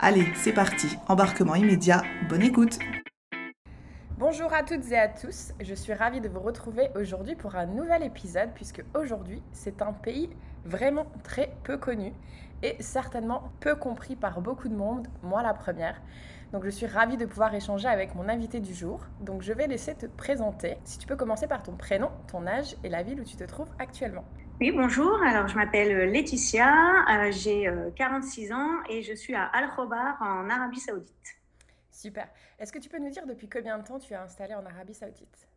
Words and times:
Allez, 0.00 0.26
c'est 0.34 0.52
parti, 0.52 0.98
embarquement 1.08 1.54
immédiat, 1.54 2.02
bonne 2.28 2.42
écoute 2.42 2.78
Bonjour 4.18 4.52
à 4.52 4.62
toutes 4.62 4.90
et 4.90 4.98
à 4.98 5.08
tous, 5.08 5.52
je 5.60 5.74
suis 5.74 5.94
ravie 5.94 6.20
de 6.20 6.28
vous 6.28 6.40
retrouver 6.40 6.88
aujourd'hui 6.96 7.36
pour 7.36 7.54
un 7.54 7.66
nouvel 7.66 8.02
épisode 8.02 8.50
puisque 8.54 8.82
aujourd'hui 8.94 9.42
c'est 9.52 9.82
un 9.82 9.92
pays 9.92 10.30
vraiment 10.64 11.06
très 11.22 11.54
peu 11.62 11.76
connu 11.76 12.12
et 12.62 12.76
certainement 12.80 13.52
peu 13.60 13.76
compris 13.76 14.16
par 14.16 14.40
beaucoup 14.40 14.68
de 14.68 14.74
monde, 14.74 15.06
moi 15.22 15.42
la 15.42 15.54
première. 15.54 16.00
Donc 16.52 16.64
je 16.64 16.70
suis 16.70 16.86
ravie 16.86 17.16
de 17.16 17.26
pouvoir 17.26 17.54
échanger 17.54 17.88
avec 17.88 18.14
mon 18.14 18.28
invité 18.28 18.60
du 18.60 18.74
jour. 18.74 19.00
Donc 19.20 19.42
je 19.42 19.52
vais 19.52 19.66
laisser 19.66 19.94
te 19.94 20.06
présenter. 20.06 20.76
Si 20.84 20.98
tu 20.98 21.06
peux 21.06 21.16
commencer 21.16 21.46
par 21.46 21.62
ton 21.62 21.72
prénom, 21.72 22.10
ton 22.26 22.46
âge 22.46 22.76
et 22.84 22.88
la 22.88 23.02
ville 23.02 23.20
où 23.20 23.24
tu 23.24 23.36
te 23.36 23.44
trouves 23.44 23.70
actuellement. 23.78 24.24
Oui, 24.60 24.70
bonjour. 24.70 25.20
Alors, 25.26 25.48
je 25.48 25.56
m'appelle 25.56 26.12
Laetitia, 26.12 27.04
euh, 27.10 27.32
j'ai 27.32 27.68
46 27.96 28.52
euh, 28.52 28.54
ans 28.54 28.70
et 28.88 29.02
je 29.02 29.12
suis 29.12 29.34
à 29.34 29.46
Al 29.46 29.68
Khobar 29.74 30.16
en 30.20 30.48
Arabie 30.48 30.78
Saoudite. 30.78 31.36
Super. 31.90 32.28
Est-ce 32.60 32.72
que 32.72 32.78
tu 32.78 32.88
peux 32.88 32.98
nous 32.98 33.10
dire 33.10 33.26
depuis 33.26 33.48
combien 33.48 33.78
de 33.78 33.84
temps 33.84 33.98
tu 33.98 34.12
es 34.12 34.16
installée 34.16 34.54
en 34.54 34.64
Arabie 34.64 34.94
Saoudite? 34.94 35.48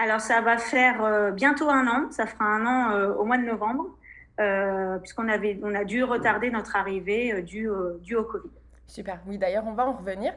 Alors, 0.00 0.20
ça 0.20 0.40
va 0.40 0.58
faire 0.58 1.04
euh, 1.04 1.30
bientôt 1.30 1.70
un 1.70 1.86
an. 1.86 2.10
Ça 2.10 2.26
fera 2.26 2.44
un 2.44 2.66
an 2.66 3.14
au 3.14 3.24
mois 3.24 3.38
de 3.38 3.44
novembre, 3.44 3.86
puisqu'on 4.98 5.28
avait, 5.28 5.60
on 5.62 5.72
a 5.76 5.84
dû 5.84 6.02
retarder 6.02 6.50
notre 6.50 6.74
arrivée 6.74 7.40
dû, 7.42 7.68
dû 8.02 8.16
au 8.16 8.24
Covid. 8.24 8.50
Super, 8.88 9.20
oui 9.26 9.36
d'ailleurs 9.36 9.64
on 9.66 9.74
va 9.74 9.86
en 9.86 9.92
revenir. 9.92 10.32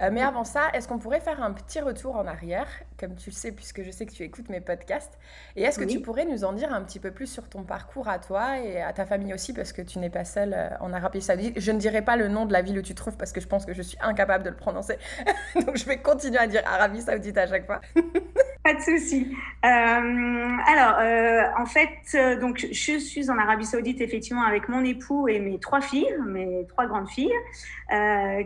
Euh, 0.00 0.08
mais 0.12 0.22
avant 0.22 0.44
ça, 0.44 0.68
est-ce 0.72 0.88
qu'on 0.88 0.98
pourrait 0.98 1.20
faire 1.20 1.42
un 1.42 1.52
petit 1.52 1.80
retour 1.80 2.16
en 2.16 2.26
arrière, 2.26 2.66
comme 2.98 3.14
tu 3.16 3.30
le 3.30 3.34
sais 3.34 3.52
puisque 3.52 3.82
je 3.82 3.90
sais 3.90 4.06
que 4.06 4.12
tu 4.12 4.22
écoutes 4.22 4.48
mes 4.48 4.60
podcasts 4.60 5.18
Et 5.56 5.62
est-ce 5.62 5.78
que 5.78 5.84
tu 5.84 6.00
pourrais 6.00 6.24
nous 6.24 6.44
en 6.44 6.52
dire 6.52 6.72
un 6.72 6.82
petit 6.82 6.98
peu 6.98 7.10
plus 7.10 7.26
sur 7.26 7.48
ton 7.48 7.64
parcours 7.64 8.08
à 8.08 8.18
toi 8.18 8.58
et 8.58 8.80
à 8.80 8.92
ta 8.92 9.04
famille 9.04 9.34
aussi, 9.34 9.52
parce 9.52 9.72
que 9.72 9.82
tu 9.82 9.98
n'es 9.98 10.10
pas 10.10 10.24
seule 10.24 10.54
euh, 10.54 10.68
en 10.80 10.92
Arabie 10.92 11.20
Saoudite? 11.20 11.60
Je 11.60 11.72
ne 11.72 11.78
dirai 11.78 12.02
pas 12.02 12.16
le 12.16 12.28
nom 12.28 12.46
de 12.46 12.52
la 12.52 12.62
ville 12.62 12.78
où 12.78 12.82
tu 12.82 12.94
te 12.94 12.98
trouves 12.98 13.16
parce 13.16 13.32
que 13.32 13.40
je 13.40 13.46
pense 13.46 13.66
que 13.66 13.74
je 13.74 13.82
suis 13.82 13.98
incapable 14.00 14.44
de 14.44 14.50
le 14.50 14.56
prononcer. 14.56 14.96
Donc 15.54 15.76
je 15.76 15.84
vais 15.84 15.98
continuer 15.98 16.38
à 16.38 16.46
dire 16.46 16.62
Arabie 16.66 17.02
Saoudite 17.02 17.36
à 17.36 17.46
chaque 17.46 17.66
fois. 17.66 17.80
pas 18.64 18.74
de 18.74 18.80
souci. 18.80 19.34
Euh, 19.64 19.68
alors, 19.68 21.58
en 21.58 21.66
fait, 21.66 22.38
donc 22.40 22.58
je 22.58 22.98
suis 22.98 23.30
en 23.30 23.38
Arabie 23.38 23.64
Saoudite 23.64 24.00
effectivement 24.00 24.42
avec 24.42 24.68
mon 24.68 24.84
époux 24.84 25.28
et 25.28 25.40
mes 25.40 25.58
trois 25.58 25.80
filles, 25.80 26.14
mes 26.26 26.66
trois 26.68 26.86
grandes 26.86 27.08
filles. 27.08 27.32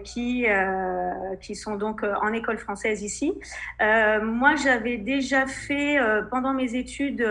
Qui, 0.05 0.47
qui 1.45 1.55
sont 1.55 1.77
donc 1.77 2.03
euh, 2.03 2.15
en 2.23 2.33
école 2.33 2.59
française 2.59 3.03
ici. 3.03 3.33
moi, 3.81 4.55
j'avais 4.57 4.97
déjà 4.97 5.47
fait 5.47 5.99
pendant 6.31 6.55
mes 6.55 6.75
études 6.75 7.27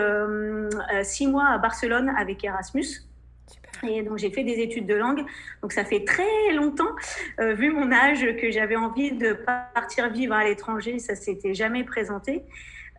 six 1.02 1.26
mois 1.26 1.48
à 1.48 1.58
Barcelone 1.58 2.12
avec 2.16 2.44
Erasmus. 2.44 2.86
Et 3.82 4.02
donc 4.02 4.18
j'ai 4.18 4.30
fait 4.30 4.44
des 4.44 4.60
études 4.60 4.86
de 4.86 4.94
langue. 4.94 5.24
Donc 5.62 5.72
ça 5.72 5.84
fait 5.84 6.04
très 6.04 6.52
longtemps, 6.54 6.94
vu 7.38 7.70
mon 7.70 7.92
âge, 7.92 8.24
que 8.40 8.50
j'avais 8.50 8.76
envie 8.76 9.12
de 9.12 9.32
partir 9.74 10.10
vivre 10.10 10.34
à 10.34 10.44
l'étranger. 10.44 10.98
Ça 10.98 11.14
s'était 11.14 11.54
jamais 11.54 11.84
présenté. 11.84 12.44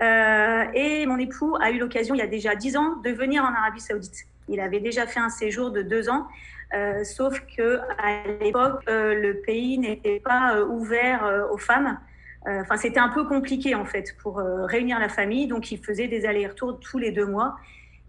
et 0.01 1.05
mon 1.07 1.17
époux 1.17 1.55
a 1.61 1.71
eu 1.71 1.79
l'occasion, 1.79 2.13
il 2.15 2.19
y 2.19 2.21
a 2.21 2.27
déjà 2.27 2.55
dix 2.55 2.75
ans, 2.77 2.97
de 2.97 3.09
venir 3.09 3.43
en 3.43 3.53
Arabie 3.53 3.81
Saoudite. 3.81 4.27
Il 4.47 4.59
avait 4.59 4.79
déjà 4.79 5.07
fait 5.07 5.19
un 5.19 5.29
séjour 5.29 5.71
de 5.71 5.81
deux 5.81 6.09
ans 6.09 6.27
euh, 6.73 7.03
sauf 7.03 7.39
que 7.55 7.79
à 7.97 8.27
l'époque, 8.41 8.81
euh, 8.89 9.13
le 9.13 9.41
pays 9.41 9.77
n'était 9.77 10.19
pas 10.19 10.55
euh, 10.55 10.65
ouvert 10.65 11.47
aux 11.51 11.57
femmes. 11.57 11.99
Enfin, 12.47 12.77
c'était 12.77 12.99
un 12.99 13.09
peu 13.09 13.27
compliqué 13.27 13.73
en 13.73 13.85
fait 13.85 14.15
pour 14.21 14.37
réunir 14.37 14.99
la 14.99 15.09
famille, 15.09 15.47
donc 15.47 15.71
il 15.71 15.79
faisait 15.83 16.07
des 16.07 16.27
allers-retours 16.27 16.79
tous 16.79 16.99
les 16.99 17.09
deux 17.09 17.25
mois. 17.25 17.55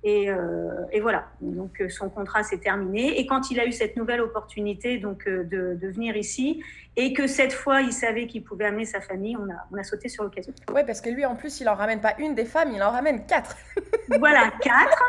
Et, 0.08 0.28
et, 0.92 1.00
voilà, 1.00 1.26
donc 1.40 1.82
son 1.88 2.08
contrat 2.08 2.44
s'est 2.44 2.58
terminé. 2.58 3.18
Et 3.18 3.26
quand 3.26 3.50
il 3.50 3.58
a 3.58 3.66
eu 3.66 3.72
cette 3.72 3.96
nouvelle 3.96 4.20
opportunité 4.20 4.98
donc 4.98 5.28
de, 5.28 5.74
de 5.74 5.88
venir 5.88 6.16
ici, 6.16 6.62
et 6.94 7.12
que 7.12 7.26
cette 7.26 7.52
fois 7.52 7.82
il 7.82 7.92
savait 7.92 8.28
qu'il 8.28 8.44
pouvait 8.44 8.66
amener 8.66 8.84
sa 8.84 9.00
famille, 9.00 9.36
on 9.36 9.50
a, 9.50 9.66
on 9.72 9.76
a 9.76 9.82
sauté 9.82 10.08
sur 10.08 10.22
l'occasion. 10.22 10.52
Oui, 10.72 10.82
parce 10.86 11.00
que 11.00 11.10
lui 11.10 11.26
en 11.26 11.34
plus 11.34 11.60
il 11.60 11.68
en 11.68 11.74
ramène 11.74 12.00
pas 12.00 12.14
une 12.18 12.36
des 12.36 12.44
femmes, 12.44 12.70
il 12.72 12.82
en 12.84 12.90
ramène 12.90 13.26
quatre. 13.26 13.56
voilà, 14.20 14.52
quatre. 14.60 15.02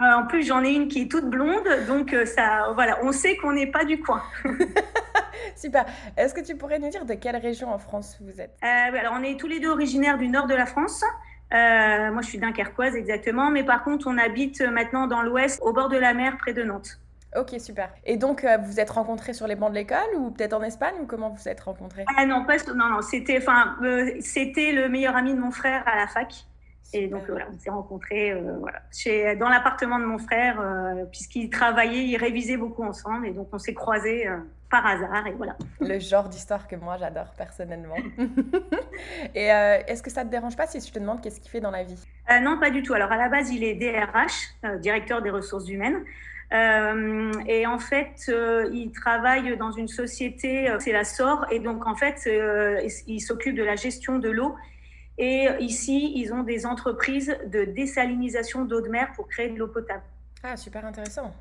Euh, 0.00 0.04
en 0.04 0.26
plus, 0.26 0.42
j'en 0.42 0.64
ai 0.64 0.70
une 0.70 0.88
qui 0.88 1.02
est 1.02 1.10
toute 1.10 1.26
blonde, 1.26 1.68
donc 1.86 2.12
euh, 2.12 2.26
ça, 2.26 2.72
voilà, 2.74 2.98
on 3.04 3.12
sait 3.12 3.36
qu'on 3.36 3.52
n'est 3.52 3.70
pas 3.70 3.84
du 3.84 4.00
coin. 4.00 4.22
Super. 5.56 5.84
Est-ce 6.16 6.34
que 6.34 6.40
tu 6.40 6.56
pourrais 6.56 6.78
nous 6.78 6.88
dire 6.88 7.04
de 7.04 7.14
quelle 7.14 7.36
région 7.36 7.72
en 7.72 7.78
France 7.78 8.18
vous 8.20 8.40
êtes? 8.40 8.56
Euh, 8.62 8.98
Alors, 8.98 9.14
on 9.16 9.22
est 9.22 9.38
tous 9.38 9.46
les 9.46 9.60
deux 9.60 9.70
originaires 9.70 10.18
du 10.18 10.28
nord 10.28 10.46
de 10.46 10.54
la 10.54 10.66
France. 10.66 11.04
Moi, 11.54 12.22
je 12.22 12.28
suis 12.28 12.38
dunkerquoise 12.38 12.94
exactement, 12.96 13.50
mais 13.50 13.64
par 13.64 13.84
contre, 13.84 14.06
on 14.06 14.18
habite 14.18 14.60
maintenant 14.60 15.06
dans 15.06 15.22
l'ouest, 15.22 15.60
au 15.62 15.72
bord 15.72 15.88
de 15.88 15.96
la 15.96 16.14
mer, 16.14 16.36
près 16.38 16.52
de 16.52 16.62
Nantes. 16.62 16.98
Ok, 17.36 17.54
super. 17.58 17.90
Et 18.04 18.16
donc, 18.16 18.46
vous 18.64 18.78
êtes 18.78 18.90
rencontrés 18.90 19.32
sur 19.32 19.46
les 19.46 19.56
bancs 19.56 19.70
de 19.70 19.74
l'école 19.74 19.98
ou 20.16 20.30
peut-être 20.30 20.52
en 20.52 20.62
Espagne 20.62 20.94
ou 21.02 21.06
comment 21.06 21.30
vous 21.30 21.48
êtes 21.48 21.60
rencontrés? 21.60 22.04
Ah 22.16 22.26
non, 22.26 22.44
pas, 22.44 22.58
non, 22.74 22.88
non, 22.88 23.02
c'était, 23.02 23.38
enfin, 23.38 23.76
c'était 24.20 24.72
le 24.72 24.88
meilleur 24.88 25.16
ami 25.16 25.34
de 25.34 25.40
mon 25.40 25.50
frère 25.50 25.82
à 25.86 25.96
la 25.96 26.06
fac. 26.06 26.46
Et 26.92 27.08
donc 27.08 27.22
voilà, 27.28 27.46
on 27.52 27.58
s'est 27.58 27.70
rencontrés 27.70 28.30
euh, 28.30 28.56
voilà, 28.60 28.80
chez, 28.92 29.34
dans 29.34 29.48
l'appartement 29.48 29.98
de 29.98 30.04
mon 30.04 30.18
frère, 30.18 30.60
euh, 30.60 31.04
puisqu'il 31.06 31.50
travaillait, 31.50 32.04
il 32.04 32.16
révisait 32.16 32.56
beaucoup 32.56 32.84
ensemble, 32.84 33.26
et 33.26 33.32
donc 33.32 33.48
on 33.52 33.58
s'est 33.58 33.74
croisés 33.74 34.28
euh, 34.28 34.36
par 34.74 34.86
hasard, 34.86 35.24
et 35.28 35.32
voilà. 35.32 35.56
Le 35.80 36.00
genre 36.00 36.28
d'histoire 36.28 36.66
que 36.66 36.74
moi 36.74 36.96
j'adore 36.98 37.30
personnellement. 37.36 37.94
et 39.34 39.46
est-ce 39.86 40.02
que 40.02 40.10
ça 40.10 40.24
te 40.24 40.30
dérange 40.30 40.56
pas 40.56 40.66
si 40.66 40.80
je 40.80 40.92
te 40.92 40.98
demande 40.98 41.20
qu'est-ce 41.20 41.40
qu'il 41.40 41.50
fait 41.50 41.60
dans 41.60 41.70
la 41.70 41.84
vie? 41.84 42.02
Non, 42.42 42.58
pas 42.58 42.70
du 42.70 42.82
tout. 42.82 42.92
Alors 42.92 43.12
à 43.12 43.16
la 43.16 43.28
base, 43.28 43.50
il 43.50 43.62
est 43.62 43.74
DRH, 43.74 44.80
directeur 44.80 45.22
des 45.22 45.30
ressources 45.30 45.68
humaines. 45.68 46.02
et 46.52 47.66
en 47.66 47.78
fait, 47.78 48.32
il 48.72 48.90
travaille 48.92 49.56
dans 49.56 49.70
une 49.70 49.88
société, 49.88 50.74
c'est 50.80 50.92
la 50.92 51.04
SOR, 51.04 51.46
et 51.52 51.60
donc 51.60 51.86
en 51.86 51.94
fait, 51.94 52.28
il 53.06 53.20
s'occupe 53.20 53.54
de 53.54 53.62
la 53.62 53.76
gestion 53.76 54.18
de 54.18 54.30
l'eau 54.30 54.56
et 55.18 55.46
ici, 55.60 56.12
ils 56.16 56.32
ont 56.32 56.42
des 56.42 56.66
entreprises 56.66 57.36
de 57.46 57.64
désalinisation 57.64 58.64
d'eau 58.64 58.80
de 58.80 58.88
mer 58.88 59.12
pour 59.14 59.28
créer 59.28 59.48
de 59.50 59.58
l'eau 59.58 59.68
potable. 59.68 60.02
Ah, 60.42 60.56
super 60.56 60.84
intéressant. 60.84 61.32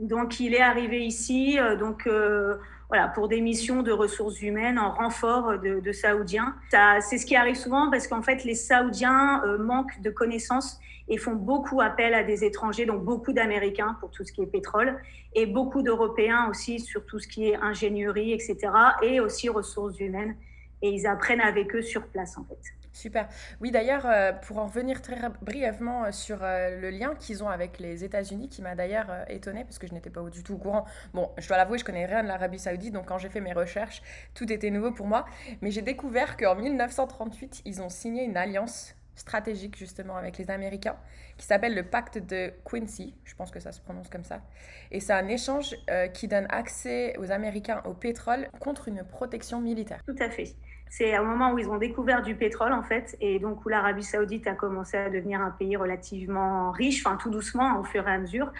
Donc, 0.00 0.40
il 0.40 0.54
est 0.54 0.62
arrivé 0.62 1.04
ici 1.04 1.58
euh, 1.58 1.76
donc, 1.76 2.06
euh, 2.06 2.56
voilà, 2.88 3.08
pour 3.08 3.28
des 3.28 3.40
missions 3.42 3.82
de 3.82 3.92
ressources 3.92 4.40
humaines 4.40 4.78
en 4.78 4.92
renfort 4.94 5.58
de, 5.58 5.80
de 5.80 5.92
Saoudiens. 5.92 6.56
C'est 7.00 7.18
ce 7.18 7.26
qui 7.26 7.36
arrive 7.36 7.54
souvent 7.54 7.90
parce 7.90 8.08
qu'en 8.08 8.22
fait, 8.22 8.44
les 8.44 8.54
Saoudiens 8.54 9.42
euh, 9.44 9.58
manquent 9.58 10.00
de 10.00 10.10
connaissances 10.10 10.80
et 11.08 11.18
font 11.18 11.34
beaucoup 11.34 11.80
appel 11.80 12.14
à 12.14 12.24
des 12.24 12.44
étrangers, 12.44 12.86
donc 12.86 13.04
beaucoup 13.04 13.32
d'Américains 13.32 13.96
pour 14.00 14.10
tout 14.10 14.24
ce 14.24 14.32
qui 14.32 14.42
est 14.42 14.46
pétrole 14.46 14.98
et 15.34 15.44
beaucoup 15.44 15.82
d'Européens 15.82 16.48
aussi 16.48 16.80
sur 16.80 17.04
tout 17.04 17.18
ce 17.18 17.28
qui 17.28 17.48
est 17.48 17.56
ingénierie, 17.56 18.32
etc. 18.32 18.56
et 19.02 19.20
aussi 19.20 19.48
ressources 19.48 20.00
humaines. 20.00 20.34
Et 20.82 20.90
ils 20.90 21.06
apprennent 21.06 21.42
avec 21.42 21.74
eux 21.74 21.82
sur 21.82 22.06
place, 22.06 22.38
en 22.38 22.44
fait. 22.44 22.79
Super. 23.00 23.28
Oui, 23.62 23.70
d'ailleurs, 23.70 24.04
euh, 24.04 24.32
pour 24.32 24.58
en 24.58 24.66
revenir 24.66 25.00
très 25.00 25.16
brièvement 25.40 26.04
euh, 26.04 26.12
sur 26.12 26.40
euh, 26.42 26.78
le 26.78 26.90
lien 26.90 27.14
qu'ils 27.14 27.42
ont 27.42 27.48
avec 27.48 27.78
les 27.78 28.04
États-Unis, 28.04 28.50
qui 28.50 28.60
m'a 28.60 28.74
d'ailleurs 28.74 29.24
étonnée 29.28 29.64
parce 29.64 29.78
que 29.78 29.86
je 29.86 29.94
n'étais 29.94 30.10
pas 30.10 30.20
du 30.28 30.42
tout 30.42 30.52
au 30.52 30.58
courant. 30.58 30.84
Bon, 31.14 31.30
je 31.38 31.48
dois 31.48 31.56
l'avouer, 31.56 31.78
je 31.78 31.84
connais 31.84 32.04
rien 32.04 32.22
de 32.22 32.28
l'Arabie 32.28 32.58
Saoudite, 32.58 32.92
donc 32.92 33.06
quand 33.06 33.16
j'ai 33.16 33.30
fait 33.30 33.40
mes 33.40 33.54
recherches, 33.54 34.02
tout 34.34 34.52
était 34.52 34.68
nouveau 34.68 34.92
pour 34.92 35.06
moi. 35.06 35.24
Mais 35.62 35.70
j'ai 35.70 35.80
découvert 35.80 36.36
qu'en 36.36 36.54
1938, 36.56 37.62
ils 37.64 37.80
ont 37.80 37.88
signé 37.88 38.22
une 38.22 38.36
alliance 38.36 38.94
stratégique 39.14 39.78
justement 39.78 40.16
avec 40.16 40.36
les 40.36 40.50
Américains 40.50 40.96
qui 41.38 41.46
s'appelle 41.46 41.74
le 41.74 41.84
pacte 41.84 42.18
de 42.18 42.52
Quincy, 42.70 43.14
je 43.24 43.34
pense 43.34 43.50
que 43.50 43.60
ça 43.60 43.72
se 43.72 43.80
prononce 43.80 44.10
comme 44.10 44.24
ça. 44.24 44.42
Et 44.90 45.00
c'est 45.00 45.14
un 45.14 45.26
échange 45.28 45.74
qui 46.12 46.28
donne 46.28 46.46
accès 46.50 47.16
aux 47.18 47.30
Américains 47.30 47.80
au 47.86 47.94
pétrole 47.94 48.48
contre 48.60 48.88
une 48.88 49.04
protection 49.04 49.58
militaire. 49.58 50.02
Tout 50.06 50.16
à 50.22 50.28
fait. 50.28 50.54
C'est 50.92 51.14
un 51.14 51.22
moment 51.22 51.52
où 51.52 51.58
ils 51.58 51.70
ont 51.70 51.78
découvert 51.78 52.20
du 52.20 52.34
pétrole 52.34 52.72
en 52.72 52.82
fait, 52.82 53.16
et 53.20 53.38
donc 53.38 53.64
où 53.64 53.68
l'Arabie 53.68 54.02
saoudite 54.02 54.48
a 54.48 54.54
commencé 54.54 54.96
à 54.96 55.08
devenir 55.08 55.40
un 55.40 55.52
pays 55.52 55.76
relativement 55.76 56.72
riche, 56.72 57.06
enfin 57.06 57.16
tout 57.16 57.30
doucement 57.30 57.78
au 57.78 57.84
fur 57.84 58.06
et 58.08 58.12
à 58.12 58.18
mesure. 58.18 58.52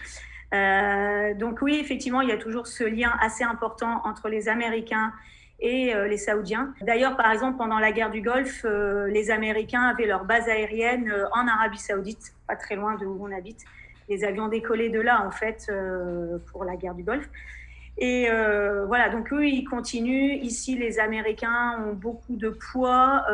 Euh, 0.55 1.35
donc 1.35 1.61
oui, 1.61 1.79
effectivement, 1.81 2.21
il 2.21 2.29
y 2.29 2.32
a 2.32 2.37
toujours 2.37 2.69
ce 2.69 2.85
lien 2.85 3.12
assez 3.21 3.43
important 3.43 4.00
entre 4.05 4.29
les 4.29 4.49
Américains 4.49 5.12
et 5.59 5.93
euh, 5.93 6.06
les 6.06 6.19
Saoudiens. 6.19 6.73
D'ailleurs, 6.82 7.17
par 7.17 7.32
exemple, 7.32 7.59
pendant 7.59 7.81
la 7.81 7.91
guerre 7.91 8.11
du 8.11 8.23
Golfe, 8.23 8.65
euh, 8.65 9.09
les 9.09 9.33
Américains 9.33 9.83
avaient 9.83 10.06
leur 10.06 10.25
base 10.25 10.49
aérienne 10.49 11.12
en 11.33 11.49
Arabie 11.49 11.79
saoudite, 11.79 12.33
pas 12.47 12.56
très 12.56 12.76
loin 12.76 12.94
de 12.94 13.06
où 13.06 13.19
on 13.21 13.33
habite. 13.33 13.65
Les 14.09 14.25
avions 14.25 14.47
décollaient 14.47 14.88
de 14.88 15.00
là, 15.00 15.25
en 15.26 15.31
fait, 15.31 15.71
pour 16.50 16.65
la 16.65 16.76
guerre 16.76 16.94
du 16.94 17.05
Golfe. 17.05 17.29
Et 18.02 18.29
voilà, 18.87 19.11
donc 19.11 19.31
eux, 19.32 19.47
ils 19.47 19.64
continuent. 19.64 20.38
Ici, 20.43 20.76
les 20.76 20.99
Américains 20.99 21.85
ont 21.87 21.93
beaucoup 21.93 22.35
de 22.37 22.49
poids. 22.49 23.26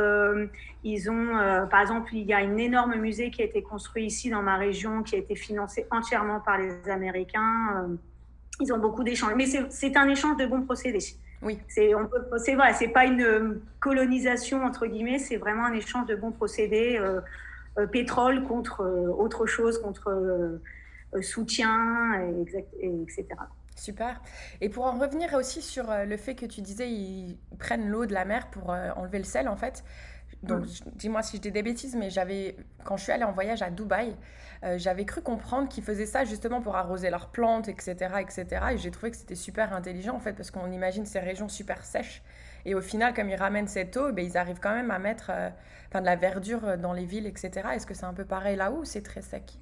ils 0.83 1.09
ont, 1.09 1.67
par 1.71 1.81
exemple, 1.81 2.11
il 2.13 2.27
y 2.27 2.33
a 2.33 2.39
un 2.39 2.57
énorme 2.57 2.97
musée 2.97 3.31
qui 3.31 3.43
a 3.43 3.45
été 3.45 3.63
construit 3.63 4.07
ici 4.07 4.29
dans 4.29 4.43
ma 4.43 4.57
région, 4.57 5.05
qui 5.05 5.15
a 5.15 5.19
été 5.19 5.37
financé 5.37 5.87
entièrement 5.93 6.41
par 6.41 6.59
les 6.59 6.91
Américains. 6.91 7.89
ils 8.61 8.73
ont 8.73 8.79
beaucoup 8.79 9.05
d'échanges. 9.05 9.35
Mais 9.37 9.47
c'est 9.47 9.97
un 9.97 10.09
échange 10.09 10.37
de 10.37 10.47
bons 10.47 10.63
procédés. 10.63 11.15
Oui. 11.43 11.59
C'est 11.69 12.55
vrai, 12.55 12.73
c'est 12.73 12.89
pas 12.89 13.05
une 13.05 13.61
colonisation 13.81 14.65
entre 14.65 14.87
guillemets, 14.87 15.19
c'est 15.19 15.37
vraiment 15.37 15.67
un 15.67 15.75
échange 15.75 16.07
de 16.07 16.17
bons 16.17 16.33
procédés, 16.33 16.97
euh, 16.99 17.21
euh, 17.79 17.87
pétrole 17.87 18.43
contre 18.45 18.81
euh, 18.81 19.09
autre 19.09 19.47
chose, 19.47 19.81
contre 19.81 20.61
soutien, 21.23 22.21
et, 22.81 23.03
etc. 23.03 23.27
Super. 23.77 24.21
Et 24.61 24.69
pour 24.69 24.87
en 24.87 24.99
revenir 24.99 25.35
aussi 25.35 25.63
sur 25.63 25.87
le 26.05 26.17
fait 26.17 26.35
que 26.35 26.47
tu 26.47 26.63
disais 26.63 26.91
ils 26.91 27.39
prennent 27.59 27.89
l'eau 27.89 28.07
de 28.07 28.15
la 28.15 28.25
mer 28.25 28.49
pour 28.51 28.71
enlever 28.71 29.19
le 29.19 29.25
sel, 29.25 29.49
en 29.49 29.57
fait, 29.57 29.85
donc, 30.43 30.67
dis-moi 30.95 31.23
si 31.23 31.37
je 31.37 31.43
dis 31.43 31.51
des 31.51 31.63
bêtises, 31.63 31.97
mais 31.97 32.11
j'avais, 32.11 32.57
quand 32.85 32.97
je 32.97 33.05
suis 33.05 33.13
allée 33.13 33.25
en 33.25 33.33
voyage 33.33 33.63
à 33.63 33.71
Dubaï, 33.71 34.17
euh, 34.65 34.79
j'avais 34.79 35.05
cru 35.05 35.23
comprendre 35.23 35.69
qu'ils 35.69 35.83
faisaient 35.83 36.07
ça 36.07 36.25
justement 36.25 36.61
pour 36.61 36.77
arroser 36.77 37.11
leurs 37.11 37.29
plantes, 37.31 37.69
etc., 37.69 37.95
etc. 38.21 38.47
Et 38.73 38.79
j'ai 38.79 38.91
trouvé 38.91 39.11
que 39.11 39.17
c'était 39.17 39.35
super 39.35 39.73
intelligent 39.73 40.15
en 40.15 40.21
fait, 40.21 40.35
parce 40.35 40.51
qu'on 40.51 40.71
imagine 40.71 41.07
ces 41.07 41.21
régions 41.21 41.49
super 41.49 41.85
sèches. 41.85 42.23
Et 42.65 42.75
au 42.75 42.81
final, 42.81 43.15
comme 43.15 43.29
ils 43.29 43.37
ramènent 43.37 43.69
cette 43.69 43.97
eau, 43.97 44.13
ben, 44.13 44.25
ils 44.25 44.37
arrivent 44.37 44.61
quand 44.61 44.75
même 44.75 44.91
à 44.91 44.99
mettre 44.99 45.31
euh, 45.31 45.51
de 45.95 46.05
la 46.05 46.17
verdure 46.17 46.79
dans 46.79 46.93
les 46.93 47.07
villes, 47.07 47.27
etc. 47.27 47.69
Est-ce 47.75 47.87
que 47.87 47.95
c'est 47.95 48.05
un 48.05 48.15
peu 48.15 48.25
pareil 48.25 48.57
là-haut 48.57 48.81
ou 48.81 48.85
c'est 48.85 49.03
très 49.03 49.23
sec? 49.23 49.59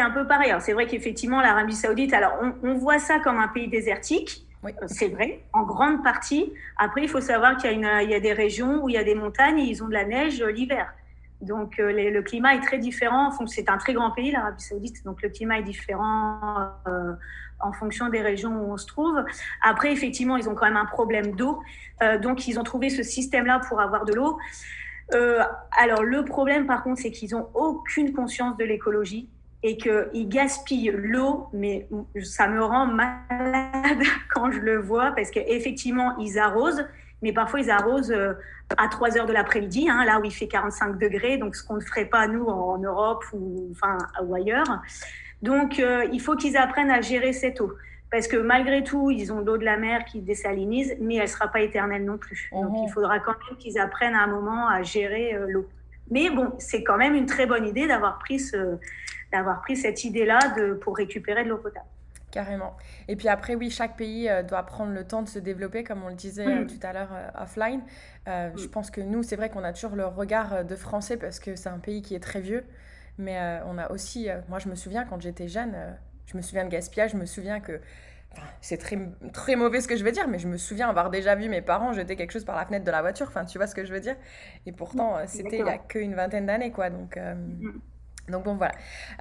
C'est 0.00 0.06
un 0.06 0.12
peu 0.12 0.26
pareil. 0.26 0.50
C'est 0.60 0.72
vrai 0.72 0.86
qu'effectivement, 0.86 1.42
l'Arabie 1.42 1.74
Saoudite, 1.74 2.14
alors 2.14 2.32
on, 2.40 2.54
on, 2.66 2.78
voit 2.78 2.98
ça 2.98 3.18
comme 3.18 3.36
un 3.36 3.48
pays 3.48 3.68
désertique. 3.68 4.46
Oui. 4.62 4.72
C'est 4.86 5.08
vrai, 5.08 5.44
en 5.52 5.62
grande 5.64 6.02
partie. 6.02 6.50
Après, 6.78 7.02
il 7.02 7.08
faut 7.08 7.20
savoir 7.20 7.58
qu'il 7.58 7.78
y, 7.78 8.14
a 8.14 8.20
des 8.20 8.32
régions 8.32 8.82
où 8.82 8.88
il 8.88 8.94
y 8.94 8.96
a 8.96 9.04
des 9.04 9.14
montagnes 9.14 9.58
et 9.58 9.64
ils 9.64 9.84
ont 9.84 9.88
de 9.88 9.92
la 9.92 10.06
neige 10.06 10.40
euh, 10.40 10.52
l'hiver. 10.52 10.90
Donc, 11.42 11.78
euh, 11.78 11.92
le 11.92 12.22
climat 12.22 12.54
est 12.54 12.62
très 12.62 12.78
différent. 12.78 13.30
C'est 13.46 13.68
un 13.68 13.76
très 13.76 13.92
grand 13.92 14.10
pays, 14.10 14.30
l'Arabie 14.30 14.62
Saoudite. 14.62 15.04
Donc, 15.04 15.20
le 15.20 15.28
climat 15.28 15.58
est 15.58 15.64
différent 15.64 16.70
euh, 16.88 17.12
en 17.58 17.74
fonction 17.74 18.08
des 18.08 18.22
régions 18.22 18.56
où 18.56 18.72
on 18.72 18.78
se 18.78 18.86
trouve. 18.86 19.22
Après, 19.60 19.92
effectivement, 19.92 20.38
ils 20.38 20.48
ont 20.48 20.54
quand 20.54 20.64
même 20.64 20.78
un 20.78 20.86
problème 20.86 21.32
d'eau. 21.32 21.60
donc, 22.22 22.48
ils 22.48 22.58
ont 22.58 22.64
trouvé 22.64 22.88
ce 22.88 23.02
système-là 23.02 23.60
pour 23.68 23.82
avoir 23.82 24.06
de 24.06 24.14
l'eau. 24.14 24.38
alors, 25.78 26.02
le 26.04 26.24
problème, 26.24 26.66
par 26.66 26.82
contre, 26.82 27.02
c'est 27.02 27.10
qu'ils 27.10 27.32
n'ont 27.32 27.50
aucune 27.52 28.14
conscience 28.14 28.56
de 28.56 28.64
l'écologie 28.64 29.28
et 29.62 29.76
qu'ils 29.76 30.28
gaspillent 30.28 30.92
l'eau, 30.94 31.48
mais 31.52 31.86
ça 32.22 32.48
me 32.48 32.62
rend 32.62 32.86
malade 32.86 34.02
quand 34.34 34.50
je 34.50 34.60
le 34.60 34.78
vois 34.78 35.12
parce 35.14 35.30
qu'effectivement, 35.30 36.16
ils 36.18 36.38
arrosent, 36.38 36.86
mais 37.22 37.32
parfois 37.32 37.60
ils 37.60 37.70
arrosent 37.70 38.12
euh, 38.12 38.32
à 38.76 38.88
3 38.88 39.18
heures 39.18 39.26
de 39.26 39.32
l'après-midi, 39.32 39.88
hein, 39.90 40.04
là 40.04 40.18
où 40.20 40.24
il 40.24 40.32
fait 40.32 40.48
45 40.48 40.98
degrés, 40.98 41.36
donc 41.36 41.56
ce 41.56 41.64
qu'on 41.64 41.74
ne 41.74 41.80
ferait 41.80 42.06
pas 42.06 42.26
nous 42.26 42.46
en 42.46 42.78
Europe 42.78 43.24
ou, 43.32 43.68
enfin, 43.72 43.98
ou 44.22 44.34
ailleurs. 44.34 44.80
Donc 45.42 45.78
euh, 45.78 46.06
il 46.12 46.20
faut 46.20 46.36
qu'ils 46.36 46.56
apprennent 46.56 46.90
à 46.90 47.00
gérer 47.00 47.32
cette 47.32 47.60
eau. 47.60 47.72
Parce 48.10 48.26
que 48.26 48.36
malgré 48.36 48.82
tout, 48.82 49.10
ils 49.10 49.32
ont 49.32 49.40
l'eau 49.40 49.56
de 49.56 49.64
la 49.64 49.76
mer 49.76 50.04
qui 50.04 50.20
désalinise, 50.20 50.96
mais 51.00 51.16
elle 51.16 51.22
ne 51.22 51.26
sera 51.28 51.46
pas 51.46 51.60
éternelle 51.60 52.04
non 52.04 52.18
plus. 52.18 52.50
Donc 52.50 52.76
il 52.84 52.90
faudra 52.90 53.20
quand 53.20 53.34
même 53.48 53.56
qu'ils 53.58 53.78
apprennent 53.78 54.16
à 54.16 54.24
un 54.24 54.26
moment 54.26 54.66
à 54.66 54.82
gérer 54.82 55.34
euh, 55.34 55.46
l'eau. 55.48 55.68
Mais 56.10 56.28
bon, 56.28 56.52
c'est 56.58 56.82
quand 56.82 56.96
même 56.96 57.14
une 57.14 57.26
très 57.26 57.46
bonne 57.46 57.64
idée 57.64 57.86
d'avoir 57.86 58.18
pris 58.18 58.40
ce, 58.40 58.78
d'avoir 59.32 59.60
pris 59.62 59.76
cette 59.76 60.04
idée-là 60.04 60.38
pour 60.80 60.96
récupérer 60.96 61.44
de 61.44 61.48
l'eau 61.48 61.58
potable. 61.58 61.86
Carrément. 62.30 62.76
Et 63.08 63.16
puis 63.16 63.28
après, 63.28 63.54
oui, 63.56 63.70
chaque 63.70 63.96
pays 63.96 64.28
euh, 64.28 64.42
doit 64.42 64.62
prendre 64.62 64.92
le 64.92 65.04
temps 65.04 65.22
de 65.22 65.28
se 65.28 65.38
développer, 65.38 65.82
comme 65.82 66.04
on 66.04 66.08
le 66.08 66.14
disait 66.14 66.46
euh, 66.46 66.62
mm. 66.62 66.66
tout 66.68 66.86
à 66.86 66.92
l'heure 66.92 67.12
euh, 67.12 67.42
offline. 67.42 67.82
Je 68.26 68.66
mm. 68.66 68.70
pense 68.70 68.90
que 68.90 69.00
nous, 69.00 69.22
c'est 69.22 69.36
vrai 69.36 69.50
qu'on 69.50 69.64
a 69.64 69.72
toujours 69.72 69.96
le 69.96 70.06
regard 70.06 70.64
de 70.64 70.76
français 70.76 71.16
parce 71.16 71.40
que 71.40 71.56
c'est 71.56 71.68
un 71.68 71.78
pays 71.78 72.02
qui 72.02 72.14
est 72.14 72.20
très 72.20 72.40
vieux. 72.40 72.64
Mais 73.18 73.60
on 73.66 73.76
a 73.76 73.90
aussi, 73.90 74.28
moi 74.48 74.58
je 74.58 74.68
me 74.70 74.74
souviens 74.74 75.04
quand 75.04 75.20
j'étais 75.20 75.46
jeune, 75.46 75.76
je 76.24 76.38
me 76.38 76.42
souviens 76.42 76.64
de 76.64 76.70
gaspillage, 76.70 77.10
je 77.10 77.18
me 77.18 77.26
souviens 77.26 77.60
que 77.60 77.78
c'est 78.62 78.78
très, 78.78 78.98
très 79.34 79.56
mauvais 79.56 79.82
ce 79.82 79.88
que 79.88 79.96
je 79.96 80.04
veux 80.04 80.12
dire, 80.12 80.26
mais 80.26 80.38
je 80.38 80.48
me 80.48 80.56
souviens 80.56 80.88
avoir 80.88 81.10
déjà 81.10 81.34
vu 81.34 81.50
mes 81.50 81.60
parents 81.60 81.92
jeter 81.92 82.16
quelque 82.16 82.30
chose 82.30 82.46
par 82.46 82.56
la 82.56 82.64
fenêtre 82.64 82.86
de 82.86 82.90
la 82.90 83.02
voiture. 83.02 83.26
Enfin, 83.28 83.44
tu 83.44 83.58
vois 83.58 83.66
ce 83.66 83.74
que 83.74 83.84
je 83.84 83.92
veux 83.92 84.00
dire? 84.00 84.16
Et 84.64 84.72
pourtant, 84.72 85.18
c'était 85.26 85.58
il 85.58 85.66
y 85.66 85.68
a 85.68 85.76
qu'une 85.76 86.14
vingtaine 86.14 86.46
d'années, 86.46 86.70
quoi. 86.70 86.88
Donc, 86.88 87.16
mm. 87.16 87.80
Donc 88.28 88.44
bon 88.44 88.54
voilà. 88.54 88.72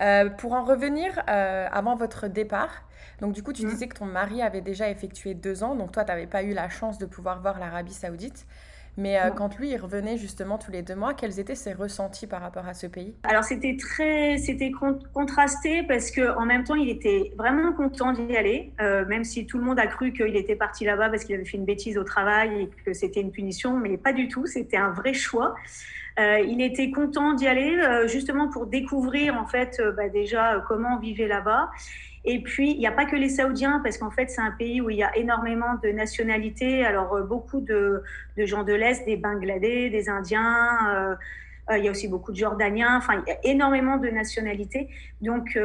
Euh, 0.02 0.30
pour 0.30 0.54
en 0.54 0.64
revenir 0.64 1.22
euh, 1.30 1.68
avant 1.72 1.96
votre 1.96 2.28
départ, 2.28 2.84
donc 3.22 3.34
du 3.34 3.44
coup 3.44 3.54
tu 3.54 3.66
mmh. 3.66 3.70
disais 3.70 3.88
que 3.88 3.98
ton 3.98 4.06
mari 4.06 4.42
avait 4.42 4.62
déjà 4.62 4.90
effectué 4.90 5.34
deux 5.34 5.64
ans, 5.64 5.76
donc 5.76 5.92
toi 5.92 6.04
tu 6.04 6.12
n'avais 6.12 6.28
pas 6.28 6.44
eu 6.44 6.54
la 6.54 6.70
chance 6.70 6.98
de 6.98 7.06
pouvoir 7.06 7.42
voir 7.42 7.60
l'Arabie 7.60 7.94
saoudite. 7.94 8.46
Mais 9.00 9.20
euh, 9.20 9.32
quand 9.32 9.58
lui, 9.58 9.70
il 9.70 9.78
revenait 9.78 10.18
justement 10.18 10.58
tous 10.58 10.72
les 10.72 10.82
deux 10.82 10.96
mois, 10.96 11.14
quels 11.14 11.40
étaient 11.40 11.56
ses 11.56 11.74
ressentis 11.74 12.28
par 12.28 12.42
rapport 12.42 12.68
à 12.68 12.74
ce 12.74 12.86
pays? 12.86 13.16
Alors 13.24 13.44
c'était 13.44 13.78
très, 13.78 14.38
c'était 14.38 14.72
contrasté 15.14 15.84
parce 15.84 16.12
que 16.12 16.38
en 16.38 16.46
même 16.46 16.64
temps, 16.64 16.76
il 16.76 16.90
était 16.90 17.32
vraiment 17.38 17.74
content 17.74 18.12
d'y 18.12 18.36
aller, 18.36 18.72
même 18.80 19.24
si 19.24 19.46
tout 19.46 19.58
le 19.58 19.64
monde 19.64 19.80
a 19.80 19.88
cru 19.88 20.12
qu'il 20.12 20.36
était 20.36 20.56
parti 20.56 20.86
là-bas 20.86 21.10
parce 21.10 21.24
qu'il 21.24 21.36
avait 21.36 21.46
fait 21.46 21.58
une 21.58 21.66
bêtise 21.66 21.98
au 21.98 22.04
travail 22.04 22.62
et 22.62 22.70
que 22.86 22.94
c'était 22.94 23.22
une 23.22 23.32
punition, 23.32 23.78
mais 23.78 23.98
pas 23.98 24.14
du 24.14 24.28
tout. 24.28 24.46
C'était 24.46 24.78
un 24.78 24.92
vrai 24.92 25.14
choix. 25.14 25.56
Euh, 26.20 26.40
il 26.40 26.62
était 26.62 26.92
content 26.92 27.34
d'y 27.34 27.48
aller 27.48 27.78
euh, 27.78 28.08
justement 28.08 28.50
pour 28.50 28.66
découvrir 28.68 29.36
en 29.36 29.46
fait 29.46 29.80
euh, 29.80 29.94
bah, 29.94 30.10
déjà 30.10 30.62
comment 30.68 30.96
on 30.98 31.00
vivait 31.00 31.28
là-bas. 31.28 31.70
Et 32.26 32.42
puis, 32.42 32.72
il 32.72 32.80
n'y 32.80 32.88
a 32.88 32.92
pas 32.92 33.06
que 33.06 33.16
les 33.16 33.30
Saoudiens, 33.30 33.80
parce 33.84 33.98
qu'en 33.98 34.12
fait, 34.12 34.30
c'est 34.30 34.42
un 34.42 34.52
pays 34.52 34.82
où 34.82 34.90
il 34.90 34.98
y 34.98 35.04
a 35.04 35.16
énormément 35.18 35.76
de 35.82 35.90
nationalités. 35.90 36.86
Alors, 36.86 37.20
beaucoup 37.26 37.62
de, 37.62 38.04
gens 38.38 38.64
de 38.64 38.74
l'Est, 38.74 39.06
des 39.06 39.18
Bangladais, 39.18 39.90
des 39.90 40.10
Indiens. 40.10 41.18
il 41.72 41.84
y 41.84 41.88
a 41.88 41.92
aussi 41.92 42.08
beaucoup 42.08 42.32
de 42.32 42.38
Jordaniens. 42.38 42.98
Enfin, 42.98 43.24
il 43.26 43.30
y 43.30 43.32
a 43.32 43.40
énormément 43.44 43.98
de 43.98 44.10
nationalités. 44.10 44.90
Donc, 45.22 45.58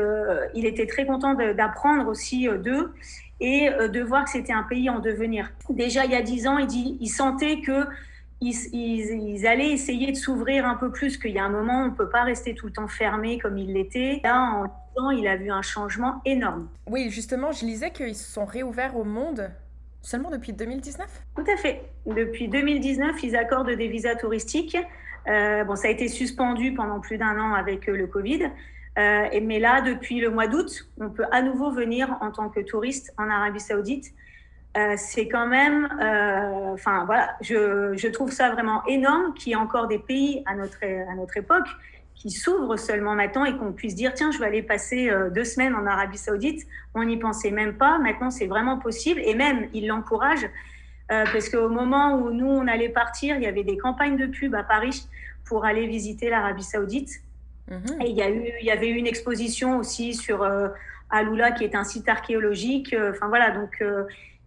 il 0.55 0.65
était 0.67 0.87
très 0.87 1.07
content 1.07 1.35
d'apprendre 1.35 2.09
aussi 2.09 2.49
d'eux 2.49 2.95
et 3.41 3.69
de 3.69 4.01
voir 4.01 4.25
que 4.25 4.31
c'était 4.31 4.53
un 4.53 4.63
pays 4.63 4.89
en 4.89 5.01
devenir. 5.01 5.51
Déjà, 5.71 6.05
il 6.05 6.13
y 6.13 6.17
a 6.17 6.23
dix 6.23 6.47
ans, 6.47 6.59
il 6.59 7.09
sentait 7.09 7.61
que 7.63 7.87
ils, 8.41 9.47
allaient 9.47 9.71
essayer 9.71 10.13
de 10.13 10.17
s'ouvrir 10.17 10.67
un 10.67 10.75
peu 10.75 10.91
plus, 10.91 11.19
qu'il 11.19 11.33
y 11.33 11.39
a 11.39 11.45
un 11.45 11.51
moment, 11.51 11.83
on 11.83 11.91
ne 11.91 11.95
peut 11.95 12.09
pas 12.09 12.23
rester 12.23 12.55
tout 12.55 12.67
le 12.67 12.73
temps 12.73 12.89
fermé 12.89 13.39
comme 13.39 13.59
il 13.59 13.73
l'était. 13.73 14.21
Là, 14.25 14.41
en 14.41 14.69
temps, 14.95 15.11
il 15.11 15.27
a 15.27 15.37
vu 15.37 15.51
un 15.51 15.63
changement 15.63 16.21
énorme. 16.25 16.69
Oui, 16.87 17.11
justement, 17.11 17.53
je 17.53 17.65
lisais 17.65 17.91
qu'ils 17.91 18.17
se 18.17 18.31
sont 18.31 18.45
réouverts 18.45 18.97
au 18.97 19.05
monde 19.05 19.51
seulement 20.03 20.31
depuis 20.31 20.53
2019 20.53 21.07
Tout 21.37 21.51
à 21.51 21.57
fait. 21.57 21.83
Depuis 22.07 22.49
2019, 22.49 23.23
ils 23.23 23.37
accordent 23.37 23.71
des 23.71 23.89
visas 23.89 24.15
touristiques. 24.17 24.77
Euh, 25.27 25.65
bon, 25.65 25.77
ça 25.77 25.89
a 25.89 25.91
été 25.91 26.09
suspendu 26.09 26.75
pendant 26.75 27.01
plus 27.01 27.17
d'un 27.17 27.39
an 27.41 27.55
avec 27.55 27.89
euh, 27.89 27.97
le 27.97 28.07
Covid. 28.07 28.51
Euh, 28.99 29.41
mais 29.43 29.59
là, 29.59 29.81
depuis 29.81 30.21
le 30.21 30.31
mois 30.31 30.47
d'août, 30.47 30.89
on 31.01 31.09
peut 31.09 31.25
à 31.33 31.43
nouveau 31.43 31.71
venir 31.71 32.17
en 32.21 32.31
tant 32.31 32.49
que 32.49 32.61
touriste 32.61 33.13
en 33.19 33.29
Arabie 33.29 33.61
Saoudite 33.61 34.13
euh, 34.77 34.95
c'est 34.97 35.29
quand 35.29 35.47
même, 35.47 35.89
euh, 36.03 36.73
enfin 36.73 37.05
voilà, 37.05 37.37
je, 37.41 37.97
je, 37.97 38.09
trouve 38.09 38.33
ça 38.33 38.51
vraiment 38.51 38.85
énorme 38.87 39.33
qu'il 39.35 39.51
y 39.51 39.53
ait 39.53 39.57
encore 39.57 39.87
des 39.87 40.01
pays 40.01 40.43
à 40.47 40.57
notre, 40.57 40.83
à 40.85 41.15
notre 41.15 41.37
époque 41.37 41.69
qui 42.17 42.31
s'ouvrent 42.31 42.77
seulement 42.77 43.15
maintenant 43.15 43.45
et 43.45 43.57
qu'on 43.57 43.73
puisse 43.73 43.95
dire 43.95 44.15
tiens, 44.15 44.33
je 44.33 44.39
vais 44.41 44.47
aller 44.47 44.65
passer 44.65 45.11
euh, 45.11 45.31
deux 45.31 45.45
semaines 45.45 45.77
en 45.77 45.87
Arabie 45.87 46.19
Saoudite. 46.19 46.67
On 46.95 47.05
n'y 47.05 47.17
pensait 47.17 47.53
même 47.53 47.75
pas. 47.75 47.99
Maintenant, 47.99 48.31
c'est 48.31 48.49
vraiment 48.49 48.77
possible 48.77 49.21
et 49.25 49.35
même 49.35 49.69
ils 49.75 49.87
l'encouragent 49.87 50.49
parce 51.09 51.51
qu'au 51.51 51.69
moment 51.69 52.15
où 52.15 52.31
nous 52.31 52.47
on 52.49 52.67
allait 52.67 52.89
partir, 52.89 53.37
il 53.37 53.43
y 53.43 53.47
avait 53.47 53.63
des 53.63 53.77
campagnes 53.77 54.17
de 54.17 54.27
pub 54.27 54.55
à 54.55 54.65
Paris 54.65 55.07
pour 55.45 55.67
aller 55.67 55.87
visiter 55.87 56.31
l'Arabie 56.31 56.65
Saoudite. 56.65 57.21
Mhm. 57.71 58.01
Et 58.01 58.09
il 58.09 58.17
y, 58.17 58.23
a 58.23 58.31
eu, 58.31 58.51
il 58.61 58.67
y 58.67 58.71
avait 58.71 58.89
eu 58.89 58.97
une 58.97 59.07
exposition 59.07 59.79
aussi 59.79 60.15
sur 60.15 60.49
Aloula 61.11 61.53
qui 61.53 61.63
est 61.63 61.77
un 61.77 61.85
site 61.85 62.09
archéologique. 62.09 62.97
Enfin 62.99 63.29
voilà, 63.29 63.51
donc 63.51 63.83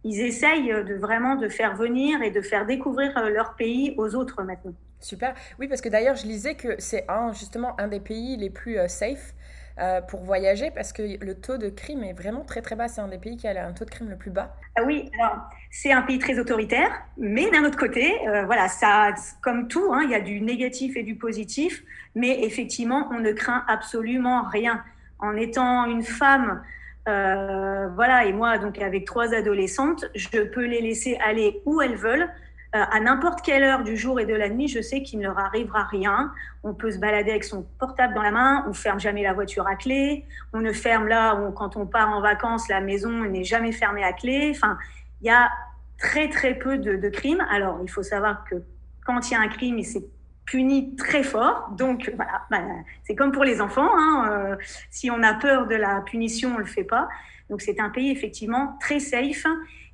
ils 0.04 0.22
essayent 0.22 0.70
de 0.86 0.96
vraiment 0.96 1.36
de 1.36 1.50
faire 1.50 1.76
venir 1.76 2.22
et 2.22 2.32
de 2.32 2.42
faire 2.42 2.66
découvrir 2.66 3.12
leur 3.30 3.56
pays 3.56 3.94
aux 3.98 4.16
autres 4.16 4.44
maintenant. 4.44 4.74
Super. 5.00 5.36
Oui, 5.60 5.68
parce 5.68 5.82
que 5.82 5.90
d'ailleurs, 5.90 6.16
je 6.16 6.26
lisais 6.26 6.56
que 6.56 6.76
c'est 6.80 7.06
un, 7.08 7.32
justement 7.32 7.80
un 7.80 7.88
des 7.88 8.00
pays 8.00 8.36
les 8.38 8.50
plus 8.50 8.78
safe 8.88 9.34
euh, 9.80 10.02
pour 10.02 10.24
voyager 10.24 10.72
parce 10.72 10.92
que 10.92 11.24
le 11.24 11.36
taux 11.36 11.58
de 11.58 11.70
crime 11.70 12.04
est 12.04 12.14
vraiment 12.14 12.42
très 12.42 12.64
très 12.64 12.76
bas. 12.76 12.88
C'est 12.88 13.00
un 13.00 13.08
des 13.10 13.20
pays 13.20 13.38
qui 13.38 13.48
a 13.48 13.68
un 13.68 13.74
taux 13.74 13.86
de 13.86 13.92
crime 13.92 14.10
le 14.10 14.16
plus 14.16 14.32
bas. 14.32 14.56
Ah 14.76 14.82
oui, 14.84 15.12
alors 15.20 15.38
c'est 15.70 15.92
un 15.92 16.02
pays 16.02 16.18
très 16.18 16.40
autoritaire, 16.40 16.90
mais 17.16 17.52
d'un 17.52 17.64
autre 17.64 17.78
côté, 17.78 18.12
euh, 18.28 18.44
voilà, 18.46 18.70
ça, 18.70 19.14
comme 19.44 19.68
tout, 19.68 19.94
hein, 19.94 20.02
il 20.04 20.10
y 20.10 20.16
a 20.16 20.20
du 20.20 20.42
négatif 20.42 20.98
et 20.98 21.04
du 21.04 21.14
positif, 21.14 21.84
mais 22.16 22.44
effectivement, 22.44 23.08
on 23.12 23.20
ne 23.20 23.32
craint 23.34 23.64
absolument 23.68 24.48
rien. 24.48 24.84
En 25.20 25.36
étant 25.36 25.86
une 25.86 26.04
femme, 26.04 26.64
euh, 27.08 27.88
voilà, 27.96 28.26
et 28.26 28.34
moi, 28.34 28.58
donc 28.58 28.80
avec 28.80 29.06
trois 29.06 29.34
adolescentes, 29.34 30.06
je 30.16 30.40
peux 30.42 30.66
les 30.66 30.82
laisser 30.82 31.18
aller 31.26 31.62
où 31.66 31.82
elles 31.82 31.96
veulent. 31.96 32.30
Euh, 32.76 32.84
à 32.92 33.00
n'importe 33.00 33.42
quelle 33.42 33.64
heure 33.64 33.84
du 33.84 33.96
jour 33.96 34.20
et 34.20 34.26
de 34.26 34.34
la 34.34 34.50
nuit, 34.50 34.68
je 34.68 34.82
sais 34.82 35.02
qu'il 35.02 35.20
ne 35.20 35.24
leur 35.24 35.40
arrivera 35.40 35.86
rien. 35.86 36.34
On 36.64 36.74
peut 36.74 36.92
se 36.92 37.00
balader 37.00 37.32
avec 37.32 37.46
son 37.46 37.66
portable 37.80 38.14
dans 38.14 38.22
la 38.22 38.32
main, 38.32 38.66
on 38.68 38.74
ferme 38.74 39.00
jamais 39.00 39.24
la 39.24 39.32
voiture 39.32 39.66
à 39.68 39.76
clé, 39.76 40.26
on 40.52 40.60
ne 40.60 40.74
ferme 40.74 41.08
là, 41.08 41.40
quand 41.56 41.78
on 41.78 41.86
part 41.86 42.10
en 42.10 42.20
vacances, 42.20 42.68
la 42.68 42.82
maison 42.82 43.24
n'est 43.24 43.46
jamais 43.46 43.72
fermée 43.72 44.04
à 44.04 44.12
clé. 44.12 44.52
Enfin, 44.54 44.78
il 45.22 45.28
y 45.28 45.30
a 45.30 45.50
très 45.98 46.30
très 46.30 46.56
peu 46.56 46.78
de, 46.78 47.10
crimes. 47.10 47.46
Alors, 47.50 47.80
il 47.84 47.90
faut 47.90 48.04
savoir 48.04 48.44
que 48.44 48.56
quand 49.06 49.30
il 49.30 49.34
y 49.34 49.38
a 49.38 49.40
un 49.40 49.48
crime, 49.48 49.82
c'est 49.84 50.04
puni 50.48 50.96
très 50.96 51.22
fort. 51.22 51.70
Donc 51.78 52.12
voilà, 52.16 52.42
bah, 52.50 52.62
c'est 53.04 53.16
comme 53.16 53.32
pour 53.32 53.44
les 53.44 53.62
enfants. 53.62 53.90
Hein, 53.94 54.30
euh, 54.32 54.56
si 54.90 55.12
on 55.12 55.22
a 55.22 55.36
peur 55.36 55.68
de 55.68 55.76
la 55.76 56.02
punition, 56.02 56.56
on 56.56 56.58
le 56.58 56.66
fait 56.66 56.84
pas. 56.84 57.08
Donc 57.50 57.62
c'est 57.62 57.80
un 57.80 57.90
pays 57.90 58.10
effectivement 58.10 58.78
très 58.80 59.00
safe 59.00 59.46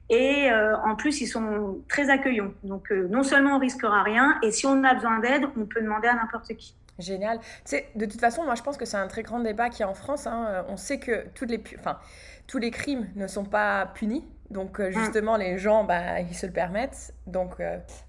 et 0.10 0.52
euh, 0.52 0.78
en 0.78 0.96
plus, 0.96 1.22
ils 1.22 1.28
sont 1.28 1.80
très 1.88 2.10
accueillants. 2.10 2.54
Donc, 2.64 2.92
euh, 2.92 3.08
non 3.10 3.24
seulement 3.24 3.56
on 3.56 3.60
risquera 3.60 4.04
rien, 4.04 4.38
et 4.44 4.52
si 4.52 4.66
on 4.66 4.84
a 4.84 4.94
besoin 4.94 5.20
d'aide, 5.20 5.46
on 5.58 5.66
peut 5.66 5.82
demander 5.82 6.08
à 6.08 6.14
n'importe 6.14 6.54
qui. 6.56 6.76
Génial. 7.00 7.40
Tu 7.40 7.46
sais, 7.66 7.90
de 7.96 8.06
toute 8.06 8.20
façon, 8.20 8.44
moi, 8.44 8.54
je 8.56 8.62
pense 8.62 8.78
que 8.78 8.86
c'est 8.86 8.98
un 8.98 9.08
très 9.08 9.24
grand 9.24 9.40
débat 9.40 9.70
qui 9.70 9.82
est 9.82 9.86
en 9.86 9.96
France. 9.96 10.28
Hein. 10.28 10.66
On 10.68 10.78
sait 10.78 11.00
que 11.00 11.26
toutes 11.34 11.50
les, 11.50 11.64
enfin, 11.80 11.98
tous 12.46 12.60
les 12.60 12.70
crimes 12.70 13.10
ne 13.16 13.26
sont 13.26 13.46
pas 13.46 13.88
punis. 13.96 14.24
Donc, 14.52 14.80
mm. 14.80 14.92
justement, 14.92 15.36
les 15.36 15.58
gens, 15.58 15.84
bah, 15.84 16.20
ils 16.20 16.36
se 16.36 16.46
le 16.46 16.52
permettent. 16.52 17.14
Donc, 17.26 17.56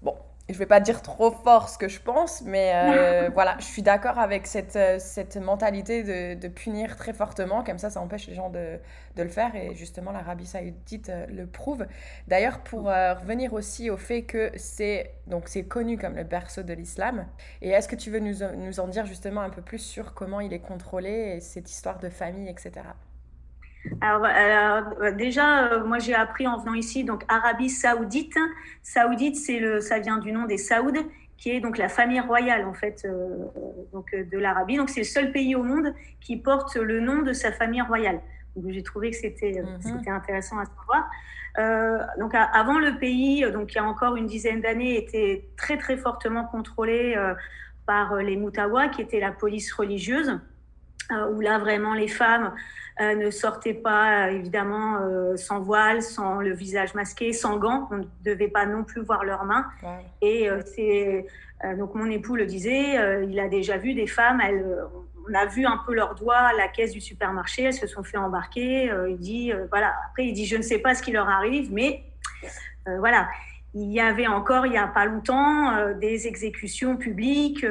bon, 0.03 0.15
je 0.53 0.59
vais 0.59 0.67
pas 0.67 0.79
dire 0.79 1.01
trop 1.01 1.31
fort 1.31 1.69
ce 1.69 1.77
que 1.77 1.87
je 1.87 1.99
pense, 1.99 2.43
mais 2.43 2.71
euh, 2.75 3.29
voilà, 3.33 3.55
je 3.59 3.65
suis 3.65 3.81
d'accord 3.81 4.19
avec 4.19 4.45
cette, 4.45 4.75
euh, 4.75 4.97
cette 4.99 5.37
mentalité 5.37 6.03
de, 6.03 6.39
de, 6.39 6.47
punir 6.47 6.97
très 6.97 7.13
fortement, 7.13 7.63
comme 7.63 7.79
ça, 7.79 7.89
ça 7.89 7.99
empêche 7.99 8.27
les 8.27 8.35
gens 8.35 8.49
de, 8.49 8.77
de 9.15 9.23
le 9.23 9.29
faire, 9.29 9.55
et 9.55 9.73
justement, 9.73 10.11
l'Arabie 10.11 10.45
saoudite 10.45 11.09
euh, 11.09 11.25
le 11.27 11.47
prouve. 11.47 11.87
D'ailleurs, 12.27 12.59
pour 12.59 12.85
revenir 12.85 13.53
aussi 13.53 13.89
au 13.89 13.97
fait 13.97 14.23
que 14.23 14.51
c'est 14.55 15.11
donc 15.27 15.47
c'est 15.47 15.63
connu 15.63 15.97
comme 15.97 16.15
le 16.15 16.23
berceau 16.23 16.61
de 16.61 16.73
l'islam, 16.73 17.25
et 17.61 17.69
est-ce 17.69 17.87
que 17.87 17.95
tu 17.95 18.11
veux 18.11 18.19
nous, 18.19 18.35
nous 18.57 18.79
en 18.79 18.87
dire 18.87 19.05
justement 19.05 19.41
un 19.41 19.49
peu 19.49 19.61
plus 19.61 19.79
sur 19.79 20.13
comment 20.13 20.39
il 20.41 20.53
est 20.53 20.59
contrôlé, 20.59 21.35
et 21.37 21.39
cette 21.39 21.71
histoire 21.71 21.99
de 21.99 22.09
famille, 22.09 22.49
etc. 22.49 22.83
Alors, 24.01 24.25
euh, 24.25 25.11
déjà, 25.11 25.65
euh, 25.65 25.83
moi 25.85 25.99
j'ai 25.99 26.13
appris 26.13 26.47
en 26.47 26.57
venant 26.57 26.73
ici, 26.73 27.03
donc 27.03 27.23
Arabie 27.27 27.69
Saoudite. 27.69 28.37
Saoudite, 28.83 29.35
c'est 29.35 29.59
le, 29.59 29.79
ça 29.79 29.99
vient 29.99 30.17
du 30.17 30.31
nom 30.31 30.45
des 30.45 30.57
Saouds, 30.57 31.03
qui 31.37 31.51
est 31.51 31.59
donc 31.59 31.77
la 31.77 31.89
famille 31.89 32.19
royale 32.19 32.65
en 32.65 32.73
fait 32.73 33.05
euh, 33.05 33.45
donc 33.93 34.15
de 34.15 34.37
l'Arabie. 34.37 34.77
Donc 34.77 34.89
c'est 34.89 35.01
le 35.01 35.05
seul 35.05 35.31
pays 35.31 35.55
au 35.55 35.63
monde 35.63 35.93
qui 36.21 36.37
porte 36.37 36.75
le 36.75 36.99
nom 36.99 37.21
de 37.21 37.33
sa 37.33 37.51
famille 37.51 37.81
royale. 37.81 38.21
Donc 38.55 38.71
j'ai 38.71 38.83
trouvé 38.83 39.11
que 39.11 39.17
c'était 39.17 39.61
mhm. 39.61 39.81
c'était 39.81 40.11
intéressant 40.11 40.57
à 40.59 40.65
savoir. 40.65 41.09
donc 42.17 42.33
avant 42.33 42.79
le 42.79 42.97
pays, 42.97 43.45
donc 43.51 43.73
il 43.73 43.75
y 43.75 43.79
a 43.79 43.83
encore 43.83 44.15
une 44.15 44.27
dizaine 44.27 44.61
d'années, 44.61 44.97
était 44.97 45.49
très 45.57 45.77
très 45.77 45.97
fortement 45.97 46.45
contrôlé 46.45 47.15
par 47.85 48.15
les 48.15 48.37
Moutawa, 48.37 48.87
qui 48.87 49.01
était 49.01 49.19
la 49.19 49.31
police 49.31 49.71
religieuse, 49.73 50.39
où 51.31 51.39
là 51.39 51.59
vraiment 51.59 51.93
les 51.93 52.07
femmes 52.07 52.53
euh, 53.01 53.13
ne 53.15 53.29
sortaient 53.29 53.73
pas 53.73 54.27
euh, 54.27 54.31
évidemment 54.31 54.99
euh, 55.01 55.35
sans 55.35 55.59
voile, 55.59 56.01
sans 56.01 56.39
le 56.39 56.53
visage 56.53 56.93
masqué, 56.93 57.33
sans 57.33 57.57
gants. 57.57 57.89
On 57.91 57.97
ne 57.97 58.03
devait 58.23 58.47
pas 58.47 58.65
non 58.65 58.85
plus 58.85 59.01
voir 59.01 59.25
leurs 59.25 59.43
mains. 59.43 59.65
Et 60.21 60.47
c'est 60.65 61.25
donc 61.77 61.95
mon 61.95 62.09
époux 62.09 62.35
le 62.35 62.45
disait, 62.45 63.25
il 63.27 63.39
a 63.39 63.47
déjà 63.47 63.77
vu 63.77 63.93
des 63.93 64.07
femmes. 64.07 64.39
Elles, 64.41 64.65
on 65.27 65.33
a 65.33 65.45
vu 65.45 65.65
un 65.65 65.79
peu 65.85 65.93
leurs 65.95 66.15
doigts 66.15 66.35
à 66.35 66.53
la 66.53 66.67
caisse 66.67 66.91
du 66.91 67.01
supermarché. 67.01 67.63
Elles 67.63 67.73
se 67.73 67.87
sont 67.87 68.03
fait 68.03 68.17
embarquer. 68.17 68.91
il 69.09 69.17
dit 69.17 69.51
voilà. 69.69 69.93
Après 70.09 70.25
il 70.25 70.33
dit 70.33 70.45
je 70.45 70.57
ne 70.57 70.61
sais 70.61 70.79
pas 70.79 70.93
ce 70.93 71.01
qui 71.01 71.11
leur 71.11 71.27
arrive, 71.27 71.73
mais 71.73 72.03
voilà. 72.85 73.27
Il 73.73 73.91
y 73.91 73.99
avait 73.99 74.27
encore, 74.27 74.65
il 74.65 74.71
n'y 74.71 74.77
a 74.77 74.87
pas 74.87 75.05
longtemps, 75.05 75.93
des 75.99 76.27
exécutions 76.27 76.95
publiques. 76.95 77.65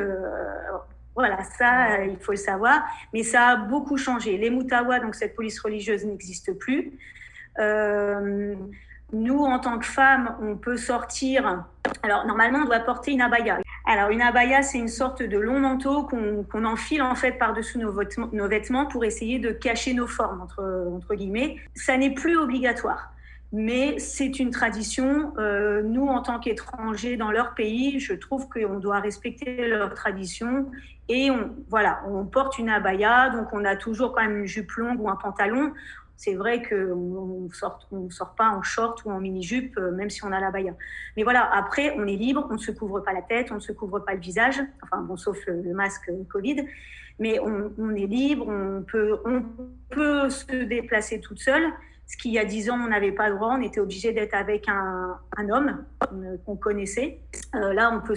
Voilà, 1.15 1.43
ça, 1.45 1.93
euh, 1.93 2.07
il 2.07 2.19
faut 2.19 2.33
le 2.33 2.39
savoir. 2.39 2.85
Mais 3.13 3.23
ça 3.23 3.49
a 3.49 3.57
beaucoup 3.57 3.97
changé. 3.97 4.37
Les 4.37 4.51
Moutawa, 4.51 5.01
donc 5.01 5.15
cette 5.15 5.35
police 5.35 5.61
religieuse, 5.61 6.05
n'existe 6.05 6.53
plus. 6.59 6.93
Euh, 7.59 8.55
nous, 9.13 9.39
en 9.39 9.61
tant 9.61 9.79
que 9.79 9.87
femmes, 9.87 10.37
on 10.43 10.57
peut 10.57 10.77
sortir. 10.77 11.65
Alors, 12.03 12.27
normalement, 12.27 12.61
on 12.63 12.65
doit 12.65 12.81
porter 12.81 13.13
une 13.13 13.21
abaya. 13.21 13.59
Alors, 13.87 14.11
une 14.11 14.23
abaya, 14.23 14.63
c'est 14.63 14.79
une 14.79 14.89
sorte 14.89 15.23
de 15.23 15.39
long 15.39 15.61
manteau 15.61 16.05
qu'on 16.05 16.65
enfile 16.65 17.03
en 17.03 17.15
fait 17.15 17.33
par-dessus 17.33 17.79
nos, 17.79 17.93
nos, 18.33 18.49
vêtements 18.49 18.87
pour 18.87 19.05
essayer 19.05 19.39
de 19.39 19.51
cacher 19.51 19.95
nos 19.95 20.07
formes, 20.07 20.41
entre, 20.41 20.89
entre 20.97 21.15
guillemets. 21.15 21.59
Ça 21.75 21.97
n'est 21.97 22.15
plus 22.15 22.37
obligatoire 22.37 23.15
mais 23.55 24.01
c'est 24.01 24.41
une 24.41 24.51
tradition. 24.51 25.33
Euh, 25.39 25.81
nous, 25.85 26.09
en 26.09 26.21
tant 26.23 26.41
qu'étrangers 26.41 27.17
dans 27.17 27.31
leur 27.31 27.55
pays, 27.55 28.01
je 28.01 28.13
trouve 28.13 28.49
qu'on 28.49 28.81
doit 28.81 28.99
respecter 28.99 29.69
leur 29.69 29.95
tradition 29.95 30.67
et 31.09 31.31
on, 31.31 31.55
voilà, 31.69 32.03
on 32.09 32.25
porte 32.25 32.59
une 32.59 32.71
abaya, 32.71 33.31
donc 33.31 33.49
on 33.53 33.65
a 33.65 33.77
toujours 33.77 34.13
quand 34.13 34.23
même 34.23 34.39
une 34.39 34.47
jupe 34.47 34.73
longue 34.73 35.01
ou 35.01 35.09
un 35.09 35.17
pantalon. 35.17 35.73
C'est 36.17 36.35
vrai 36.35 36.63
qu'on 36.63 37.47
ne 37.49 37.53
sort, 37.53 37.87
on 37.91 38.09
sort 38.09 38.35
pas 38.35 38.49
en 38.51 38.63
short 38.63 39.05
ou 39.05 39.11
en 39.11 39.21
mini-jupe, 39.21 39.77
euh, 39.79 39.91
même 39.91 40.11
si 40.11 40.25
on 40.25 40.33
a 40.33 40.41
l'abaya. 40.41 40.73
Mais 41.17 41.25
voilà, 41.25 41.53
après, 41.53 41.95
on 41.99 42.07
est 42.07 42.17
libre, 42.17 42.47
on 42.51 42.55
ne 42.55 42.59
se 42.59 42.71
couvre 42.71 43.01
pas 43.01 43.13
la 43.13 43.23
tête, 43.23 43.51
on 43.51 43.57
ne 43.57 43.61
se 43.61 43.73
couvre 43.73 43.99
pas 43.99 44.15
le 44.15 44.21
visage, 44.21 44.61
enfin 44.83 45.03
bon, 45.03 45.17
sauf 45.17 45.37
le, 45.47 45.75
masque 45.75 46.11
Covid. 46.31 46.65
Mais 47.19 47.39
on, 47.41 47.73
on, 47.79 47.95
est 47.95 48.07
libre, 48.07 48.47
on 48.49 48.83
peut, 48.83 49.19
on 49.25 49.45
peut 49.91 50.31
se 50.31 50.65
déplacer 50.65 51.21
toute 51.21 51.41
seule. 51.41 51.73
Ce 52.07 52.17
qu'il 52.19 52.33
y 52.33 52.39
a 52.39 52.45
dix 52.45 52.69
ans, 52.71 52.79
on 52.79 52.89
n'avait 52.89 53.13
pas 53.13 53.29
le 53.29 53.37
droit, 53.37 53.57
on 53.59 53.63
était 53.63 53.81
obligé 53.81 54.13
d'être 54.13 54.35
avec 54.35 54.69
un, 54.69 55.19
homme 55.51 55.85
euh, 56.13 56.37
qu'on 56.45 56.57
connaissait. 56.57 57.21
Euh, 57.55 57.73
là, 57.73 57.91
on 57.93 58.01
peut 58.01 58.15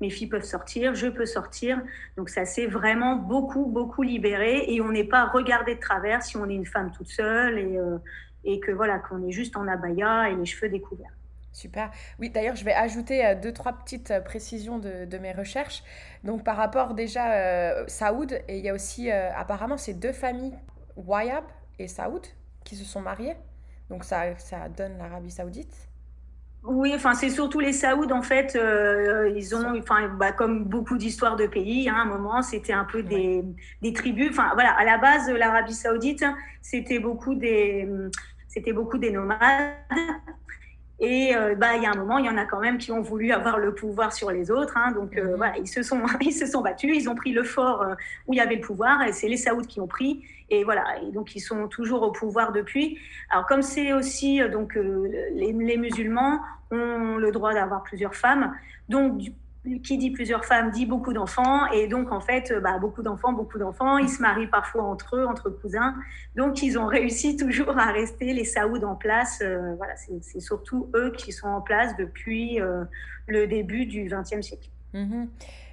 mes 0.00 0.10
filles 0.10 0.28
peuvent 0.28 0.44
sortir, 0.44 0.94
je 0.94 1.08
peux 1.08 1.26
sortir. 1.26 1.80
Donc 2.16 2.30
ça 2.30 2.44
s'est 2.44 2.66
vraiment 2.66 3.16
beaucoup, 3.16 3.66
beaucoup 3.66 4.02
libéré 4.02 4.64
et 4.66 4.80
on 4.80 4.90
n'est 4.90 5.04
pas 5.04 5.26
regardé 5.26 5.74
de 5.74 5.80
travers 5.80 6.22
si 6.22 6.36
on 6.36 6.48
est 6.48 6.54
une 6.54 6.66
femme 6.66 6.90
toute 6.90 7.08
seule 7.08 7.58
et, 7.58 7.78
euh, 7.78 7.98
que 8.60 8.72
voilà, 8.72 8.98
qu'on 8.98 9.26
est 9.26 9.30
juste 9.30 9.56
en 9.56 9.68
abaya 9.68 10.30
et 10.30 10.34
les 10.34 10.46
cheveux 10.46 10.70
découverts. 10.70 11.12
Super. 11.52 11.90
Oui, 12.18 12.30
d'ailleurs, 12.30 12.56
je 12.56 12.64
vais 12.64 12.72
ajouter 12.72 13.34
deux, 13.42 13.52
trois 13.52 13.74
petites 13.74 14.12
précisions 14.24 14.78
de, 14.78 15.04
de, 15.04 15.18
mes 15.18 15.32
recherches. 15.32 15.84
Donc, 16.24 16.44
par 16.44 16.56
rapport 16.56 16.94
déjà 16.94 17.34
euh, 17.34 17.84
Saoud, 17.88 18.32
et 18.48 18.58
il 18.58 18.64
y 18.64 18.70
a 18.70 18.74
aussi 18.74 19.10
apparemment 19.10 19.76
ces 19.76 19.92
deux 19.92 20.14
familles, 20.14 20.54
Wayab 20.96 21.44
et 21.78 21.88
Saoud, 21.88 22.26
qui 22.64 22.76
se 22.76 22.84
sont 22.84 23.00
mariés. 23.00 23.34
Donc 23.90 24.04
ça, 24.04 24.36
ça 24.38 24.68
donne 24.68 24.98
l'Arabie 24.98 25.30
Saoudite. 25.30 25.88
Oui, 26.64 26.92
enfin 26.94 27.14
c'est 27.14 27.28
surtout 27.28 27.58
les 27.58 27.72
Saouds 27.72 28.12
en 28.12 28.22
fait. 28.22 28.54
Euh, 28.54 29.32
ils 29.36 29.54
ont, 29.54 29.76
enfin 29.78 30.08
bah, 30.08 30.30
comme 30.30 30.64
beaucoup 30.64 30.96
d'histoires 30.96 31.34
de 31.34 31.46
pays, 31.46 31.88
hein, 31.88 31.96
à 31.96 32.02
un 32.02 32.04
moment 32.04 32.40
c'était 32.40 32.72
un 32.72 32.84
peu 32.84 33.02
des, 33.02 33.42
des 33.82 33.92
tribus. 33.92 34.30
Enfin 34.30 34.50
voilà, 34.54 34.70
à 34.78 34.84
la 34.84 34.96
base 34.98 35.28
l'Arabie 35.28 35.74
Saoudite 35.74 36.24
c'était 36.60 37.00
beaucoup 37.00 37.34
des, 37.34 37.88
c'était 38.46 38.72
beaucoup 38.72 38.98
des 38.98 39.10
nomades. 39.10 39.74
Et 41.02 41.34
euh, 41.34 41.56
bah, 41.56 41.74
il 41.76 41.82
y 41.82 41.86
a 41.86 41.90
un 41.90 41.96
moment, 41.96 42.18
il 42.18 42.26
y 42.26 42.28
en 42.28 42.36
a 42.36 42.44
quand 42.44 42.60
même 42.60 42.78
qui 42.78 42.92
ont 42.92 43.02
voulu 43.02 43.32
avoir 43.32 43.58
le 43.58 43.74
pouvoir 43.74 44.12
sur 44.12 44.30
les 44.30 44.52
autres. 44.52 44.76
Hein, 44.76 44.92
donc 44.92 45.16
euh, 45.16 45.32
mhm. 45.32 45.36
voilà, 45.36 45.58
ils 45.58 45.66
se, 45.66 45.82
sont, 45.82 46.00
ils 46.20 46.32
se 46.32 46.46
sont 46.46 46.62
battus, 46.62 46.96
ils 46.96 47.08
ont 47.10 47.16
pris 47.16 47.32
le 47.32 47.42
fort 47.42 47.82
euh, 47.82 47.94
où 48.28 48.34
il 48.34 48.36
y 48.36 48.40
avait 48.40 48.54
le 48.54 48.60
pouvoir, 48.60 49.02
et 49.02 49.12
c'est 49.12 49.26
les 49.26 49.36
Saouds 49.36 49.66
qui 49.66 49.80
ont 49.80 49.88
pris. 49.88 50.24
Et 50.54 50.64
voilà, 50.64 50.84
et 51.02 51.10
donc 51.12 51.34
ils 51.34 51.40
sont 51.40 51.66
toujours 51.66 52.02
au 52.02 52.12
pouvoir 52.12 52.52
depuis. 52.52 52.98
Alors 53.30 53.46
comme 53.46 53.62
c'est 53.62 53.94
aussi, 53.94 54.40
donc 54.50 54.74
les, 54.74 55.52
les, 55.52 55.76
musulmans 55.78 56.40
ont 56.70 57.16
le 57.16 57.30
droit 57.32 57.54
d'avoir 57.54 57.82
plusieurs 57.82 58.14
femmes. 58.14 58.52
Donc 58.90 59.32
qui 59.84 59.96
dit 59.96 60.10
plusieurs 60.10 60.44
femmes 60.44 60.70
dit 60.70 60.86
beaucoup 60.86 61.12
d'enfants 61.12 61.70
et 61.70 61.86
donc 61.86 62.10
en 62.10 62.20
fait 62.20 62.50
euh, 62.50 62.60
bah, 62.60 62.78
beaucoup 62.78 63.02
d'enfants 63.02 63.32
beaucoup 63.32 63.58
d'enfants 63.58 63.96
ils 63.96 64.08
se 64.08 64.20
marient 64.20 64.48
parfois 64.48 64.82
entre 64.82 65.16
eux 65.16 65.24
entre 65.24 65.50
cousins 65.50 65.94
donc 66.34 66.62
ils 66.62 66.78
ont 66.78 66.86
réussi 66.98 67.36
toujours 67.36 67.78
à 67.78 67.92
rester 67.92 68.32
les 68.32 68.44
Saouds 68.44 68.82
en 68.82 68.96
place 68.96 69.40
euh, 69.40 69.74
voilà 69.76 69.94
c'est 69.96 70.40
surtout 70.40 70.90
eux 70.96 71.12
qui 71.16 71.30
sont 71.30 71.46
en 71.46 71.60
place 71.60 71.96
depuis 71.96 72.60
euh, 72.60 72.84
le 73.28 73.46
début 73.46 73.86
du 73.86 74.04
XXe 74.04 74.44
siècle 74.44 74.68
mm-hmm. 74.94 75.28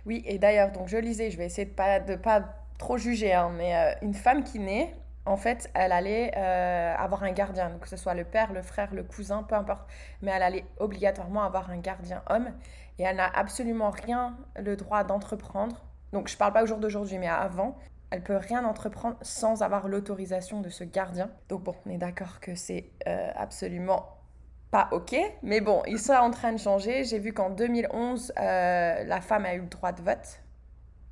oui 0.05 0.24
et 0.27 0.38
d'ailleurs 0.38 0.71
donc 0.71 0.88
je 0.88 0.98
lisais 0.98 1.31
je 1.31 1.38
vais 1.38 1.48
essayer 1.48 1.65
de 1.65 1.74
pas 1.74 2.00
de 2.00 2.15
pas 2.15 2.58
trop 2.79 2.98
juger 2.98 3.33
hein, 3.33 3.51
mais 3.55 3.95
une 4.01 4.15
femme 4.15 4.43
qui 4.43 4.57
naît 4.57 4.95
en 5.29 5.38
fait, 5.38 5.69
elle 5.75 5.91
allait 5.91 6.31
euh, 6.36 6.95
avoir 6.98 7.24
un 7.24 7.31
gardien, 7.31 7.77
que 7.79 7.88
ce 7.88 7.98
soit 7.98 8.15
le 8.15 8.24
père, 8.24 8.51
le 8.51 8.63
frère, 8.63 8.93
le 8.95 9.03
cousin, 9.03 9.43
peu 9.43 9.53
importe, 9.53 9.88
mais 10.24 10.31
elle 10.31 10.41
allait 10.41 10.65
obligatoirement 10.79 11.43
avoir 11.43 11.69
un 11.69 11.77
gardien 11.77 12.24
homme 12.29 12.50
et 12.98 13.03
elle 13.03 13.17
n'a 13.17 13.27
absolument 13.27 13.91
rien 13.91 14.36
le 14.59 14.75
droit 14.75 15.03
d'entreprendre. 15.03 15.86
Donc 16.13 16.29
je 16.29 16.36
parle 16.38 16.53
pas 16.53 16.63
au 16.63 16.65
jour 16.65 16.79
d'aujourd'hui, 16.79 17.19
mais 17.19 17.27
avant, 17.27 17.77
elle 18.09 18.24
peut 18.24 18.38
rien 18.38 18.65
entreprendre 18.65 19.17
sans 19.21 19.62
avoir 19.62 19.88
l'autorisation 19.88 20.62
de 20.62 20.69
ce 20.69 20.83
gardien. 20.83 21.29
Donc 21.48 21.62
bon, 21.62 21.75
on 21.86 21.91
est 21.91 22.00
d'accord 22.00 22.39
que 22.39 22.55
c'est 22.55 22.89
euh, 23.07 23.29
absolument 23.36 24.17
pas 24.71 24.89
ok, 24.91 25.15
mais 25.43 25.62
bon, 25.62 25.83
ils 25.86 26.00
sont 26.00 26.13
en 26.13 26.31
train 26.31 26.53
de 26.53 26.59
changer. 26.59 27.03
J'ai 27.03 27.19
vu 27.19 27.33
qu'en 27.33 27.51
2011, 27.51 28.33
euh, 28.36 29.03
la 29.03 29.21
femme 29.21 29.45
a 29.45 29.53
eu 29.53 29.62
le 29.62 29.67
droit 29.67 29.91
de 29.91 30.01
vote. 30.01 30.41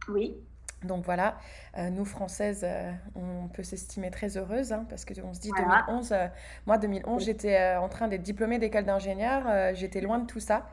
Oui. 0.10 0.38
Donc 0.84 1.04
voilà, 1.06 1.38
euh, 1.78 1.90
nous 1.90 2.06
Françaises, 2.06 2.62
euh, 2.64 2.92
on 3.16 3.48
peut 3.48 3.64
s'estimer 3.64 4.12
très 4.12 4.38
heureuses 4.38 4.72
hein, 4.72 4.86
parce 4.88 5.06
qu'on 5.06 5.34
se 5.34 5.40
dit 5.40 5.52
2011, 5.58 6.12
euh, 6.12 6.28
moi 6.68 6.78
2011 6.78 7.26
j'étais 7.26 7.76
en 7.76 7.90
train 7.90 8.08
d'être 8.08 8.22
diplômée 8.22 8.60
d'école 8.60 8.86
d'ingénieur, 8.86 9.74
j'étais 9.74 10.02
loin 10.02 10.20
de 10.20 10.28
tout 10.28 10.40
ça. 10.40 10.68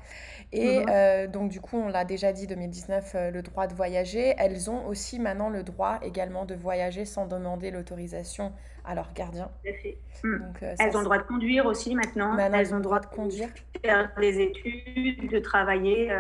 Et 0.53 0.85
mhm. 0.85 1.29
donc 1.29 1.51
du 1.51 1.61
coup 1.61 1.79
on 1.79 1.89
l'a 1.89 2.05
déjà 2.05 2.33
dit 2.33 2.47
2019, 2.47 3.17
le 3.33 3.41
droit 3.41 3.67
de 3.67 3.75
voyager. 3.75 4.35
Elles 4.37 4.71
ont 4.71 4.87
aussi 4.87 5.19
maintenant 5.19 5.49
le 5.49 5.63
droit 5.63 5.99
également 6.03 6.45
de 6.45 6.55
voyager 6.55 7.07
sans 7.07 7.27
demander 7.27 7.71
l'autorisation 7.71 8.53
à 8.85 8.95
leur 8.95 9.15
gardien. 9.15 9.51
Hmm. 10.23 10.53
elles 10.61 10.95
ont 10.95 10.99
le 10.99 11.05
droit 11.05 11.19
de 11.19 11.23
conduire 11.23 11.65
aussi 11.65 11.95
maintenant. 11.95 12.35
maintenant 12.35 12.59
elles, 12.59 12.75
ont 12.75 12.77
le 12.77 12.83
droit 12.83 13.01
de 13.01 13.07
conduire. 13.07 13.49
Faire 13.83 14.11
des 14.21 14.39
études, 14.39 15.31
de 15.31 15.39
travailler. 15.39 16.15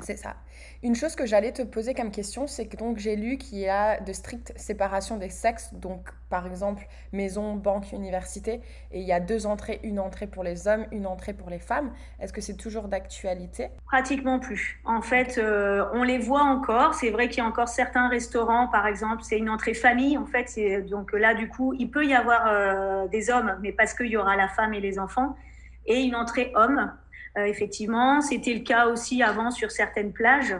C'est 0.00 0.16
ça. 0.16 0.36
Une 0.82 0.94
chose 0.94 1.14
que 1.14 1.26
j'allais 1.26 1.52
te 1.52 1.62
poser 1.62 1.94
comme 1.94 2.10
question, 2.10 2.46
c'est 2.46 2.66
que 2.66 2.76
donc 2.76 2.98
j'ai 2.98 3.16
lu 3.16 3.36
qu'il 3.38 3.58
y 3.58 3.68
a 3.68 4.00
de 4.00 4.12
strictes 4.12 4.52
séparations 4.56 5.16
des 5.16 5.28
sexes, 5.28 5.74
donc 5.74 6.08
par 6.28 6.46
exemple 6.46 6.86
maison, 7.12 7.54
banque, 7.54 7.92
université, 7.92 8.60
et 8.92 9.00
il 9.00 9.06
y 9.06 9.12
a 9.12 9.20
deux 9.20 9.46
entrées, 9.46 9.80
une 9.82 9.98
entrée 9.98 10.26
pour 10.26 10.44
les 10.44 10.68
hommes, 10.68 10.86
une 10.92 11.06
entrée 11.06 11.32
pour 11.32 11.50
les 11.50 11.58
femmes. 11.58 11.92
Est-ce 12.20 12.32
que 12.32 12.40
c'est 12.40 12.56
toujours 12.56 12.88
d'actualité? 12.88 13.68
Pratiquement 13.86 14.38
plus. 14.38 14.80
En 14.84 15.02
fait, 15.02 15.38
euh, 15.38 15.84
on 15.92 16.02
les 16.02 16.18
voit 16.18 16.44
encore. 16.44 16.94
C'est 16.94 17.10
vrai 17.10 17.28
qu'il 17.28 17.42
y 17.42 17.46
a 17.46 17.48
encore 17.48 17.68
certains 17.68 18.08
restaurants, 18.08 18.68
par 18.68 18.86
exemple, 18.86 19.22
c'est 19.22 19.38
une 19.38 19.50
entrée 19.50 19.74
famille. 19.74 20.16
En 20.16 20.26
fait, 20.26 20.58
donc 20.88 21.12
là 21.12 21.34
du 21.34 21.48
coup, 21.48 21.74
il 21.78 21.90
peut 21.90 22.06
y 22.06 22.14
avoir 22.14 22.46
euh, 22.46 23.08
des 23.08 23.30
hommes, 23.30 23.58
mais 23.60 23.72
parce 23.72 23.92
qu'il 23.92 24.06
y 24.06 24.16
aura 24.16 24.36
la 24.36 24.48
femme 24.48 24.72
et 24.72 24.80
les 24.80 24.98
enfants, 24.98 25.36
et 25.86 26.00
une 26.00 26.14
entrée 26.14 26.52
homme. 26.54 26.92
Euh, 27.38 27.44
effectivement, 27.44 28.20
c'était 28.20 28.54
le 28.54 28.60
cas 28.60 28.86
aussi 28.86 29.22
avant 29.22 29.50
sur 29.50 29.70
certaines 29.70 30.12
plages. 30.12 30.56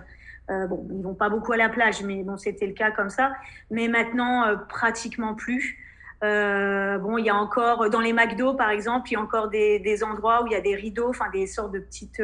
Euh, 0.50 0.66
bon, 0.66 0.86
ils 0.90 1.02
vont 1.02 1.14
pas 1.14 1.28
beaucoup 1.28 1.52
à 1.52 1.56
la 1.56 1.68
plage, 1.68 2.02
mais 2.02 2.22
bon, 2.22 2.36
c'était 2.36 2.66
le 2.66 2.74
cas 2.74 2.90
comme 2.90 3.10
ça. 3.10 3.32
Mais 3.70 3.88
maintenant, 3.88 4.44
euh, 4.44 4.56
pratiquement 4.56 5.34
plus. 5.34 5.78
bon, 6.22 7.18
il 7.18 7.24
y 7.24 7.30
a 7.30 7.34
encore 7.34 7.88
dans 7.88 8.00
les 8.00 8.12
McDo, 8.12 8.54
par 8.54 8.70
exemple, 8.70 9.08
il 9.10 9.14
y 9.14 9.16
a 9.16 9.20
encore 9.20 9.48
des, 9.48 10.04
endroits 10.04 10.42
où 10.42 10.46
il 10.46 10.52
y 10.52 10.56
a 10.56 10.60
des 10.60 10.74
rideaux, 10.74 11.08
enfin 11.08 11.30
des 11.32 11.46
sortes 11.46 11.72
de 11.72 11.78
petites, 11.78 12.22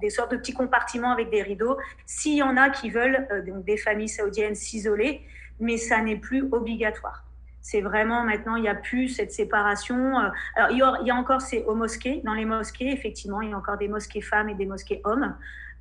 des 0.00 0.10
sortes 0.10 0.30
de 0.30 0.36
petits 0.36 0.54
compartiments 0.54 1.10
avec 1.10 1.30
des 1.30 1.42
rideaux. 1.42 1.76
S'il 2.06 2.36
y 2.36 2.42
en 2.42 2.56
a 2.56 2.70
qui 2.70 2.90
veulent, 2.90 3.26
donc 3.46 3.64
des 3.64 3.76
familles 3.76 4.08
saoudiennes 4.08 4.54
s'isoler, 4.54 5.22
mais 5.58 5.76
ça 5.76 6.00
n'est 6.00 6.16
plus 6.16 6.44
obligatoire. 6.52 7.23
C'est 7.64 7.80
vraiment 7.80 8.24
maintenant, 8.24 8.56
il 8.56 8.62
n'y 8.62 8.68
a 8.68 8.74
plus 8.74 9.08
cette 9.08 9.32
séparation. 9.32 10.20
Euh, 10.20 10.28
alors, 10.54 10.70
il 10.70 10.76
y, 10.76 10.82
a, 10.82 10.98
il 11.00 11.06
y 11.06 11.10
a 11.10 11.14
encore 11.14 11.40
ces 11.40 11.62
aux 11.62 11.74
mosquées. 11.74 12.20
Dans 12.22 12.34
les 12.34 12.44
mosquées, 12.44 12.92
effectivement, 12.92 13.40
il 13.40 13.50
y 13.50 13.52
a 13.54 13.56
encore 13.56 13.78
des 13.78 13.88
mosquées 13.88 14.20
femmes 14.20 14.50
et 14.50 14.54
des 14.54 14.66
mosquées 14.66 15.00
hommes. 15.04 15.34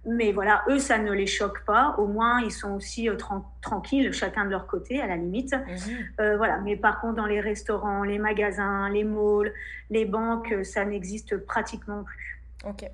Mais 0.06 0.32
voilà, 0.32 0.64
eux, 0.70 0.80
ça 0.80 0.98
ne 0.98 1.12
les 1.12 1.28
choque 1.28 1.66
pas. 1.66 1.96
Au 1.98 2.08
moins, 2.08 2.40
ils 2.40 2.54
sont 2.54 2.76
aussi 2.76 3.10
euh, 3.10 3.18
tranquilles, 3.62 4.14
chacun 4.14 4.46
de 4.46 4.52
leur 4.52 4.66
côté, 4.66 5.02
à 5.02 5.08
la 5.08 5.18
limite. 5.18 5.52
Mhm. 5.52 5.98
Euh, 6.22 6.38
voilà. 6.38 6.58
Mais 6.60 6.78
par 6.78 7.02
contre, 7.02 7.16
dans 7.16 7.26
les 7.26 7.42
restaurants, 7.42 8.04
les 8.04 8.18
magasins, 8.18 8.90
les 8.90 9.04
malls, 9.04 9.52
les 9.90 10.06
banques, 10.06 10.56
ça 10.64 10.86
n'existe 10.86 11.36
pratiquement 11.36 12.06
plus. 12.06 12.42
Ok. 12.66 12.90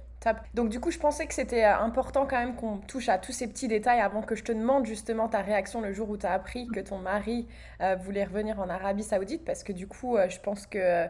Donc 0.54 0.70
du 0.70 0.80
coup, 0.80 0.92
je 0.92 1.00
pensais 1.00 1.26
que 1.28 1.34
c'était 1.34 1.64
euh, 1.64 1.78
important 1.78 2.26
quand 2.26 2.38
même 2.38 2.56
qu'on 2.56 2.78
touche 2.78 3.10
à 3.10 3.18
tous 3.18 3.32
ces 3.32 3.48
petits 3.48 3.68
détails 3.68 4.02
avant 4.02 4.22
que 4.22 4.36
je 4.36 4.44
te 4.44 4.52
demande 4.52 4.86
justement 4.86 5.30
ta 5.30 5.42
réaction 5.42 5.82
le 5.82 5.94
jour 5.94 6.10
où 6.10 6.18
tu 6.18 6.26
as 6.26 6.34
appris 6.34 6.68
que 6.68 6.80
ton 6.80 6.98
mari 6.98 7.48
euh, 7.82 7.96
voulait 7.96 8.26
revenir 8.26 8.60
en 8.60 8.70
Arabie 8.70 9.04
Saoudite, 9.04 9.46
parce 9.46 9.64
que 9.64 9.72
du 9.72 9.88
coup, 9.88 10.18
euh, 10.18 10.28
je 10.30 10.40
pense 10.42 10.68
que 10.68 11.06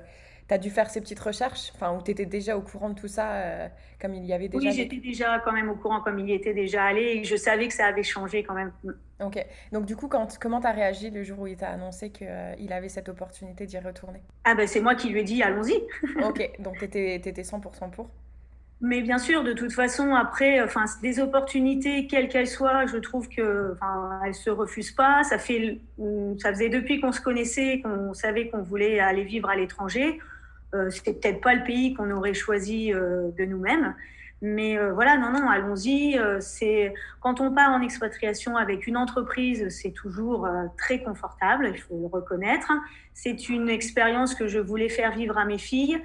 tu 0.48 0.54
as 0.54 0.58
dû 0.58 0.70
faire 0.70 0.90
ces 0.90 1.02
petites 1.02 1.20
recherches, 1.20 1.72
enfin, 1.76 1.96
où 1.96 2.02
tu 2.04 2.12
étais 2.12 2.26
déjà 2.26 2.56
au 2.56 2.62
courant 2.62 2.90
de 2.90 3.00
tout 3.00 3.08
ça, 3.08 3.70
comme 4.02 4.16
il 4.16 4.26
y 4.26 4.34
avait 4.34 4.48
déjà... 4.48 4.70
Oui, 4.70 4.76
j'étais 4.76 4.98
déjà 4.98 5.40
quand 5.46 5.52
même 5.52 5.70
au 5.70 5.76
courant, 5.76 6.02
comme 6.02 6.18
il 6.18 6.28
y 6.28 6.34
était 6.34 6.56
déjà 6.56 6.86
allé, 6.86 7.02
et 7.02 7.24
je 7.24 7.36
savais 7.36 7.68
que 7.68 7.74
ça 7.74 7.86
avait 7.86 8.02
changé 8.02 8.44
quand 8.44 8.56
même. 8.56 8.72
Ok, 9.22 9.46
donc 9.72 9.86
du 9.86 9.96
coup, 9.96 10.08
quand, 10.08 10.40
comment 10.40 10.60
tu 10.60 10.66
as 10.66 10.72
réagi 10.72 11.12
le 11.12 11.24
jour 11.24 11.40
où 11.40 11.48
il 11.48 11.56
t'a 11.56 11.70
annoncé 11.70 12.10
qu'il 12.10 12.74
avait 12.74 12.90
cette 12.90 13.10
opportunité 13.10 13.68
d'y 13.68 13.78
retourner? 13.78 14.24
Ah 14.44 14.56
ben 14.56 14.66
c'est 14.66 14.82
moi 14.82 14.96
qui 14.96 15.10
lui 15.10 15.20
ai 15.20 15.24
dit, 15.24 15.44
allons-y. 15.44 15.76
ok, 16.24 16.52
donc 16.60 16.80
tu 16.80 16.86
étais, 16.86 17.16
étais 17.16 17.42
100% 17.44 17.92
pour? 17.92 18.10
Mais 18.82 19.02
bien 19.02 19.18
sûr, 19.18 19.44
de 19.44 19.52
toute 19.52 19.74
façon, 19.74 20.16
après, 20.16 20.62
enfin, 20.62 20.86
des 21.02 21.20
opportunités, 21.20 22.08
quelles 22.08 22.30
qu'elles 22.30 22.48
soient, 22.48 22.86
je 22.86 22.98
trouve 22.98 23.28
que, 23.28 23.74
enfin, 23.74 24.22
elles 24.26 24.36
se 24.36 24.50
refusent 24.50 24.94
pas. 24.94 25.24
Ça 25.24 25.38
fait, 25.38 25.80
ça 26.38 26.54
faisait 26.54 26.70
depuis 26.70 27.02
qu'on 27.02 27.12
se 27.12 27.20
connaissait, 27.20 27.82
qu'on 27.84 28.14
savait 28.14 28.48
qu'on 28.48 28.62
voulait 28.62 29.00
aller 29.00 29.24
vivre 29.24 29.50
à 29.50 29.56
l'étranger. 29.58 30.20
Euh, 30.74 30.90
C'était 30.92 31.14
peut-être 31.14 31.42
pas 31.42 31.56
le 31.56 31.64
pays 31.64 31.94
qu'on 31.94 32.10
aurait 32.12 32.34
choisi 32.34 32.94
euh, 32.94 33.32
de 33.38 33.44
nous-mêmes, 33.44 33.96
mais 34.42 34.78
euh, 34.78 34.94
voilà, 34.94 35.18
non, 35.18 35.32
non, 35.32 35.50
allons-y. 35.50 36.18
Euh, 36.18 36.40
c'est 36.40 36.94
quand 37.20 37.42
on 37.42 37.54
part 37.54 37.72
en 37.72 37.82
expatriation 37.82 38.56
avec 38.56 38.88
une 38.88 38.96
entreprise, 38.96 39.68
c'est 39.70 39.92
toujours 39.92 40.46
euh, 40.46 40.66
très 40.78 41.00
confortable, 41.04 41.70
il 41.74 41.82
faut 41.82 42.00
le 42.00 42.08
reconnaître. 42.08 42.72
C'est 43.14 43.50
une 43.50 43.68
expérience 43.68 44.36
que 44.36 44.48
je 44.48 44.60
voulais 44.60 44.90
faire 44.90 45.12
vivre 45.12 45.38
à 45.38 45.44
mes 45.44 45.58
filles. 45.58 46.02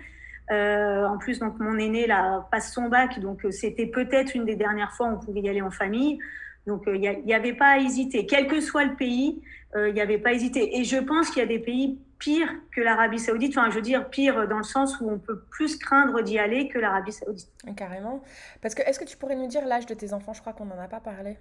Euh, 0.51 1.07
en 1.07 1.17
plus, 1.17 1.39
donc 1.39 1.59
mon 1.59 1.79
aîné 1.79 2.07
là 2.07 2.47
passe 2.51 2.73
son 2.73 2.89
bac, 2.89 3.19
donc 3.21 3.45
euh, 3.45 3.51
c'était 3.51 3.87
peut-être 3.87 4.35
une 4.35 4.45
des 4.45 4.57
dernières 4.57 4.93
fois 4.93 5.09
où 5.09 5.15
on 5.15 5.19
pouvait 5.19 5.41
y 5.41 5.49
aller 5.49 5.63
en 5.63 5.71
famille. 5.71 6.19
Donc 6.67 6.83
il 6.87 7.07
euh, 7.07 7.15
n'y 7.25 7.35
avait 7.35 7.55
pas 7.55 7.73
à 7.73 7.79
hésiter, 7.79 8.27
quel 8.27 8.47
que 8.47 8.61
soit 8.61 8.85
le 8.85 8.95
pays, 8.97 9.43
il 9.77 9.93
n'y 9.93 10.01
avait 10.01 10.19
pas 10.19 10.31
à 10.31 10.33
hésiter. 10.33 10.79
Et 10.79 10.85
je 10.85 10.99
pense 10.99 11.31
qu'il 11.31 11.41
y 11.41 11.43
a 11.43 11.49
des 11.49 11.59
pays 11.59 11.99
pires 12.19 12.53
que 12.71 12.81
l'Arabie 12.81 13.19
Saoudite. 13.19 13.59
Enfin, 13.59 13.71
je 13.71 13.75
veux 13.75 13.83
dire 13.83 14.09
pire 14.09 14.47
dans 14.47 14.59
le 14.59 14.63
sens 14.63 15.01
où 15.01 15.11
on 15.11 15.19
peut 15.19 15.41
plus 15.51 15.77
craindre 15.79 16.23
d'y 16.23 16.39
aller 16.39 16.69
que 16.69 16.79
l'Arabie 16.79 17.11
Saoudite. 17.11 17.51
Carrément. 17.77 18.23
Parce 18.63 18.77
que 18.77 18.83
est-ce 18.83 19.01
que 19.01 19.05
tu 19.05 19.17
pourrais 19.17 19.35
nous 19.35 19.49
dire 19.49 19.67
l'âge 19.67 19.87
de 19.87 19.95
tes 19.95 20.13
enfants? 20.13 20.33
Je 20.33 20.41
crois 20.41 20.53
qu'on 20.53 20.67
n'en 20.67 20.79
a 20.79 20.87
pas 20.87 21.01
parlé. 21.01 21.37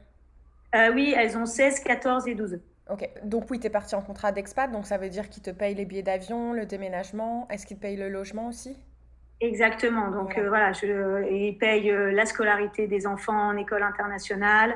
oui, 0.95 1.13
elles 1.15 1.37
ont 1.37 1.45
16, 1.45 1.81
14 1.81 2.27
et 2.27 2.33
12. 2.33 2.59
Ok, 2.89 3.07
donc 3.23 3.49
oui, 3.51 3.59
tu 3.59 3.67
es 3.67 3.69
parti 3.69 3.93
en 3.95 4.01
contrat 4.01 4.31
d'expat, 4.31 4.69
donc 4.69 4.85
ça 4.85 4.97
veut 4.97 5.09
dire 5.09 5.29
qu'ils 5.29 5.43
te 5.43 5.51
payent 5.51 5.75
les 5.75 5.85
billets 5.85 6.03
d'avion, 6.03 6.51
le 6.53 6.65
déménagement. 6.65 7.47
Est-ce 7.49 7.65
qu'ils 7.65 7.77
te 7.77 7.81
payent 7.83 7.95
le 7.95 8.09
logement 8.09 8.47
aussi? 8.47 8.75
Exactement. 9.43 10.09
Donc 10.09 10.39
voilà, 10.39 10.69
euh, 10.69 10.73
je, 10.73 11.33
ils 11.33 11.57
payent 11.57 11.91
euh, 11.91 12.11
la 12.13 12.25
scolarité 12.25 12.87
des 12.87 13.05
enfants 13.05 13.49
en 13.49 13.57
école 13.57 13.83
internationale. 13.83 14.75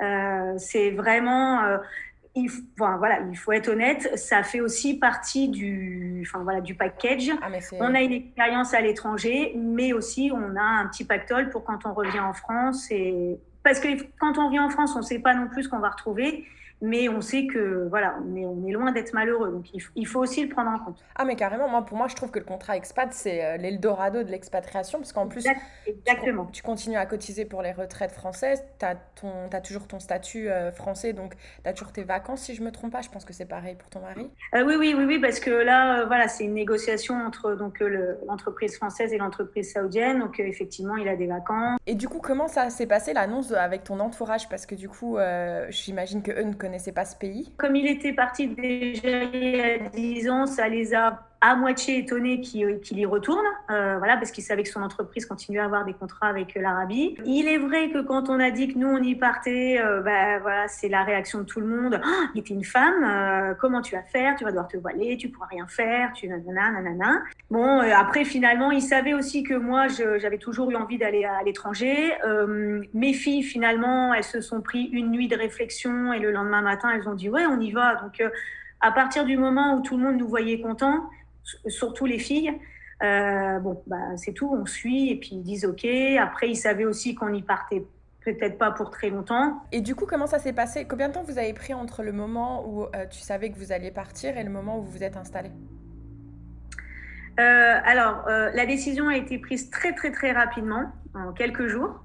Euh, 0.00 0.54
c'est 0.58 0.90
vraiment, 0.90 1.60
il, 2.36 2.48
voilà, 2.76 3.20
il 3.28 3.36
faut 3.36 3.52
être 3.52 3.68
honnête, 3.68 4.16
ça 4.16 4.42
fait 4.42 4.60
aussi 4.60 4.98
partie 4.98 5.48
du, 5.48 6.22
enfin 6.24 6.44
voilà, 6.44 6.60
du 6.60 6.74
package. 6.74 7.30
Ah, 7.42 7.48
on 7.80 7.94
a 7.94 8.00
une 8.02 8.12
expérience 8.12 8.74
à 8.74 8.80
l'étranger, 8.80 9.54
mais 9.56 9.92
aussi 9.92 10.30
on 10.32 10.54
a 10.54 10.62
un 10.62 10.86
petit 10.86 11.04
pactole 11.04 11.50
pour 11.50 11.64
quand 11.64 11.84
on 11.84 11.94
revient 11.94 12.20
en 12.20 12.34
France. 12.34 12.88
Et 12.90 13.38
parce 13.64 13.80
que 13.80 13.88
quand 14.20 14.38
on 14.38 14.50
vient 14.50 14.66
en 14.66 14.70
France, 14.70 14.94
on 14.94 15.00
ne 15.00 15.04
sait 15.04 15.18
pas 15.18 15.34
non 15.34 15.48
plus 15.48 15.64
ce 15.64 15.68
qu'on 15.68 15.80
va 15.80 15.88
retrouver 15.88 16.44
mais 16.82 17.08
on 17.08 17.20
sait 17.20 17.46
que 17.46 17.86
voilà, 17.88 18.16
on 18.24 18.36
est, 18.36 18.44
on 18.44 18.66
est 18.66 18.72
loin 18.72 18.92
d'être 18.92 19.14
malheureux. 19.14 19.50
Donc 19.50 19.66
il, 19.94 20.06
faut 20.06 20.20
aussi 20.20 20.42
le 20.44 20.48
prendre 20.48 20.70
en 20.70 20.78
compte. 20.78 21.02
Ah 21.14 21.24
mais 21.24 21.36
carrément, 21.36 21.68
moi 21.68 21.82
pour 21.84 21.96
moi 21.96 22.06
je 22.08 22.14
trouve 22.14 22.30
que 22.30 22.38
le 22.38 22.44
contrat 22.44 22.76
expat 22.76 23.12
c'est 23.12 23.44
euh, 23.44 23.56
l'Eldorado 23.56 24.22
de 24.22 24.30
l'expatriation 24.30 24.98
parce 24.98 25.12
qu'en 25.12 25.26
plus 25.26 25.46
Exactement. 25.86 26.46
Tu, 26.52 26.62
continues 26.62 26.96
à 26.96 27.06
cotiser 27.06 27.44
pour 27.44 27.62
les 27.62 27.72
retraites 27.72 28.12
françaises, 28.12 28.62
tu 28.78 28.84
as, 28.84 28.96
as, 29.52 29.60
toujours 29.60 29.86
ton 29.86 30.00
statut 30.00 30.48
euh, 30.48 30.70
français, 30.70 31.12
donc 31.12 31.34
tu 31.62 31.68
as 31.68 31.72
toujours 31.72 31.92
tes 31.92 32.04
vacances 32.04 32.42
si 32.42 32.54
je 32.54 32.62
me 32.62 32.70
trompe 32.70 32.92
pas, 32.92 33.00
je 33.00 33.08
pense 33.08 33.24
que 33.24 33.32
c'est 33.32 33.46
pareil 33.46 33.76
pour 33.76 33.88
ton 33.88 34.00
mari. 34.00 34.30
Euh, 34.54 34.64
oui, 34.64 34.74
oui, 34.78 34.94
oui, 34.96 35.04
oui, 35.04 35.18
parce 35.18 35.40
que 35.40 35.50
là 35.50 36.04
voilà, 36.04 36.28
c'est 36.28 36.44
une 36.44 36.54
négociation 36.54 37.14
entre 37.14 37.54
donc 37.54 37.82
l'entreprise 38.26 38.76
française 38.76 39.12
et 39.12 39.18
l'entreprise 39.18 39.72
saoudienne, 39.72 40.18
donc 40.18 40.38
effectivement 40.40 40.96
il 40.96 41.08
a 41.08 41.16
des 41.16 41.26
vacances. 41.26 41.78
Et 41.86 41.94
du 41.94 42.08
coup 42.08 42.20
comment 42.20 42.48
ça 42.48 42.68
s'est 42.68 42.86
passé 42.86 43.14
l'annonce 43.14 43.52
avec 43.52 43.84
ton 43.84 43.98
entourage? 44.00 44.48
Parce 44.50 44.66
que 44.66 44.74
du 44.74 44.88
coup 44.88 45.16
j'imagine 45.70 46.22
que 46.22 46.32
eux 46.32 46.44
ne 46.44 46.54
pas 46.92 47.04
ce 47.04 47.16
pays. 47.16 47.52
Comme 47.56 47.76
il 47.76 47.86
était 47.86 48.12
parti 48.12 48.48
déjà 48.48 49.24
il 49.24 49.56
y 49.56 49.60
a 49.60 49.78
10 49.78 50.30
ans, 50.30 50.46
ça 50.46 50.68
les 50.68 50.94
a 50.94 51.20
à 51.40 51.54
moitié 51.54 51.98
étonné 51.98 52.40
qu'il 52.40 52.98
y 52.98 53.06
retourne, 53.06 53.44
euh, 53.70 53.96
voilà, 53.98 54.16
parce 54.16 54.30
qu'il 54.30 54.42
savait 54.42 54.62
que 54.62 54.68
son 54.68 54.82
entreprise 54.82 55.26
continuait 55.26 55.60
à 55.60 55.66
avoir 55.66 55.84
des 55.84 55.92
contrats 55.92 56.28
avec 56.28 56.54
l'Arabie. 56.54 57.16
Il 57.24 57.46
est 57.46 57.58
vrai 57.58 57.90
que 57.90 58.00
quand 58.00 58.28
on 58.30 58.40
a 58.40 58.50
dit 58.50 58.72
que 58.72 58.78
nous 58.78 58.88
on 58.88 59.02
y 59.02 59.14
partait, 59.14 59.78
euh, 59.78 60.00
bah, 60.00 60.38
voilà, 60.38 60.66
c'est 60.68 60.88
la 60.88 61.04
réaction 61.04 61.40
de 61.40 61.44
tout 61.44 61.60
le 61.60 61.66
monde. 61.66 62.00
Oh, 62.02 62.24
il 62.34 62.40
était 62.40 62.54
une 62.54 62.64
femme, 62.64 63.04
euh, 63.04 63.54
comment 63.54 63.82
tu 63.82 63.94
vas 63.94 64.02
faire? 64.02 64.34
Tu 64.36 64.44
vas 64.44 64.50
devoir 64.50 64.68
te 64.68 64.76
voiler, 64.78 65.16
tu 65.16 65.28
pourras 65.28 65.46
rien 65.46 65.66
faire, 65.66 66.12
tu 66.14 66.26
nanana, 66.26 66.80
nanana. 66.80 67.22
Bon, 67.50 67.80
après 67.80 68.24
finalement, 68.24 68.70
il 68.70 68.82
savait 68.82 69.14
aussi 69.14 69.42
que 69.42 69.54
moi 69.54 69.88
j'avais 69.88 70.38
toujours 70.38 70.70
eu 70.70 70.76
envie 70.76 70.98
d'aller 70.98 71.24
à, 71.24 71.42
l'étranger. 71.44 72.12
mes 72.94 73.12
filles 73.12 73.42
finalement, 73.42 74.14
elles 74.14 74.24
se 74.24 74.40
sont 74.40 74.62
pris 74.62 74.84
une 74.92 75.10
nuit 75.10 75.28
de 75.28 75.36
réflexion 75.36 76.12
et 76.12 76.18
le 76.18 76.30
lendemain 76.32 76.62
matin, 76.62 76.90
elles 76.94 77.08
ont 77.08 77.14
dit 77.14 77.28
ouais, 77.28 77.46
on 77.46 77.60
y 77.60 77.72
va. 77.72 77.96
Donc 77.96 78.22
à 78.80 78.92
partir 78.92 79.24
du 79.24 79.36
moment 79.36 79.76
où 79.76 79.82
tout 79.82 79.96
le 79.96 80.02
monde 80.02 80.16
nous 80.16 80.28
voyait 80.28 80.60
contents, 80.60 81.08
surtout 81.68 82.06
les 82.06 82.18
filles, 82.18 82.52
euh, 83.02 83.58
bon, 83.58 83.82
bah, 83.86 84.16
c'est 84.16 84.32
tout, 84.32 84.50
on 84.50 84.64
suit 84.64 85.10
et 85.10 85.16
puis 85.16 85.30
ils 85.32 85.42
disent 85.42 85.66
OK. 85.66 85.84
Après, 86.18 86.48
ils 86.48 86.56
savaient 86.56 86.86
aussi 86.86 87.14
qu'on 87.14 87.32
y 87.32 87.42
partait 87.42 87.84
peut-être 88.24 88.58
pas 88.58 88.70
pour 88.72 88.90
très 88.90 89.10
longtemps. 89.10 89.62
Et 89.70 89.80
du 89.80 89.94
coup, 89.94 90.06
comment 90.06 90.26
ça 90.26 90.38
s'est 90.38 90.54
passé? 90.54 90.86
Combien 90.86 91.08
de 91.08 91.14
temps 91.14 91.22
vous 91.22 91.38
avez 91.38 91.52
pris 91.52 91.74
entre 91.74 92.02
le 92.02 92.12
moment 92.12 92.66
où 92.66 92.84
euh, 92.84 93.06
tu 93.10 93.20
savais 93.20 93.50
que 93.50 93.56
vous 93.56 93.72
alliez 93.72 93.90
partir 93.90 94.36
et 94.36 94.42
le 94.42 94.50
moment 94.50 94.78
où 94.78 94.82
vous 94.82 94.90
vous 94.90 95.04
êtes 95.04 95.16
installé 95.16 95.50
euh, 97.38 97.78
Alors, 97.84 98.24
la 98.26 98.66
décision 98.66 99.08
a 99.08 99.16
été 99.16 99.38
prise 99.38 99.70
très 99.70 99.92
très 99.92 100.10
très 100.10 100.32
rapidement, 100.32 100.90
en 101.14 101.32
quelques 101.32 101.66
jours. 101.68 102.00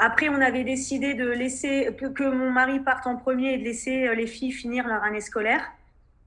après, 0.00 0.28
on 0.30 0.40
avait 0.40 0.64
décidé 0.64 1.14
de 1.14 1.28
laisser 1.28 1.94
que, 2.00 2.06
que, 2.06 2.24
mon 2.24 2.50
mari 2.50 2.80
parte 2.80 3.06
en 3.06 3.16
premier 3.16 3.52
et 3.52 3.58
de 3.58 3.64
laisser 3.64 4.12
les 4.16 4.26
filles 4.26 4.52
finir 4.52 4.88
leur 4.88 5.04
année 5.04 5.20
scolaire. 5.20 5.60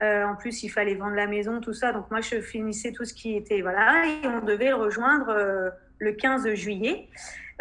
Euh, 0.01 0.25
en 0.25 0.35
plus, 0.35 0.63
il 0.63 0.69
fallait 0.69 0.95
vendre 0.95 1.15
la 1.15 1.27
maison, 1.27 1.61
tout 1.61 1.73
ça. 1.73 1.91
Donc 1.91 2.09
moi, 2.09 2.21
je 2.21 2.41
finissais 2.41 2.91
tout 2.91 3.05
ce 3.05 3.13
qui 3.13 3.35
était 3.35 3.61
voilà, 3.61 4.05
et 4.07 4.27
on 4.27 4.43
devait 4.43 4.69
le 4.69 4.75
rejoindre 4.75 5.29
euh, 5.29 5.69
le 5.99 6.13
15 6.13 6.53
juillet. 6.53 7.07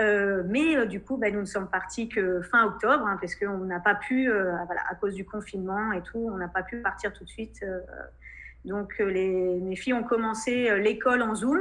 Euh, 0.00 0.42
mais 0.46 0.86
du 0.86 1.02
coup, 1.02 1.18
bah, 1.18 1.30
nous 1.30 1.40
ne 1.40 1.44
sommes 1.44 1.68
partis 1.68 2.08
que 2.08 2.40
fin 2.40 2.64
octobre, 2.64 3.06
hein, 3.06 3.18
parce 3.20 3.34
qu'on 3.34 3.58
n'a 3.58 3.80
pas 3.80 3.94
pu, 3.94 4.30
voilà, 4.30 4.80
à 4.88 4.94
cause 4.94 5.14
du 5.14 5.26
confinement 5.26 5.92
et 5.92 6.00
tout, 6.00 6.30
on 6.32 6.38
n'a 6.38 6.48
pas 6.48 6.62
pu 6.62 6.78
partir 6.78 7.12
tout 7.12 7.24
de 7.24 7.28
suite. 7.28 7.62
donc 8.64 8.98
les, 8.98 9.60
mes 9.60 9.76
filles 9.76 9.92
ont 9.92 10.04
commencé 10.04 10.74
l'école 10.78 11.20
en 11.20 11.34
Zoom. 11.34 11.60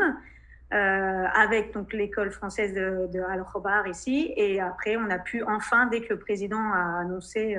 avec 0.72 1.76
l'école 1.92 2.32
française 2.32 2.74
de, 2.74 3.10
de 3.12 3.20
Al 3.20 3.44
Khobar 3.44 3.88
ici 3.88 4.32
et 4.38 4.62
après 4.62 4.96
on 4.96 5.10
a 5.10 5.18
pu 5.18 5.44
enfin 5.44 5.88
dès 5.88 6.02
que 6.02 6.14
le 6.14 6.20
président 6.20 6.72
a 6.72 7.02
annoncé 7.02 7.58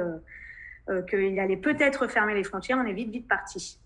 qu'il 1.08 1.38
allait 1.38 1.56
peut-être 1.56 2.06
fermer 2.08 2.34
les 2.34 2.44
frontières, 2.44 2.78
on 2.82 2.86
est 2.86 2.92
vite, 2.92 3.10
vite 3.10 3.28
parti. 3.28 3.80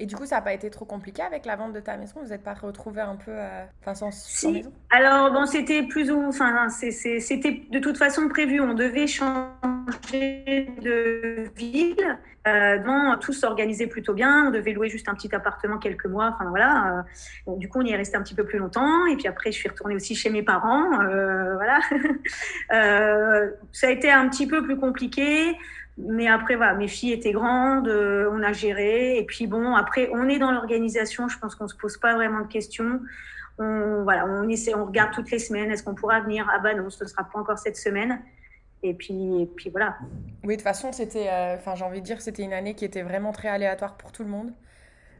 Et 0.00 0.06
du 0.06 0.14
coup, 0.14 0.26
ça 0.26 0.36
n'a 0.36 0.42
pas 0.42 0.52
été 0.52 0.70
trop 0.70 0.84
compliqué 0.84 1.22
avec 1.22 1.44
la 1.44 1.56
vente 1.56 1.72
de 1.72 1.80
ta 1.80 1.96
maison? 1.96 2.20
Vous 2.22 2.28
n'êtes 2.28 2.44
pas 2.44 2.54
retrouvé 2.54 3.00
un 3.00 3.16
peu 3.16 3.32
euh, 3.32 3.64
sans, 3.94 4.10
maison? 4.52 4.72
Alors, 4.90 5.32
bon, 5.32 5.44
c'était 5.44 5.82
plus 5.82 6.10
ou 6.10 6.22
enfin, 6.28 6.68
c'était 6.68 7.62
de 7.68 7.78
toute 7.80 7.98
façon 7.98 8.28
prévu. 8.28 8.60
On 8.60 8.74
devait 8.74 9.08
changer 9.08 10.70
de 10.80 11.48
ville. 11.56 12.18
Euh, 12.46 13.16
tout 13.20 13.32
s'organisait 13.32 13.88
plutôt 13.88 14.14
bien. 14.14 14.46
On 14.46 14.50
devait 14.52 14.72
louer 14.72 14.88
juste 14.88 15.08
un 15.08 15.14
petit 15.14 15.34
appartement 15.34 15.78
quelques 15.78 16.06
mois. 16.06 16.30
Enfin, 16.32 16.48
voilà. 16.48 17.04
Euh, 17.48 17.56
du 17.56 17.68
coup, 17.68 17.80
on 17.80 17.84
y 17.84 17.90
est 17.90 17.96
resté 17.96 18.16
un 18.16 18.22
petit 18.22 18.36
peu 18.36 18.44
plus 18.44 18.58
longtemps. 18.58 19.04
Et 19.06 19.16
puis 19.16 19.26
après, 19.26 19.50
je 19.50 19.58
suis 19.58 19.68
retournée 19.68 19.96
aussi 19.96 20.14
chez 20.14 20.30
mes 20.30 20.44
parents. 20.44 20.90
voilà. 20.90 21.80
ça 23.72 23.88
a 23.88 23.90
été 23.90 24.12
un 24.12 24.28
petit 24.28 24.46
peu 24.46 24.62
plus 24.62 24.78
compliqué. 24.78 25.56
Mais 25.98 26.28
après, 26.28 26.54
voilà, 26.54 26.74
mes 26.74 26.86
filles 26.88 27.12
étaient 27.12 27.32
grandes, 27.32 27.88
euh, 27.88 28.30
on 28.32 28.42
a 28.42 28.52
géré. 28.52 29.18
Et 29.18 29.24
puis 29.24 29.46
bon, 29.46 29.74
après, 29.74 30.08
on 30.12 30.28
est 30.28 30.38
dans 30.38 30.52
l'organisation. 30.52 31.28
Je 31.28 31.38
pense 31.38 31.54
qu'on 31.54 31.68
se 31.68 31.76
pose 31.76 31.98
pas 31.98 32.14
vraiment 32.14 32.40
de 32.40 32.46
questions. 32.46 33.00
On, 33.58 34.04
voilà, 34.04 34.24
on 34.26 34.48
essaie, 34.48 34.74
on 34.74 34.84
regarde 34.86 35.12
toutes 35.12 35.30
les 35.30 35.40
semaines. 35.40 35.70
Est-ce 35.72 35.82
qu'on 35.82 35.96
pourra 35.96 36.20
venir? 36.20 36.48
Ah 36.52 36.60
bah 36.60 36.74
non, 36.74 36.88
ce 36.88 37.02
ne 37.02 37.08
sera 37.08 37.24
pas 37.24 37.38
encore 37.38 37.58
cette 37.58 37.76
semaine. 37.76 38.20
Et 38.84 38.94
puis, 38.94 39.42
et 39.42 39.46
puis 39.46 39.70
voilà. 39.70 39.96
Oui, 40.44 40.54
de 40.54 40.60
toute 40.60 40.62
façon, 40.62 40.92
c'était, 40.92 41.28
euh, 41.28 41.56
j'ai 41.74 41.84
envie 41.84 42.00
de 42.00 42.06
dire, 42.06 42.20
c'était 42.20 42.44
une 42.44 42.52
année 42.52 42.74
qui 42.74 42.84
était 42.84 43.02
vraiment 43.02 43.32
très 43.32 43.48
aléatoire 43.48 43.96
pour 43.96 44.12
tout 44.12 44.22
le 44.22 44.28
monde. 44.28 44.52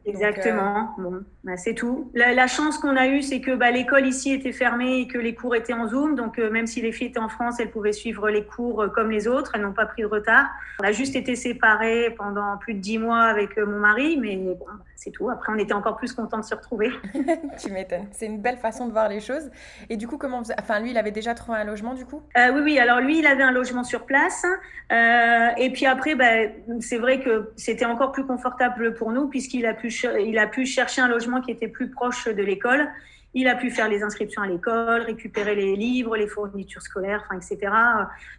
Exactement. 0.09 0.95
Euh, 0.99 1.03
bon, 1.03 1.25
bah, 1.45 1.57
c'est 1.57 1.75
tout. 1.75 2.11
La, 2.15 2.47
chance 2.47 2.79
qu'on 2.79 2.97
a 2.97 3.09
eue, 3.09 3.23
c'est 3.23 3.41
que 3.41 3.55
bah, 3.55 3.71
l'école 3.71 4.07
ici 4.07 4.33
était 4.33 4.53
fermée 4.53 5.01
et 5.01 5.09
que 5.09 5.19
les 5.19 5.35
cours 5.35 5.55
étaient 5.55 5.75
en 5.75 5.87
Zoom. 5.87 6.15
Donc, 6.15 6.39
euh, 6.39 6.51
même 6.51 6.67
si 6.67 6.81
les 6.81 6.93
filles 6.93 7.09
étaient 7.09 7.19
en 7.19 7.29
France, 7.29 7.61
elles 7.61 7.71
pouvaient 7.71 7.93
suivre 7.93 8.31
les 8.31 8.45
cours 8.45 8.83
euh, 8.83 8.89
comme 8.89 9.11
les 9.11 9.29
autres. 9.29 9.53
Elles 9.55 9.63
n'ont 9.63 9.73
pas 9.73 9.87
pris 9.87 10.03
de 10.03 10.07
retard. 10.07 10.47
On 10.81 10.85
a 10.85 10.93
juste 10.93 11.15
été 11.15 11.35
séparés 11.35 12.15
pendant 12.17 12.57
plus 12.57 12.75
de 12.75 12.81
dix 12.81 12.99
mois 12.99 13.23
avec 13.23 13.59
mon 13.59 13.79
mari, 13.79 14.17
mais 14.17 14.37
bon, 14.37 14.59
c'est 14.97 15.11
tout. 15.11 15.29
Après, 15.29 15.53
on 15.53 15.59
était 15.59 15.75
encore 15.75 15.97
plus 15.97 16.13
contents 16.13 16.39
de 16.39 16.45
se 16.45 16.55
retrouver. 16.55 16.91
tu 17.63 17.71
m'étonnes. 17.71 18.07
C'est 18.13 18.27
une 18.27 18.41
belle 18.41 18.59
façon 18.59 18.87
de 18.87 18.93
voir 18.93 19.09
les 19.09 19.21
choses. 19.21 19.51
Et 19.91 19.97
du 19.97 20.07
coup, 20.07 20.17
comment 20.17 20.41
vous... 20.41 20.51
Enfin, 20.59 20.81
lui, 20.81 20.91
il 20.91 20.99
avait 20.99 21.11
déjà 21.11 21.35
trouvé 21.35 21.59
un 21.59 21.65
logement, 21.65 21.95
du 21.95 22.05
coup? 22.05 22.23
Oui, 22.37 22.61
oui. 22.63 22.79
Alors, 22.79 23.01
lui, 23.01 23.19
il 23.19 23.27
avait 23.27 23.43
un 23.43 23.53
logement 23.53 23.85
sur 23.85 24.07
place. 24.07 24.47
et 24.91 25.71
puis 25.73 25.87
après, 25.87 26.15
bah, 26.15 26.51
c'est 26.81 26.99
vrai 26.99 27.21
que 27.21 27.53
c'était 27.57 27.85
encore 27.85 28.13
plus 28.13 28.25
confortable 28.25 28.95
pour 28.95 29.13
nous 29.13 29.29
puisqu'il 29.29 29.67
a 29.67 29.75
pu 29.75 29.91
il 30.05 30.39
a 30.39 30.47
pu 30.47 30.67
chercher 30.67 31.01
un 31.01 31.09
logement 31.09 31.41
qui 31.41 31.51
était 31.51 31.69
plus 31.69 31.91
proche 31.91 32.27
de 32.27 32.43
l'école. 32.43 32.89
Il 33.35 33.47
a 33.47 33.55
pu 33.55 33.71
faire 33.71 33.89
les 33.89 34.03
inscriptions 34.03 34.43
à 34.43 34.47
l'école, 34.47 35.03
récupérer 35.03 35.55
les 35.55 35.77
livres, 35.77 36.17
les 36.17 36.27
fournitures 36.27 36.83
scolaires, 36.83 37.25
enfin, 37.27 37.39
etc. 37.39 37.73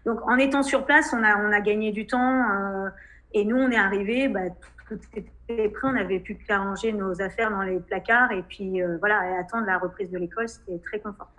Donc, 0.06 0.28
en 0.28 0.38
étant 0.38 0.64
sur 0.64 0.86
place, 0.86 1.14
on 1.14 1.24
a, 1.24 1.38
on 1.38 1.52
a 1.52 1.62
gagné 1.62 1.92
du 1.92 2.08
temps. 2.08 2.52
Euh, 2.52 2.90
et 3.34 3.46
nous, 3.46 3.58
on 3.58 3.70
est 3.70 3.78
arrivés, 3.78 4.28
bah, 4.28 4.50
tout 4.88 5.00
était 5.16 5.70
prêt. 5.70 5.88
On 5.88 5.94
n'avait 5.94 6.20
plus 6.20 6.36
qu'à 6.36 6.58
ranger 6.58 6.92
nos 6.92 7.22
affaires 7.22 7.52
dans 7.52 7.62
les 7.62 7.80
placards. 7.80 8.32
Et 8.32 8.42
puis, 8.42 8.82
euh, 8.82 8.98
voilà, 9.00 9.30
et 9.30 9.38
attendre 9.38 9.68
la 9.68 9.78
reprise 9.78 10.10
de 10.10 10.18
l'école, 10.18 10.50
c'était 10.50 10.80
très 10.80 11.00
confortable. 11.00 11.30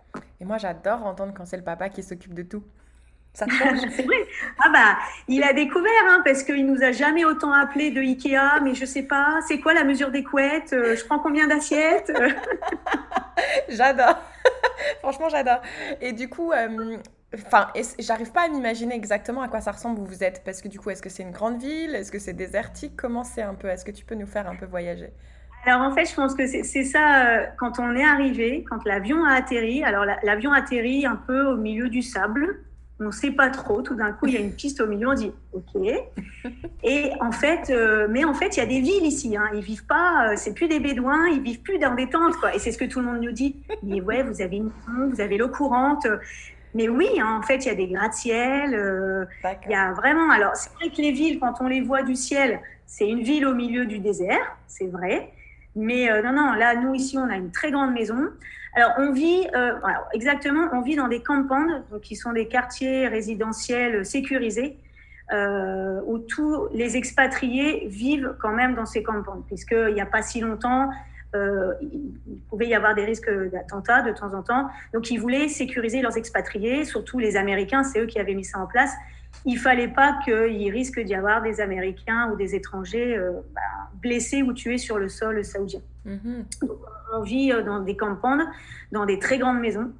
Et 0.40 0.44
moi, 0.44 0.59
j'adore 0.59 1.04
entendre 1.04 1.35
quand 1.37 1.44
c'est 1.44 1.56
le 1.56 1.64
papa 1.64 1.88
qui 1.88 2.02
s'occupe 2.02 2.35
de 2.35 2.42
tout. 2.42 2.62
Ça 3.33 3.47
c'est 3.49 4.03
vrai. 4.05 4.16
Ah 4.64 4.71
bah, 4.73 4.99
il 5.29 5.43
a 5.43 5.53
découvert, 5.53 5.90
hein, 6.09 6.23
parce 6.25 6.43
qu'il 6.43 6.66
nous 6.66 6.83
a 6.83 6.93
jamais 6.93 7.25
autant 7.25 7.53
appelé 7.53 7.90
de 7.90 8.01
Ikea, 8.01 8.61
mais 8.62 8.75
je 8.75 8.85
sais 8.85 9.05
pas, 9.05 9.38
c'est 9.47 9.61
quoi 9.61 9.73
la 9.73 9.85
mesure 9.85 10.11
des 10.11 10.25
couettes 10.25 10.73
euh, 10.73 10.97
Je 10.97 11.05
prends 11.05 11.19
combien 11.21 11.47
d'assiettes? 11.47 12.12
J'adore. 13.69 14.19
Franchement, 15.01 15.29
j'adore. 15.29 15.61
Et 16.01 16.12
du 16.12 16.29
coup, 16.29 16.53
euh, 16.53 16.97
enfin, 17.35 17.69
j'arrive 17.99 18.33
pas 18.33 18.43
à 18.43 18.49
m'imaginer 18.49 18.95
exactement 18.95 19.43
à 19.43 19.49
quoi 19.49 19.61
ça 19.61 19.73
ressemble 19.73 20.01
où 20.01 20.05
vous 20.05 20.25
êtes, 20.25 20.43
parce 20.45 20.61
que 20.61 20.69
du 20.69 20.79
coup, 20.79 20.90
est-ce 20.90 21.03
que 21.03 21.09
c'est 21.09 21.23
une 21.23 21.31
grande 21.31 21.61
ville? 21.61 21.95
Est-ce 21.95 22.11
que 22.11 22.19
c'est 22.19 22.33
désertique? 22.33 22.97
Comment 22.97 23.25
c'est 23.25 23.43
un 23.43 23.55
peu? 23.55 23.69
Est-ce 23.69 23.85
que 23.85 23.90
tu 23.90 24.05
peux 24.05 24.14
nous 24.14 24.27
faire 24.27 24.49
un 24.49 24.57
peu 24.57 24.66
voyager? 24.66 25.12
Alors 25.66 25.83
en 25.83 25.95
fait, 25.95 26.07
je 26.07 26.14
pense 26.14 26.35
que 26.35 26.47
c'est 26.47 26.85
ça, 26.85 27.27
euh, 27.27 27.47
quand 27.59 27.79
on 27.79 27.95
est 27.95 28.05
arrivé, 28.05 28.64
quand 28.69 28.83
l'avion 28.87 29.25
a 29.25 29.35
atterri, 29.35 29.85
alors 29.85 30.07
l'avion 30.23 30.53
atterrit 30.53 31.05
un 31.05 31.16
peu 31.16 31.43
au 31.43 31.57
milieu 31.57 31.90
du 31.90 32.01
sable, 32.01 32.64
on 33.01 33.07
ne 33.07 33.11
sait 33.11 33.31
pas 33.31 33.49
trop. 33.51 33.83
Tout 33.83 33.95
d'un 33.95 34.13
coup, 34.13 34.27
il 34.27 34.35
y 34.35 34.37
a 34.37 34.41
une 34.41 34.53
piste 34.53 34.81
au 34.81 34.87
milieu, 34.87 35.09
on 35.09 35.15
dit 35.15 35.33
OK. 35.53 35.83
Et 36.85 37.11
en 37.21 37.33
fait, 37.33 37.71
euh, 37.71 38.07
mais 38.11 38.25
en 38.25 38.35
fait, 38.35 38.57
il 38.57 38.61
y 38.61 38.63
a 38.63 38.67
des 38.67 38.81
villes 38.81 39.07
ici. 39.07 39.37
Hein. 39.37 39.51
Ils 39.55 39.63
vivent 39.63 39.87
pas, 39.87 40.31
euh, 40.31 40.35
c'est 40.37 40.55
plus 40.55 40.69
des 40.69 40.81
bédouins, 40.81 41.29
ils 41.29 41.41
vivent 41.41 41.63
plus 41.63 41.79
dans 41.79 41.95
des 41.95 42.09
tentes, 42.09 42.37
quoi. 42.37 42.55
Et 42.55 42.59
c'est 42.59 42.73
ce 42.73 42.79
que 42.79 42.85
tout 42.85 43.01
le 43.01 43.07
monde 43.07 43.21
nous 43.21 43.33
dit. 43.33 43.57
Mais 43.83 44.01
ouais, 44.01 44.23
vous 44.23 44.43
avez 44.43 44.59
une 44.59 44.71
vous 45.11 45.21
avez 45.21 45.39
l'eau 45.39 45.49
courante. 45.49 46.07
Mais 46.75 46.89
oui, 46.89 47.09
hein, 47.19 47.39
en 47.41 47.43
fait, 47.43 47.65
il 47.65 47.69
y 47.69 47.71
a 47.71 47.75
des 47.75 47.89
gratte-ciel. 47.89 48.75
Euh, 48.75 49.25
il 49.67 49.73
y 49.73 49.75
a 49.75 49.93
vraiment. 49.93 50.31
Alors, 50.31 50.55
c'est 50.55 50.73
vrai 50.75 50.91
que 50.91 51.01
les 51.01 51.13
villes, 51.13 51.41
quand 51.41 51.55
on 51.61 51.69
les 51.69 51.81
voit 51.81 52.03
du 52.03 52.15
ciel, 52.15 52.61
c'est 52.87 53.09
une 53.09 53.23
ville 53.23 53.47
au 53.47 53.55
milieu 53.55 53.87
du 53.87 53.99
désert, 53.99 54.57
c'est 54.67 54.87
vrai. 54.87 55.33
Mais 55.76 56.09
non, 56.22 56.33
non, 56.33 56.52
là, 56.52 56.74
nous 56.74 56.94
ici, 56.94 57.16
on 57.16 57.28
a 57.28 57.37
une 57.37 57.52
très 57.52 57.70
grande 57.70 57.92
maison. 57.92 58.28
Alors, 58.74 58.92
on 58.98 59.12
vit, 59.12 59.48
euh, 59.54 59.72
exactement, 60.12 60.68
on 60.72 60.80
vit 60.80 60.94
dans 60.94 61.09
des 61.09 61.22
campandes, 61.22 61.83
qui 62.02 62.14
sont 62.14 62.33
des 62.33 62.46
quartiers 62.46 63.09
résidentiels 63.09 64.06
sécurisés, 64.06 64.76
euh, 65.33 66.00
où 66.06 66.18
tous 66.18 66.68
les 66.72 66.96
expatriés 66.96 67.88
vivent 67.88 68.37
quand 68.40 68.52
même 68.52 68.74
dans 68.74 68.87
ces 68.87 69.02
campandes, 69.02 69.44
puisqu'il 69.46 69.94
n'y 69.94 70.00
a 70.00 70.06
pas 70.06 70.22
si 70.22 70.40
longtemps, 70.40 70.90
euh, 71.35 71.74
il 71.83 72.40
pouvait 72.48 72.68
y 72.68 72.74
avoir 72.74 72.94
des 72.94 73.04
risques 73.04 73.30
d'attentats 73.50 74.02
de 74.02 74.12
temps 74.12 74.35
en 74.35 74.42
temps. 74.42 74.68
Donc, 74.94 75.11
ils 75.11 75.18
voulaient 75.18 75.48
sécuriser 75.48 76.00
leurs 76.00 76.16
expatriés, 76.16 76.85
surtout 76.85 77.18
les 77.18 77.37
Américains, 77.37 77.83
c'est 77.83 78.00
eux 78.00 78.06
qui 78.06 78.20
avaient 78.20 78.35
mis 78.35 78.44
ça 78.44 78.59
en 78.59 78.66
place. 78.66 78.92
Il 79.47 79.59
fallait 79.59 79.88
pas 79.88 80.19
qu'il 80.25 80.71
risque 80.71 81.01
d'y 81.01 81.14
avoir 81.14 81.43
des 81.43 81.61
Américains 81.61 82.31
ou 82.31 82.37
des 82.37 82.55
étrangers 82.55 83.19
bah, 83.55 83.61
blessés 84.03 84.43
ou 84.43 84.53
tués 84.53 84.77
sur 84.77 84.99
le 84.99 85.09
sol 85.09 85.45
saoudien. 85.45 85.81
Mm-hmm 86.07 86.45
on 87.12 87.23
vit 87.23 87.53
euh, 87.53 87.62
dans 87.62 87.81
des 87.81 87.97
campandes, 87.97 88.43
dans 88.93 89.07
des 89.07 89.19
très 89.19 89.38
grandes 89.38 89.61
maisons. 89.61 89.93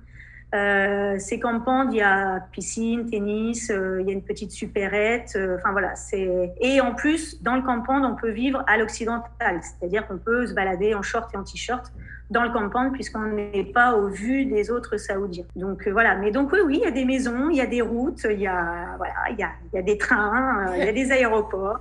Euh, 0.53 1.17
ces 1.19 1.39
campandes, 1.39 1.93
il 1.93 1.99
y 1.99 2.03
a 2.03 2.41
piscine, 2.51 3.09
tennis, 3.09 3.71
euh, 3.71 4.01
il 4.01 4.09
y 4.09 4.11
a 4.11 4.13
une 4.13 4.25
petite 4.25 4.51
supérette. 4.51 5.39
Enfin 5.57 5.71
voilà, 5.71 5.95
c'est 5.95 6.53
et 6.61 6.81
en 6.81 6.95
plus 6.95 7.41
dans 7.43 7.55
le 7.55 7.63
campand, 7.63 8.05
on 8.05 8.17
peut 8.17 8.31
vivre 8.31 8.65
à 8.67 8.77
l'occidental, 8.77 9.61
c'est-à-dire 9.63 10.07
qu'on 10.09 10.19
peut 10.19 10.47
se 10.47 10.55
balader 10.55 10.95
en 10.95 11.03
short 11.03 11.33
et 11.35 11.37
en 11.37 11.45
t-shirt 11.45 11.93
dans 12.31 12.45
le 12.45 12.51
campagne 12.51 12.93
puisqu'on 12.93 13.27
n'est 13.27 13.65
pas 13.65 13.95
au 13.95 14.07
vu 14.09 14.45
des 14.45 14.71
autres 14.71 14.97
Saoudiens. 14.97 15.45
Donc 15.57 15.87
euh, 15.87 15.91
voilà, 15.91 16.15
mais 16.17 16.31
donc 16.31 16.53
oui, 16.53 16.61
oui, 16.65 16.77
il 16.81 16.85
y 16.85 16.87
a 16.87 16.93
des 16.93 17.05
maisons, 17.05 17.51
il 17.51 17.57
y 17.57 17.61
a 17.61 17.67
des 17.67 17.83
routes, 17.83 18.25
il 18.31 18.41
y 18.41 18.47
a, 18.47 18.95
voilà, 18.97 19.15
il 19.31 19.39
y 19.39 19.43
a, 19.43 19.51
il 19.73 19.77
y 19.77 19.79
a 19.79 19.83
des 19.83 19.99
trains, 19.99 20.69
euh, 20.69 20.77
il 20.77 20.85
y 20.85 20.89
a 20.89 20.93
des 20.93 21.11
aéroports, 21.11 21.81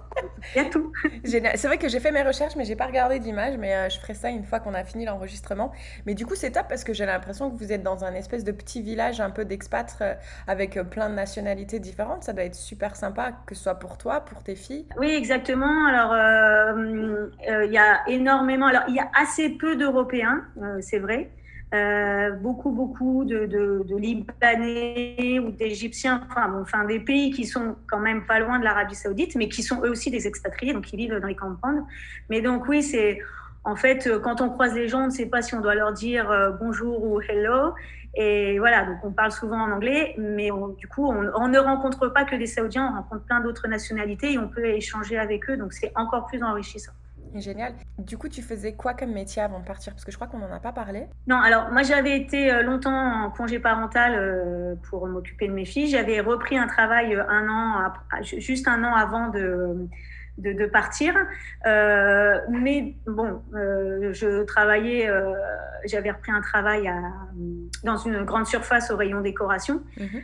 il 0.55 0.63
y 0.63 0.65
a 0.65 0.69
tout. 0.69 0.91
C'est 1.23 1.67
vrai 1.67 1.77
que 1.77 1.87
j'ai 1.87 1.99
fait 1.99 2.11
mes 2.11 2.23
recherches, 2.23 2.55
mais 2.55 2.65
j'ai 2.65 2.75
pas 2.75 2.87
regardé 2.87 3.19
d'image, 3.19 3.57
mais 3.57 3.75
euh, 3.75 3.89
je 3.89 3.99
ferai 3.99 4.15
ça 4.15 4.29
une 4.29 4.43
fois 4.43 4.59
qu'on 4.59 4.73
a 4.73 4.83
fini 4.83 5.05
l'enregistrement. 5.05 5.71
Mais 6.05 6.15
du 6.15 6.25
coup, 6.25 6.35
c'est 6.35 6.51
top 6.51 6.65
parce 6.67 6.83
que 6.83 6.93
j'ai 6.93 7.05
l'impression 7.05 7.51
que 7.51 7.57
vous 7.57 7.71
êtes 7.71 7.83
dans 7.83 8.03
un 8.03 8.13
espèce 8.13 8.43
de 8.43 8.51
petit 8.51 8.81
village 8.81 9.21
un 9.21 9.29
peu 9.29 9.45
d'expats 9.45 10.01
avec 10.47 10.79
plein 10.89 11.09
de 11.09 11.15
nationalités 11.15 11.79
différentes. 11.79 12.23
Ça 12.23 12.33
doit 12.33 12.43
être 12.43 12.55
super 12.55 12.95
sympa, 12.95 13.33
que 13.45 13.53
ce 13.53 13.63
soit 13.63 13.75
pour 13.75 13.97
toi, 13.97 14.21
pour 14.21 14.43
tes 14.43 14.55
filles. 14.55 14.87
Oui, 14.97 15.09
exactement. 15.11 15.85
Alors, 15.87 16.13
il 17.45 17.71
y 17.71 17.77
a 17.77 18.07
énormément, 18.07 18.67
alors 18.67 18.83
il 18.87 18.95
y 18.95 18.99
a 18.99 19.09
assez 19.15 19.49
peu 19.49 19.75
d'Européens 19.75 20.38
Hein, 20.39 20.63
euh, 20.63 20.77
c'est 20.81 20.99
vrai. 20.99 21.29
Euh, 21.73 22.31
beaucoup, 22.31 22.71
beaucoup 22.71 23.25
de, 23.25 23.85
Libanais 23.95 25.39
ou 25.39 25.51
d'Égyptiens, 25.51 26.27
enfin, 26.57 26.85
des 26.85 26.99
pays 26.99 27.29
qui 27.29 27.45
sont 27.45 27.75
quand 27.87 27.99
même 27.99 28.25
pas 28.25 28.39
loin 28.39 28.57
de 28.57 28.63
l'Arabie 28.63 28.95
Saoudite, 28.95 29.35
mais 29.35 29.49
qui 29.49 29.61
sont 29.61 29.83
eux 29.83 29.91
aussi 29.91 30.09
des 30.09 30.25
expatriés, 30.25 30.73
donc 30.73 30.91
ils 30.91 30.97
vivent 30.97 31.19
dans 31.19 31.27
les 31.27 31.35
campagnes. 31.35 31.83
Mais 32.29 32.41
donc 32.41 32.67
oui, 32.67 32.81
c'est 32.81 33.19
en 33.65 33.75
fait 33.75 34.09
quand 34.23 34.41
on 34.41 34.49
croise 34.49 34.73
les 34.73 34.87
gens, 34.87 35.01
on 35.01 35.05
ne 35.07 35.11
sait 35.11 35.27
pas 35.27 35.43
si 35.43 35.53
on 35.53 35.61
doit 35.61 35.75
leur 35.75 35.93
dire 35.93 36.31
euh, 36.31 36.49
bonjour 36.49 37.03
ou 37.03 37.21
hello. 37.21 37.75
Et 38.15 38.57
voilà, 38.57 38.85
donc 38.85 38.97
on 39.03 39.11
parle 39.11 39.31
souvent 39.31 39.59
en 39.59 39.71
anglais, 39.71 40.15
mais 40.17 40.49
du 40.79 40.87
coup, 40.87 41.05
on, 41.05 41.31
on, 41.35 41.47
ne 41.47 41.59
rencontre 41.59 42.07
pas 42.07 42.25
que 42.25 42.35
des 42.35 42.47
Saoudiens, 42.47 42.91
on 42.91 42.95
rencontre 42.95 43.25
plein 43.25 43.39
d'autres 43.41 43.67
nationalités 43.67 44.33
et 44.33 44.39
on 44.39 44.47
peut 44.47 44.65
échanger 44.65 45.19
avec 45.19 45.47
eux, 45.47 45.57
donc 45.57 45.73
c'est 45.73 45.91
encore 45.95 46.25
plus 46.25 46.41
enrichissant. 46.41 46.93
Génial. 47.35 47.73
Du 47.97 48.17
coup, 48.17 48.27
tu 48.27 48.41
faisais 48.41 48.73
quoi 48.73 48.93
comme 48.93 49.11
métier 49.11 49.41
avant 49.41 49.59
de 49.59 49.65
partir? 49.65 49.93
Parce 49.93 50.05
que 50.05 50.11
je 50.11 50.17
crois 50.17 50.27
qu'on 50.27 50.39
n'en 50.39 50.51
a 50.51 50.59
pas 50.59 50.71
parlé. 50.71 51.07
Non, 51.27 51.39
alors 51.39 51.71
moi 51.71 51.83
j'avais 51.83 52.17
été 52.17 52.51
euh, 52.51 52.63
longtemps 52.63 53.25
en 53.25 53.29
congé 53.29 53.59
parental 53.59 54.13
euh, 54.15 54.75
pour 54.89 55.07
m'occuper 55.07 55.47
de 55.47 55.53
mes 55.53 55.65
filles. 55.65 55.87
J'avais 55.87 56.19
repris 56.19 56.57
un 56.57 56.67
travail 56.67 57.15
euh, 57.15 57.23
un 57.27 57.47
an, 57.49 57.91
juste 58.21 58.67
un 58.67 58.83
an 58.83 58.95
avant 58.95 59.29
de, 59.29 59.87
de, 60.37 60.65
partir. 60.65 61.13
mais 61.65 62.95
bon, 63.05 63.41
je 63.53 64.43
travaillais, 64.43 65.09
j'avais 65.85 66.11
repris 66.11 66.31
un 66.31 66.41
travail 66.41 66.87
à, 66.87 66.99
dans 67.83 67.97
une 67.97 68.23
grande 68.23 68.47
surface 68.47 68.89
au 68.89 68.97
rayon 68.97 69.21
décoration. 69.21 69.81
Mhm. 69.99 70.21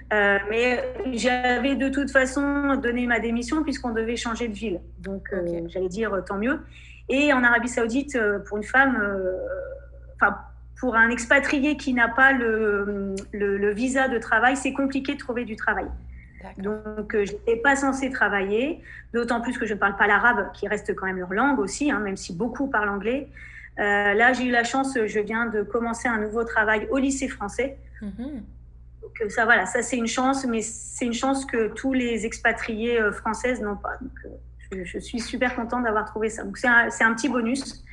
mais 0.49 0.83
j'avais 1.13 1.75
de 1.75 1.89
toute 1.89 2.11
façon 2.11 2.75
donné 2.75 3.05
ma 3.07 3.19
démission 3.19 3.63
puisqu'on 3.63 3.91
devait 3.91 4.15
changer 4.15 4.47
de 4.47 4.53
ville. 4.53 4.79
Donc 4.99 5.27
j'allais 5.67 5.89
dire 5.89 6.23
tant 6.25 6.37
mieux. 6.37 6.59
Et 7.09 7.33
en 7.33 7.43
Arabie 7.43 7.67
Saoudite, 7.67 8.15
euh, 8.15 8.39
pour 8.39 8.57
une 8.57 8.63
femme, 8.63 8.97
euh, 8.99 9.37
enfin, 10.15 10.37
pour 10.79 10.95
un 10.95 11.09
expatrié 11.09 11.77
qui 11.77 11.93
n'a 11.93 12.07
pas 12.07 12.31
le, 12.31 13.15
le, 13.31 13.73
visa 13.73 14.07
de 14.07 14.17
travail, 14.17 14.57
c'est 14.57 14.73
compliqué 14.73 15.13
de 15.13 15.19
trouver 15.19 15.45
du 15.45 15.55
travail. 15.55 15.87
Donc, 16.57 17.15
euh, 17.15 17.25
je 17.25 17.31
n'étais 17.31 17.55
pas 17.55 17.75
censée 17.75 18.11
travailler, 18.11 18.79
d'autant 19.13 19.41
plus 19.41 19.57
que 19.57 19.65
je 19.65 19.73
ne 19.73 19.79
parle 19.79 19.95
pas 19.95 20.05
l'arabe, 20.05 20.51
qui 20.53 20.67
reste 20.67 20.93
quand 20.95 21.07
même 21.07 21.17
leur 21.17 21.33
langue 21.33 21.59
aussi, 21.59 21.89
hein, 21.89 21.99
même 21.99 22.17
si 22.17 22.35
beaucoup 22.35 22.67
parlent 22.67 22.89
anglais. 22.89 23.29
là, 23.77 24.31
j'ai 24.33 24.45
eu 24.45 24.51
la 24.51 24.63
chance, 24.63 24.97
je 25.05 25.19
viens 25.19 25.47
de 25.47 25.63
commencer 25.63 26.07
un 26.07 26.19
nouveau 26.19 26.43
travail 26.43 26.87
au 26.91 26.97
lycée 26.97 27.27
français. 27.27 27.77
Mm-hmm. 28.01 28.41
Donc, 29.01 29.31
ça, 29.31 29.45
voilà, 29.45 29.65
ça 29.65 29.81
c'est 29.81 29.97
une 29.97 30.07
chance, 30.07 30.45
mais 30.45 30.61
c'est 30.61 31.05
une 31.05 31.13
chance 31.13 31.45
que 31.45 31.69
tous 31.69 31.93
les 31.93 32.25
expatriés 32.27 32.99
françaises 33.11 33.59
n'ont 33.61 33.77
pas. 33.77 33.97
Donc, 34.01 34.33
je, 34.83 34.99
suis 34.99 35.19
super 35.19 35.55
contente 35.55 35.83
d'avoir 35.83 36.05
trouvé 36.05 36.29
ça. 36.29 36.43
Donc 36.43 36.57
c'est 36.57 36.67
un, 36.67 37.13
petit 37.13 37.29
bonus. 37.29 37.83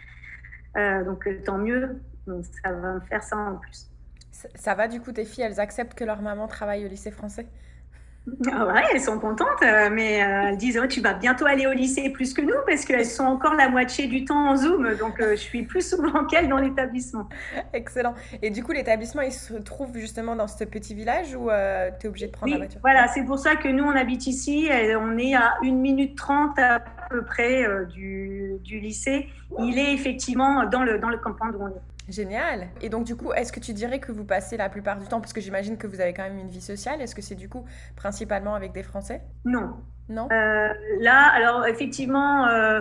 Euh, 0.76 1.04
donc 1.04 1.26
euh, 1.26 1.40
tant 1.44 1.58
mieux. 1.58 2.00
ça 2.26 2.72
va 2.72 2.94
me 2.94 3.00
faire 3.00 3.22
ça 3.22 3.36
en 3.36 3.56
plus. 3.56 3.90
ça 4.54 4.74
va 4.74 4.88
du 4.88 5.00
coup, 5.00 5.12
tes 5.12 5.24
filles, 5.24 5.44
elles 5.44 5.60
acceptent 5.60 5.94
que 5.94 6.04
leur 6.04 6.22
maman 6.22 6.48
travaille 6.48 6.84
au 6.84 6.88
lycée 6.88 7.10
français? 7.10 7.46
Ah 8.52 8.66
ouais, 8.66 8.82
elles 8.92 9.00
sont 9.00 9.18
contentes, 9.18 9.62
euh, 9.64 9.88
mais 9.90 10.22
euh, 10.22 10.50
elles 10.50 10.56
disent 10.56 10.80
oh, 10.82 10.86
tu 10.86 11.00
vas 11.00 11.12
bientôt 11.12 11.44
aller 11.44 11.66
au 11.66 11.72
lycée 11.72 12.08
plus 12.10 12.32
que 12.32 12.40
nous 12.40 12.54
parce 12.66 12.84
qu'elles 12.84 13.06
sont 13.06 13.24
encore 13.24 13.54
la 13.54 13.68
moitié 13.68 14.06
du 14.06 14.24
temps 14.24 14.50
en 14.50 14.56
Zoom, 14.56 14.94
donc 14.94 15.20
euh, 15.20 15.32
je 15.32 15.40
suis 15.40 15.64
plus 15.64 15.88
souvent 15.88 16.24
qu'elles 16.30 16.48
dans 16.48 16.58
l'établissement. 16.58 17.28
Excellent. 17.72 18.14
Et 18.40 18.50
du 18.50 18.62
coup, 18.62 18.70
l'établissement, 18.70 19.22
il 19.22 19.32
se 19.32 19.54
trouve 19.54 19.98
justement 19.98 20.36
dans 20.36 20.46
ce 20.46 20.62
petit 20.62 20.94
village 20.94 21.34
ou 21.34 21.48
tu 21.98 22.06
es 22.06 22.08
obligé 22.08 22.28
de 22.28 22.32
prendre 22.32 22.52
la 22.52 22.58
voiture? 22.58 22.80
Voilà, 22.80 23.08
c'est 23.08 23.24
pour 23.24 23.38
ça 23.38 23.56
que 23.56 23.68
nous, 23.68 23.84
on 23.84 23.96
habite 23.96 24.28
ici. 24.28 24.68
on 24.70 25.18
est 25.18 25.34
à 25.34 25.54
1 25.64 25.72
minute 25.72 26.16
30 26.16 26.58
à 26.60 26.80
peu 27.10 27.24
près 27.24 27.66
du, 27.86 28.52
du, 28.62 28.78
lycée. 28.78 29.28
Il 29.58 29.78
est 29.78 29.92
effectivement 29.92 30.64
dans 30.66 30.84
le, 30.84 30.98
dans 30.98 31.10
le 31.10 31.18
campagne 31.18 31.50
où 31.58 31.64
on 31.64 31.68
est. 31.68 31.91
Génial. 32.12 32.68
Et 32.82 32.90
donc 32.90 33.04
du 33.04 33.16
coup, 33.16 33.32
est-ce 33.32 33.52
que 33.52 33.60
tu 33.60 33.72
dirais 33.72 33.98
que 33.98 34.12
vous 34.12 34.24
passez 34.24 34.58
la 34.58 34.68
plupart 34.68 34.98
du 34.98 35.06
temps, 35.06 35.20
parce 35.20 35.32
que 35.32 35.40
j'imagine 35.40 35.78
que 35.78 35.86
vous 35.86 36.00
avez 36.00 36.12
quand 36.12 36.24
même 36.24 36.38
une 36.38 36.50
vie 36.50 36.60
sociale, 36.60 37.00
est-ce 37.00 37.14
que 37.14 37.22
c'est 37.22 37.34
du 37.34 37.48
coup 37.48 37.64
principalement 37.96 38.54
avec 38.54 38.72
des 38.72 38.82
Français? 38.82 39.22
Non. 39.46 39.76
Non? 40.10 40.28
Euh, 40.30 40.68
là, 41.00 41.30
alors 41.34 41.66
effectivement, 41.66 42.46
euh, 42.48 42.80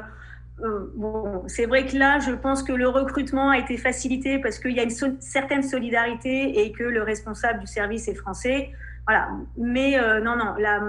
euh, 0.64 0.92
bon, 0.96 1.44
c'est 1.48 1.66
vrai 1.66 1.86
que 1.86 1.96
là, 1.96 2.20
je 2.20 2.32
pense 2.32 2.62
que 2.62 2.74
le 2.74 2.90
recrutement 2.90 3.52
a 3.52 3.58
été 3.58 3.78
facilité 3.78 4.40
parce 4.40 4.60
qu'il 4.60 4.74
y 4.74 4.82
a 4.82 4.84
une 4.84 5.22
certaine 5.22 5.64
solidarité 5.64 6.66
et 6.66 6.74
que 6.74 6.84
le 6.84 7.02
responsable 7.02 7.60
du 7.60 7.68
service 7.68 8.10
est 8.10 8.16
français. 8.16 8.72
Voilà. 9.08 9.30
Mais 9.58 9.98
non, 10.22 10.36
non, 10.36 10.56
là, 10.60 10.80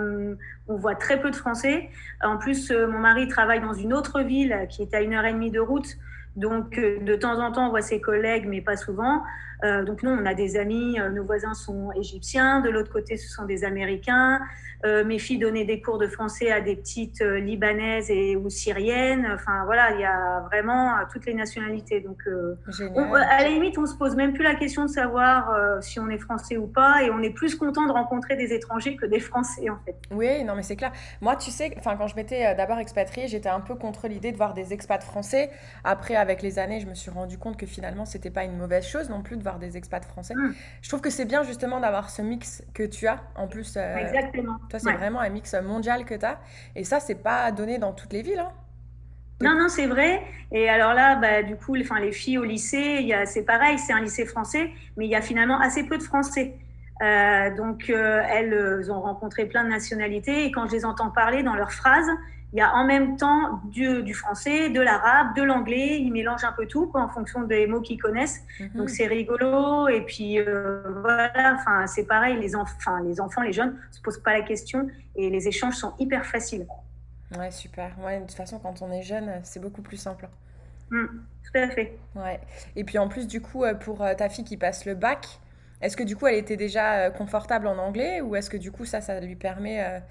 on 0.68 0.76
voit 0.76 0.94
très 0.94 1.20
peu 1.20 1.30
de 1.30 1.36
Français. 1.36 1.88
En 2.22 2.36
plus, 2.36 2.70
mon 2.70 2.98
mari 2.98 3.26
travaille 3.26 3.60
dans 3.60 3.72
une 3.72 3.94
autre 3.94 4.20
ville 4.20 4.66
qui 4.68 4.82
est 4.82 4.94
à 4.94 5.00
une 5.00 5.14
heure 5.14 5.24
et 5.24 5.32
demie 5.32 5.50
de 5.50 5.60
route. 5.60 5.96
Donc, 6.36 6.78
euh, 6.78 6.98
de 7.00 7.14
temps 7.14 7.38
en 7.38 7.52
temps, 7.52 7.66
on 7.66 7.70
voit 7.70 7.82
ses 7.82 8.00
collègues, 8.00 8.46
mais 8.46 8.60
pas 8.60 8.76
souvent. 8.76 9.22
Euh, 9.64 9.84
donc, 9.84 10.02
nous, 10.02 10.10
on 10.10 10.26
a 10.26 10.34
des 10.34 10.56
amis, 10.56 10.98
euh, 10.98 11.10
nos 11.10 11.24
voisins 11.24 11.54
sont 11.54 11.92
égyptiens, 11.92 12.60
de 12.60 12.70
l'autre 12.70 12.92
côté, 12.92 13.16
ce 13.16 13.28
sont 13.28 13.44
des 13.44 13.64
Américains. 13.64 14.40
Euh, 14.84 15.04
mes 15.04 15.20
filles 15.20 15.38
donnaient 15.38 15.64
des 15.64 15.80
cours 15.80 15.98
de 15.98 16.08
français 16.08 16.50
à 16.50 16.60
des 16.60 16.74
petites 16.74 17.20
libanaises 17.20 18.10
et 18.10 18.34
ou 18.34 18.50
syriennes. 18.50 19.28
Enfin 19.32 19.64
voilà, 19.64 19.92
il 19.92 20.00
y 20.00 20.04
a 20.04 20.40
vraiment 20.50 20.94
toutes 21.12 21.26
les 21.26 21.34
nationalités. 21.34 22.00
Donc 22.00 22.24
à 22.26 23.42
la 23.42 23.48
limite, 23.48 23.78
on 23.78 23.86
se 23.86 23.94
pose 23.94 24.16
même 24.16 24.32
plus 24.32 24.42
la 24.42 24.56
question 24.56 24.84
de 24.84 24.90
savoir 24.90 25.56
si 25.80 26.00
on 26.00 26.10
est 26.10 26.18
français 26.18 26.56
ou 26.56 26.66
pas, 26.66 27.04
et 27.04 27.10
on 27.12 27.22
est 27.22 27.30
plus 27.30 27.54
content 27.54 27.86
de 27.86 27.92
rencontrer 27.92 28.34
des 28.34 28.52
étrangers 28.52 28.96
que 28.96 29.06
des 29.06 29.20
Français 29.20 29.70
en 29.70 29.78
fait. 29.84 29.94
Oui, 30.10 30.42
non 30.42 30.56
mais 30.56 30.64
c'est 30.64 30.74
clair. 30.74 30.90
Moi, 31.20 31.36
tu 31.36 31.52
sais, 31.52 31.72
enfin 31.78 31.96
quand 31.96 32.08
je 32.08 32.16
m'étais 32.16 32.52
d'abord 32.56 32.80
expatriée, 32.80 33.28
j'étais 33.28 33.50
un 33.50 33.60
peu 33.60 33.76
contre 33.76 34.08
l'idée 34.08 34.32
de 34.32 34.36
voir 34.36 34.52
des 34.52 34.72
expats 34.72 35.04
français. 35.04 35.50
Après, 35.84 36.16
avec 36.16 36.42
les 36.42 36.58
années, 36.58 36.80
je 36.80 36.88
me 36.88 36.94
suis 36.94 37.12
rendu 37.12 37.38
compte 37.38 37.56
que 37.56 37.66
finalement, 37.66 38.04
c'était 38.04 38.30
pas 38.30 38.42
une 38.42 38.56
mauvaise 38.56 38.84
chose 38.84 39.08
non 39.10 39.22
plus 39.22 39.36
de 39.36 39.44
voir 39.44 39.51
des 39.58 39.76
expats 39.76 40.04
français. 40.04 40.34
Mmh. 40.34 40.54
Je 40.82 40.88
trouve 40.88 41.00
que 41.00 41.10
c'est 41.10 41.24
bien 41.24 41.42
justement 41.42 41.80
d'avoir 41.80 42.10
ce 42.10 42.22
mix 42.22 42.64
que 42.74 42.82
tu 42.82 43.06
as 43.06 43.20
en 43.36 43.48
plus. 43.48 43.76
Exactement. 43.76 44.58
Toi, 44.68 44.78
c'est 44.78 44.92
vraiment 44.92 45.20
un 45.20 45.28
mix 45.28 45.54
mondial 45.54 46.04
que 46.04 46.14
tu 46.14 46.24
as. 46.24 46.38
Et 46.76 46.84
ça, 46.84 47.00
c'est 47.00 47.22
pas 47.22 47.50
donné 47.52 47.78
dans 47.78 47.92
toutes 47.92 48.12
les 48.12 48.22
villes. 48.22 48.40
Hein. 48.40 48.52
Non, 49.42 49.54
non, 49.58 49.68
c'est 49.68 49.86
vrai. 49.86 50.22
Et 50.52 50.68
alors 50.68 50.94
là, 50.94 51.16
bah, 51.16 51.42
du 51.42 51.56
coup, 51.56 51.74
les, 51.74 51.86
les 52.00 52.12
filles 52.12 52.38
au 52.38 52.44
lycée, 52.44 53.12
c'est 53.26 53.44
pareil, 53.44 53.78
c'est 53.78 53.92
un 53.92 54.00
lycée 54.00 54.24
français, 54.24 54.70
mais 54.96 55.06
il 55.06 55.10
y 55.10 55.16
a 55.16 55.20
finalement 55.20 55.60
assez 55.60 55.84
peu 55.84 55.98
de 55.98 56.02
Français. 56.02 56.54
Euh, 57.02 57.54
donc, 57.56 57.90
euh, 57.90 58.22
elles 58.28 58.92
ont 58.92 59.00
rencontré 59.00 59.46
plein 59.46 59.64
de 59.64 59.68
nationalités 59.68 60.44
et 60.44 60.52
quand 60.52 60.68
je 60.68 60.72
les 60.72 60.84
entends 60.84 61.10
parler 61.10 61.42
dans 61.42 61.54
leurs 61.54 61.72
phrases, 61.72 62.08
il 62.52 62.58
y 62.58 62.60
a 62.60 62.74
en 62.74 62.84
même 62.84 63.16
temps 63.16 63.60
du, 63.64 64.02
du 64.02 64.12
français, 64.12 64.68
de 64.68 64.80
l'arabe, 64.80 65.34
de 65.34 65.42
l'anglais. 65.42 65.98
Ils 66.00 66.12
mélangent 66.12 66.44
un 66.44 66.52
peu 66.52 66.66
tout 66.66 66.86
quoi, 66.86 67.02
en 67.02 67.08
fonction 67.08 67.42
des 67.44 67.66
mots 67.66 67.80
qu'ils 67.80 68.00
connaissent. 68.00 68.42
Mhm. 68.60 68.68
Donc 68.74 68.90
c'est 68.90 69.06
rigolo. 69.06 69.88
Et 69.88 70.02
puis 70.02 70.38
euh, 70.38 70.82
voilà, 71.00 71.54
enfin 71.54 71.86
c'est 71.86 72.04
pareil. 72.04 72.38
Les, 72.38 72.54
enfants, 72.54 72.98
les 72.98 73.20
enfants, 73.20 73.40
les 73.40 73.54
jeunes 73.54 73.78
se 73.90 74.02
posent 74.02 74.22
pas 74.22 74.34
la 74.34 74.42
question 74.42 74.86
et 75.16 75.30
les 75.30 75.48
échanges 75.48 75.76
sont 75.76 75.94
hyper 75.98 76.26
faciles. 76.26 76.66
Ouais, 77.38 77.50
super. 77.50 77.92
Ouais, 78.04 78.20
de 78.20 78.26
toute 78.26 78.36
façon, 78.36 78.58
quand 78.58 78.82
on 78.82 78.92
est 78.92 79.02
jeune, 79.02 79.32
c'est 79.44 79.60
beaucoup 79.60 79.80
plus 79.80 79.96
simple. 79.96 80.28
Mmh, 80.90 81.06
tout 81.06 81.58
à 81.58 81.68
fait. 81.68 81.96
Ouais. 82.14 82.38
Et 82.76 82.84
puis 82.84 82.98
en 82.98 83.08
plus, 83.08 83.26
du 83.26 83.40
coup, 83.40 83.64
euh, 83.64 83.72
pour 83.72 84.02
euh, 84.02 84.12
ta 84.12 84.28
fille 84.28 84.44
qui 84.44 84.58
passe 84.58 84.84
le 84.84 84.94
bac, 84.94 85.26
est-ce 85.80 85.96
que 85.96 86.02
du 86.02 86.16
coup, 86.16 86.26
elle 86.26 86.34
était 86.36 86.58
déjà 86.58 87.10
confortable 87.10 87.66
en 87.66 87.78
anglais 87.78 88.20
ou 88.20 88.36
est-ce 88.36 88.50
que 88.50 88.58
du 88.58 88.70
coup, 88.70 88.84
ça, 88.84 89.00
ça 89.00 89.18
lui 89.20 89.36
permet 89.36 90.02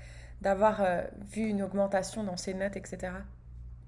d'avoir 0.41 0.81
euh, 0.81 1.01
vu 1.31 1.43
une 1.43 1.61
augmentation 1.61 2.23
dans 2.23 2.37
ses 2.37 2.53
notes, 2.53 2.75
etc. 2.75 3.13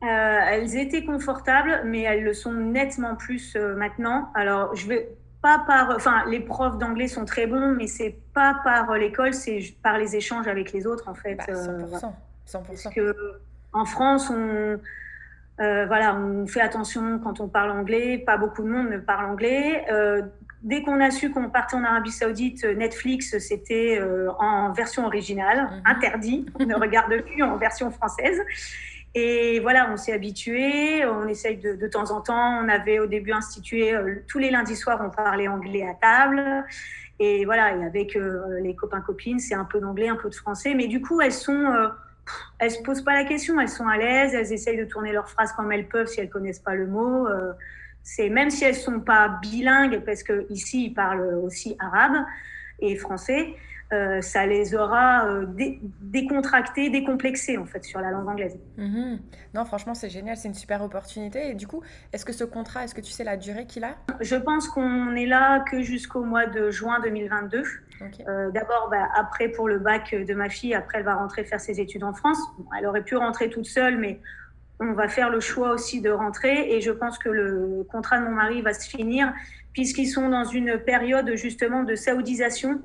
Euh, 0.04 0.06
elles 0.08 0.78
étaient 0.78 1.04
confortables, 1.04 1.82
mais 1.86 2.02
elles 2.02 2.24
le 2.24 2.34
sont 2.34 2.54
nettement 2.54 3.16
plus 3.16 3.56
euh, 3.56 3.76
maintenant. 3.76 4.32
Alors, 4.36 4.76
je 4.76 4.88
vais 4.88 5.10
pas 5.42 5.64
par, 5.66 5.90
enfin, 5.96 6.24
les 6.30 6.40
profs 6.40 6.78
d'anglais 6.78 7.08
sont 7.08 7.26
très 7.26 7.48
bons, 7.48 7.74
mais 7.76 7.88
c'est 7.88 8.16
pas 8.34 8.62
par 8.64 8.94
l'école, 8.94 9.34
c'est 9.34 9.60
par 9.82 9.98
les 9.98 10.16
échanges 10.16 10.48
avec 10.48 10.72
les 10.72 10.86
autres, 10.86 11.10
en 11.10 11.16
fait. 11.16 11.36
100%. 11.36 11.92
Bah, 11.92 12.14
100%. 12.48 12.64
Parce 12.68 12.90
que 12.94 13.16
en 13.74 13.86
France, 13.86 14.30
on, 14.30 14.80
voilà, 15.58 16.16
on 16.16 16.46
fait 16.48 16.62
attention 16.62 17.20
quand 17.20 17.40
on 17.40 17.48
parle 17.48 17.72
anglais. 17.72 18.20
Pas 18.20 18.38
beaucoup 18.38 18.64
de 18.64 18.70
monde 18.70 18.90
ne 18.90 18.98
parle 18.98 19.26
anglais 19.26 19.86
dès 20.64 20.82
qu'on 20.82 21.00
a 21.02 21.12
su 21.12 21.30
qu'on 21.30 21.50
partait 21.50 21.76
en 21.76 21.84
Arabie 21.84 22.12
Saoudite, 22.12 22.64
Netflix, 22.64 23.38
c'était 23.38 24.00
euh, 24.00 24.32
en 24.40 24.72
version 24.72 25.06
originale, 25.06 25.70
mhm. 25.70 25.82
interdit. 25.86 26.46
On 26.60 26.66
ne 26.66 26.76
regarde 26.76 27.14
plus 27.22 27.44
en 27.44 27.58
version 27.58 27.92
française. 27.92 28.42
Et 29.16 29.60
voilà, 29.60 29.92
on 29.92 29.98
s'est 29.98 30.14
habitué. 30.14 31.06
On 31.06 31.28
essaye 31.28 31.58
de, 31.58 31.76
de, 31.76 31.88
temps 31.88 32.10
en 32.12 32.22
temps. 32.22 32.60
On 32.64 32.70
avait 32.70 33.00
au 33.00 33.06
début 33.06 33.34
institué 33.34 33.94
euh, 33.94 34.16
tous 34.28 34.40
les 34.40 34.50
lundis 34.50 34.76
soirs, 34.76 35.02
on 35.06 35.10
parlait 35.10 35.48
anglais 35.48 35.86
à 35.88 35.94
table. 35.94 36.66
Et 37.20 37.46
voilà, 37.46 37.76
et 37.76 37.84
avec 37.84 38.16
euh, 38.16 38.60
les 38.62 38.76
copains 38.76 39.02
copines, 39.02 39.40
c'est 39.40 39.54
un 39.54 39.66
peu 39.66 39.80
d'anglais, 39.80 40.08
un 40.08 40.16
peu 40.16 40.30
de 40.30 40.36
français. 40.36 40.74
Mais 40.74 40.88
du 40.88 41.02
coup, 41.02 41.22
elles 41.22 41.34
sont, 41.34 41.92
elles 42.58 42.72
se 42.72 42.82
posent 42.82 43.04
pas 43.04 43.14
la 43.14 43.26
question. 43.26 43.60
Elles 43.60 43.70
sont 43.70 43.88
à 43.88 43.98
l'aise. 43.98 44.34
Elles 44.34 44.52
essayent 44.52 44.80
de 44.80 44.86
tourner 44.86 45.12
leurs 45.12 45.30
phrases 45.30 45.52
comme 45.52 45.72
elles 45.72 45.88
peuvent 45.88 46.08
si 46.08 46.22
elles 46.22 46.30
connaissent 46.30 46.60
pas 46.60 46.74
le 46.74 46.88
mot 46.88 47.28
c'est 48.04 48.30
même 48.30 48.50
si 48.50 48.66
elles 48.66 48.76
sont 48.76 49.00
pas 49.00 49.40
bilingues, 49.42 50.02
parce 50.06 50.24
que 50.24 50.46
ici 50.50 50.86
ils 50.86 50.94
parlent 50.94 51.40
aussi 51.44 51.76
arabe, 51.80 52.26
et 52.80 52.96
français, 52.96 53.56
euh, 53.94 54.22
ça 54.22 54.46
les 54.46 54.74
aura 54.74 55.28
euh, 55.28 55.46
décontractés, 56.02 56.90
décomplexés 56.90 57.58
en 57.58 57.66
fait 57.66 57.84
sur 57.84 58.00
la 58.00 58.10
langue 58.10 58.28
anglaise. 58.28 58.58
Mhm. 58.78 59.20
Non, 59.54 59.66
franchement, 59.66 59.94
c'est 59.94 60.10
génial, 60.10 60.36
c'est 60.36 60.48
une 60.48 60.56
super 60.56 60.82
opportunité. 60.82 61.50
Et 61.50 61.54
du 61.54 61.68
coup, 61.68 61.84
est-ce 62.12 62.26
que 62.26 62.34
ce 62.34 62.44
contrat, 62.44 62.84
est-ce 62.84 62.96
que 62.96 63.02
tu 63.02 63.12
sais 63.12 63.24
la 63.24 63.38
durée 63.38 63.66
qu'il 63.68 63.84
a? 63.84 63.96
Je 64.20 64.36
pense 64.36 64.68
qu'on 64.68 65.16
est 65.16 65.28
là 65.28 65.64
que 65.70 65.82
jusqu'au 65.82 66.24
mois 66.24 66.48
de 66.48 66.72
juin 66.72 67.00
2022. 67.02 67.64
Euh, 68.28 68.52
d'abord, 68.52 68.90
bah, 68.90 69.08
après 69.16 69.50
pour 69.50 69.68
le 69.68 69.80
bac 69.80 70.14
de 70.16 70.34
ma 70.34 70.50
fille, 70.50 70.74
après 70.74 70.98
elle 70.98 71.06
va 71.06 71.16
rentrer 71.16 71.46
faire 71.46 71.62
ses 71.62 71.80
études 71.80 72.04
en 72.04 72.14
France. 72.14 72.40
elle 72.78 72.86
aurait 72.88 73.04
pu 73.04 73.16
rentrer 73.16 73.50
toute 73.50 73.66
seule, 73.66 73.98
mais 73.98 74.20
on 74.84 74.94
va 74.94 75.08
faire 75.08 75.30
le 75.30 75.40
choix 75.40 75.72
aussi 75.72 76.02
de 76.02 76.10
rentrer. 76.10 76.76
Et 76.76 76.82
je 76.82 76.92
pense 76.92 77.18
que 77.18 77.30
le 77.30 77.86
contrat 77.92 78.20
de 78.20 78.26
mon 78.26 78.32
mari 78.32 78.62
va 78.62 78.74
se 78.74 78.88
finir 78.88 79.34
puisqu'ils 79.74 80.08
sont 80.08 80.30
dans 80.30 80.46
une 80.46 80.78
période 80.78 81.36
justement 81.36 81.84
de 81.84 81.96
saoudisation 81.96 82.80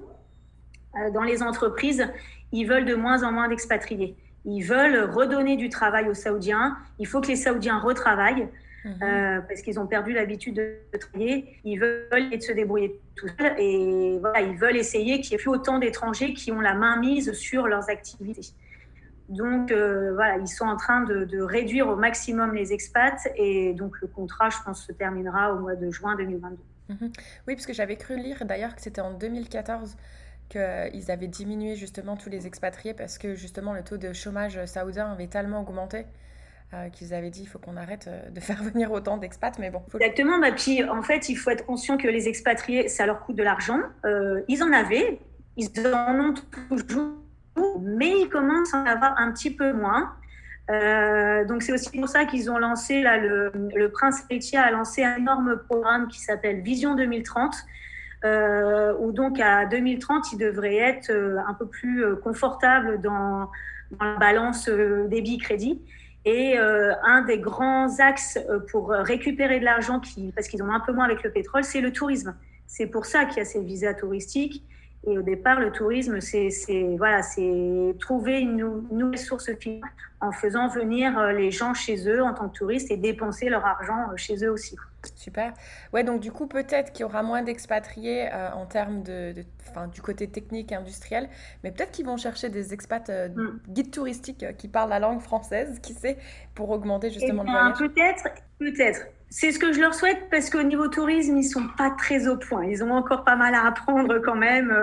euh, 0.97 1.11
dans 1.11 1.23
les 1.23 1.43
entreprises, 1.43 2.09
ils 2.53 2.65
veulent 2.65 2.87
de 2.87 2.95
moins 2.95 3.23
en 3.23 3.33
moins 3.33 3.49
d'expatriés. 3.49 4.17
Ils 4.45 4.63
veulent 4.63 5.11
redonner 5.11 5.57
du 5.57 5.69
travail 5.69 6.09
aux 6.09 6.15
Saoudiens. 6.15 6.77
Il 6.99 7.07
faut 7.07 7.21
que 7.21 7.29
les 7.29 7.37
Saoudiens 7.37 7.79
retravaillent. 7.79 8.49
Mhm. 8.85 8.95
Euh, 9.03 9.41
parce 9.41 9.61
qu'ils 9.61 9.79
ont 9.81 9.87
perdu 9.87 10.13
l'habitude 10.13 10.55
de 10.55 10.99
travailler. 10.99 11.61
Ils 11.65 11.79
veulent 11.79 12.41
se 12.41 12.53
débrouiller 12.53 13.01
tout 13.17 13.27
seuls 13.39 13.55
et 13.59 14.19
voilà, 14.21 14.41
ils 14.41 14.57
veulent 14.57 14.77
essayer 14.77 15.21
qu'il 15.21 15.31
n'y 15.31 15.35
ait 15.35 15.43
plus 15.43 15.51
autant 15.51 15.79
d'étrangers 15.79 16.33
qui 16.33 16.53
ont 16.53 16.61
la 16.61 16.75
main 16.75 16.97
mise 16.97 17.33
sur 17.33 17.67
leurs 17.67 17.91
activités. 17.91 18.53
Donc 19.29 19.71
euh, 19.71 20.15
voilà, 20.15 20.39
ils 20.39 20.49
sont 20.49 20.65
en 20.65 20.77
train 20.77 21.03
de, 21.03 21.25
de, 21.25 21.41
réduire 21.41 21.89
au 21.89 21.97
maximum 21.97 22.55
les 22.55 22.73
expats 22.73 23.29
et 23.37 23.75
donc 23.75 24.01
le 24.01 24.09
contrat, 24.09 24.49
je 24.49 24.57
pense, 24.65 24.87
se 24.87 24.93
terminera 24.93 25.53
au 25.53 25.59
mois 25.59 25.77
de 25.77 25.91
juin 25.91 26.17
2022. 26.17 26.57
Mhm. 26.89 27.13
Oui, 27.47 27.55
parce 27.55 27.67
que 27.67 27.75
j'avais 27.75 27.97
cru 27.97 28.17
lire 28.17 28.45
d'ailleurs 28.47 28.75
que 28.75 28.81
c'était 28.81 29.03
en 29.03 29.13
2014 29.13 29.97
qu'ils 30.49 31.11
avaient 31.11 31.29
diminué 31.29 31.77
justement 31.77 32.17
tous 32.17 32.31
les 32.31 32.47
expatriés 32.47 32.95
parce 32.95 33.19
que 33.19 33.35
justement 33.35 33.75
le 33.75 33.83
taux 33.83 33.99
de 33.99 34.15
chômage 34.15 34.65
saoudien 34.65 35.13
avait 35.13 35.27
tellement 35.27 35.61
augmenté 35.61 36.07
euh, 36.75 36.91
qu'ils 36.91 37.15
avaient 37.15 37.31
dit 37.31 37.43
il 37.43 37.47
faut 37.47 37.59
qu'on 37.59 37.79
arrête 37.79 38.09
euh, 38.09 38.29
de 38.29 38.41
faire 38.49 38.63
venir 38.63 38.93
autant 38.93 39.17
d'expats, 39.17 39.59
mais 39.59 39.71
bon. 39.71 39.83
Exactement, 39.95 40.39
bah, 40.39 40.53
puis 40.53 40.85
en 40.85 41.03
fait 41.03 41.31
il 41.31 41.37
faut 41.37 41.51
être 41.51 41.65
conscient 41.65 41.97
que 41.97 42.09
les 42.09 42.29
expatriés, 42.29 42.89
ça 42.89 43.07
leur 43.07 43.21
coûte 43.21 43.37
de 43.37 43.43
l'argent. 43.43 43.81
Euh, 44.05 44.43
ils 44.49 44.63
en 44.63 44.73
avaient, 44.73 45.19
ils 45.57 45.71
en 45.87 46.21
ont 46.21 46.35
toujours, 46.69 47.15
mais 47.81 48.21
ils 48.21 48.29
commencent 48.29 48.75
à 48.75 48.79
en 48.79 48.87
avoir 48.87 49.19
un 49.19 49.33
petit 49.33 49.55
peu 49.55 49.73
moins. 49.73 50.13
donc 51.49 51.63
c'est 51.63 51.73
aussi 51.73 51.91
pour 51.91 52.09
ça 52.09 52.25
qu'ils 52.25 52.51
ont 52.51 52.59
lancé, 52.59 53.03
là, 53.03 53.19
le, 53.19 53.89
Prince 53.93 54.25
Héritier 54.29 54.59
a 54.59 54.71
lancé 54.71 55.05
un 55.05 55.17
énorme 55.17 55.59
programme 55.69 56.09
qui 56.09 56.21
s'appelle 56.21 56.61
Vision 56.61 56.95
2030 56.95 57.55
euh, 58.25 58.95
où 58.99 59.13
donc 59.13 59.39
à 59.39 59.67
2030, 59.67 60.33
il 60.33 60.39
devrait 60.39 60.77
être 60.77 61.11
euh, 61.11 61.39
un 61.47 61.55
peu 61.55 61.67
plus 61.67 62.05
euh, 62.05 62.17
confortable 62.17 63.01
dans, 63.01 63.49
la 64.01 64.17
balance 64.17 64.69
débit-crédit. 64.69 65.81
Et 66.27 66.59
un 66.59 67.23
des 67.23 67.39
grands 67.39 68.01
axes 68.01 68.39
pour 68.71 68.91
récupérer 68.91 69.61
de 69.61 69.65
l'argent, 69.65 69.99
parce 70.35 70.47
qu'ils 70.49 70.63
ont 70.63 70.71
un 70.71 70.81
peu 70.81 70.93
moins 70.93 71.07
avec 71.07 71.23
le 71.23 71.31
pétrole, 71.31 71.65
c'est 71.65 71.81
le 71.81 71.91
tourisme. 71.91 72.35
C'est 72.67 72.87
pour 72.87 73.07
ça 73.07 73.25
qu'il 73.25 73.39
y 73.39 73.41
a 73.41 73.47
ces 73.47 73.63
visas 73.63 73.95
touristiques. 73.95 74.63
Et 75.07 75.17
au 75.17 75.23
départ, 75.23 75.61
le 75.61 75.71
tourisme, 75.71 76.21
c'est 76.21 76.51
voilà, 76.97 77.21
trouver 77.99 78.41
une, 78.41 78.83
nouvelle 78.91 79.19
source 79.19 79.51
financière 79.57 79.93
en 80.21 80.33
faisant 80.33 80.69
venir 80.69 81.21
les 81.29 81.51
gens 81.51 81.75
chez 81.75 82.09
eux 82.09 82.23
en 82.23 82.35
tant 82.35 82.49
que 82.49 82.59
touristes 82.59 82.91
et 82.91 82.97
dépenser 82.97 83.49
leur 83.49 83.65
argent 83.65 84.17
chez 84.17 84.45
eux 84.45 84.51
aussi. 84.51 84.77
Super. 85.15 85.53
Ouais, 85.93 86.03
donc 86.03 86.21
du 86.21 86.33
coup, 86.33 86.47
peut-être 86.47 86.93
qu'il 86.93 87.03
y 87.03 87.05
aura 87.05 87.23
moins 87.23 87.43
d'expatriés 87.43 88.29
euh, 88.33 88.51
en 88.53 88.67
termes 88.67 89.03
de, 89.03 89.35
du 89.93 90.03
côté 90.03 90.29
technique 90.29 90.73
et 90.73 90.75
industriel, 90.75 91.29
mais 91.63 91.71
peut-être 91.71 91.93
qu'ils 91.93 92.07
vont 92.07 92.17
chercher 92.17 92.49
des 92.49 92.75
expats 92.75 93.09
euh, 93.09 93.29
mm. 93.29 93.61
guides 93.69 93.91
touristiques 93.93 94.43
euh, 94.43 94.53
qui 94.53 94.67
parlent 94.67 94.91
la 94.91 94.99
langue 94.99 95.21
française, 95.21 95.79
qui 95.81 95.95
sait, 95.95 96.19
pour 96.55 96.71
augmenter 96.71 97.11
justement 97.11 97.45
le 97.45 97.51
voyage. 97.51 97.79
Peut-être, 97.79 98.25
peut-être. 98.59 99.07
C'est 99.31 99.53
ce 99.53 99.59
que 99.59 99.73
je 99.73 99.81
leur 99.81 99.95
souhaite 99.95 100.31
parce 100.31 100.49
qu'au 100.49 100.63
niveau 100.63 100.89
tourisme, 100.89 101.37
ils 101.37 101.45
sont 101.45 101.67
pas 101.77 101.91
très 101.91 102.29
au 102.29 102.37
point. 102.37 102.65
Ils 102.65 102.83
ont 102.83 102.93
encore 102.93 103.25
pas 103.25 103.37
mal 103.37 103.55
à 103.55 103.67
apprendre 103.67 104.19
quand 104.19 104.35
même. 104.35 104.75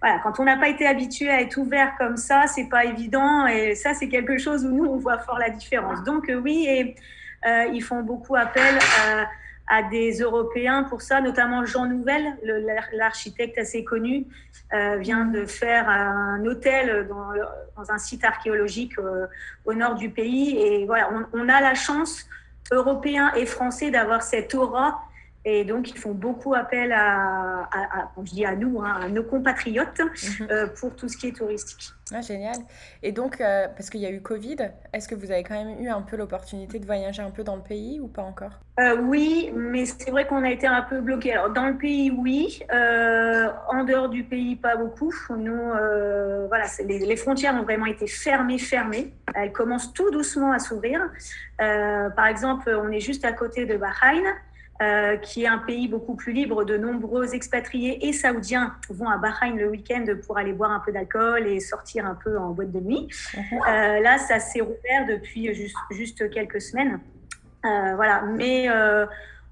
voilà, 0.00 0.18
quand 0.22 0.40
on 0.40 0.44
n'a 0.44 0.56
pas 0.56 0.68
été 0.68 0.86
habitué 0.86 1.28
à 1.28 1.42
être 1.42 1.58
ouvert 1.58 1.94
comme 1.98 2.16
ça, 2.16 2.46
c'est 2.46 2.68
pas 2.70 2.86
évident. 2.86 3.46
Et 3.46 3.74
ça, 3.74 3.92
c'est 3.92 4.08
quelque 4.08 4.38
chose 4.38 4.64
où 4.64 4.70
nous, 4.70 4.86
on 4.86 4.96
voit 4.96 5.18
fort 5.18 5.38
la 5.38 5.50
différence. 5.50 6.02
Donc 6.04 6.32
oui, 6.42 6.66
et 6.66 6.96
ils 7.72 7.82
font 7.82 8.02
beaucoup 8.02 8.34
appel 8.34 8.78
à 9.68 9.82
des 9.82 10.20
Européens 10.20 10.84
pour 10.84 11.02
ça, 11.02 11.20
notamment 11.20 11.64
Jean 11.64 11.86
Nouvel, 11.86 12.36
l'architecte 12.92 13.58
assez 13.58 13.82
connu, 13.82 14.26
euh, 14.72 14.96
vient 14.96 15.24
de 15.24 15.44
faire 15.44 15.88
un 15.88 16.44
hôtel 16.44 17.08
dans, 17.08 17.90
un 17.90 17.98
site 17.98 18.24
archéologique 18.24 18.98
euh, 18.98 19.26
au 19.64 19.74
nord 19.74 19.96
du 19.96 20.10
pays. 20.10 20.56
Et 20.58 20.86
voilà, 20.86 21.10
on, 21.32 21.48
a 21.48 21.60
la 21.60 21.74
chance, 21.74 22.28
Européens 22.72 23.32
et 23.34 23.46
Français, 23.46 23.90
d'avoir 23.90 24.22
cette 24.22 24.54
aura 24.54 25.05
et 25.48 25.64
donc, 25.64 25.90
ils 25.90 25.96
font 25.96 26.10
beaucoup 26.10 26.54
appel 26.54 26.92
à, 26.92 27.70
je 28.18 28.32
dis 28.32 28.44
à 28.44 28.56
nous, 28.56 28.80
hein, 28.82 28.98
à 29.02 29.08
nos 29.08 29.22
compatriotes, 29.22 30.00
mhm. 30.00 30.48
euh, 30.50 30.66
pour 30.80 30.96
tout 30.96 31.08
ce 31.08 31.16
qui 31.16 31.28
est 31.28 31.36
touristique. 31.36 31.92
Ah, 32.12 32.20
génial. 32.20 32.56
Et 33.04 33.12
donc, 33.12 33.40
euh, 33.40 33.68
parce 33.68 33.88
qu'il 33.88 34.00
y 34.00 34.06
a 34.06 34.10
eu 34.10 34.20
Covid, 34.20 34.56
est-ce 34.92 35.06
que 35.06 35.14
vous 35.14 35.30
avez 35.30 35.44
quand 35.44 35.54
même 35.54 35.80
eu 35.80 35.88
un 35.88 36.02
peu 36.02 36.16
l'opportunité 36.16 36.80
de 36.80 36.84
voyager 36.84 37.22
un 37.22 37.30
peu 37.30 37.44
dans 37.44 37.54
le 37.54 37.62
pays 37.62 38.00
ou 38.00 38.08
pas 38.08 38.22
encore? 38.22 38.58
Euh, 38.80 38.96
Oui, 39.00 39.52
mais 39.54 39.86
c'est 39.86 40.10
vrai 40.10 40.26
qu'on 40.26 40.42
a 40.42 40.50
été 40.50 40.66
un 40.66 40.82
peu 40.82 41.00
bloqué. 41.00 41.34
Alors, 41.34 41.50
dans 41.50 41.66
le 41.68 41.76
pays, 41.76 42.10
oui. 42.10 42.58
en 42.68 43.84
dehors 43.84 44.08
du 44.08 44.24
pays, 44.24 44.56
pas 44.56 44.74
beaucoup. 44.76 45.14
Nous, 45.30 45.62
voilà, 46.48 46.64
les, 46.84 47.06
les, 47.06 47.16
frontières 47.16 47.54
ont 47.54 47.62
vraiment 47.62 47.86
été 47.86 48.08
fermées, 48.08 48.58
fermées. 48.58 49.14
Elles 49.36 49.52
commencent 49.52 49.92
tout 49.92 50.10
doucement 50.10 50.50
à 50.50 50.58
s'ouvrir. 50.58 51.08
par 51.56 52.26
exemple, 52.26 52.68
on 52.82 52.90
est 52.90 53.00
juste 53.00 53.24
à 53.24 53.32
côté 53.32 53.64
de 53.64 53.76
Bahreïn. 53.76 54.24
Euh, 54.82 55.16
qui 55.16 55.44
est 55.44 55.46
un 55.46 55.56
pays 55.56 55.88
beaucoup 55.88 56.16
plus 56.16 56.34
libre. 56.34 56.62
De 56.64 56.76
nombreux 56.76 57.34
expatriés 57.34 58.06
et 58.06 58.12
saoudiens 58.12 58.74
vont 58.90 59.08
à 59.08 59.16
Bahreïn 59.16 59.56
le 59.56 59.70
week-end 59.70 60.04
pour 60.26 60.36
aller 60.36 60.52
boire 60.52 60.70
un 60.70 60.80
peu 60.80 60.92
d'alcool 60.92 61.46
et 61.46 61.60
sortir 61.60 62.04
un 62.04 62.14
peu 62.14 62.36
en 62.36 62.50
boîte 62.50 62.72
de 62.72 62.80
nuit. 62.80 63.08
Mhm. 63.34 63.42
Euh, 63.66 64.00
là, 64.00 64.18
ça 64.18 64.38
s'est 64.38 64.60
rouvert 64.60 65.06
depuis 65.08 65.54
juste, 65.54 65.76
juste 65.92 66.28
quelques 66.28 66.60
semaines. 66.60 67.00
Euh, 67.64 67.94
voilà, 67.94 68.22
mais 68.36 68.68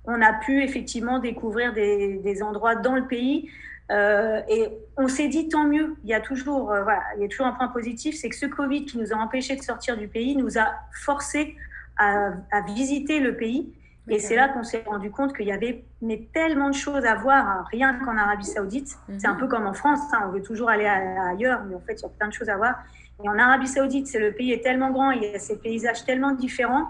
on 0.05 0.21
a 0.21 0.35
pu 0.35 0.63
effectivement 0.63 1.19
découvrir 1.19 1.73
des, 1.73 2.19
des 2.19 2.43
endroits 2.43 2.75
dans 2.75 2.95
le 2.95 3.07
pays. 3.07 3.49
et 3.91 4.69
on 4.99 5.09
s'est 5.09 5.29
dit 5.29 5.49
tant 5.49 5.65
mieux. 5.65 5.97
Il 6.05 6.11
y 6.11 6.15
a 6.15 6.21
toujours, 6.21 6.67
voilà, 6.67 7.03
il 7.17 7.23
y 7.23 7.25
a 7.25 7.29
toujours 7.29 7.47
un 7.47 7.53
point 7.53 7.69
positif, 7.69 8.15
c'est 8.15 8.29
que 8.29 8.37
ce 8.37 8.45
Covid 8.45 8.85
qui 8.85 8.99
nous 8.99 9.15
a 9.15 9.17
empêchés 9.17 9.57
de 9.57 9.63
sortir 9.63 9.97
du 9.97 10.07
pays 10.07 10.37
nous 10.37 10.59
a 10.59 10.75
forcés 10.93 11.57
à, 11.97 12.33
à 12.53 12.61
visiter 12.67 13.21
le 13.21 13.37
pays 13.37 13.73
et 14.09 14.19
c'est 14.19 14.37
là 14.37 14.49
qu'on 14.49 14.63
s'est 14.63 14.85
rendu 14.87 15.11
compte 15.11 15.35
qu'il 15.35 15.47
y 15.47 15.53
avait 15.53 15.85
mais, 16.03 16.29
tellement 16.35 16.69
de 16.69 16.75
choses 16.75 17.05
à 17.07 17.15
voir, 17.15 17.47
hein, 17.47 17.65
rien 17.71 17.99
qu'en 17.99 18.17
Arabie 18.17 18.45
Saoudite. 18.45 18.97
C'est 19.19 19.27
un 19.27 19.35
mhm. 19.35 19.41
peu 19.41 19.49
comme 19.49 19.67
en 19.67 19.73
France, 19.73 20.01
hein, 20.13 20.25
on 20.27 20.31
veut 20.31 20.43
toujours 20.43 20.69
aller 20.69 20.87
ailleurs, 20.87 21.63
mais 21.67 21.75
en 21.75 21.81
fait, 21.81 21.95
il 21.95 22.03
y 22.03 22.07
a 22.07 22.11
plein 22.11 22.29
de 22.29 22.33
choses 22.33 22.51
à 22.51 22.57
voir. 22.57 22.75
Et 23.23 23.29
en 23.29 23.39
Arabie 23.39 23.67
Saoudite, 23.67 24.13
le 24.15 24.33
pays 24.33 24.53
est 24.53 24.63
tellement 24.63 24.91
grand, 24.91 25.11
il 25.13 25.23
y 25.23 25.35
a 25.35 25.39
ces 25.39 25.59
paysages 25.59 26.05
tellement 26.05 26.33
différents 26.33 26.89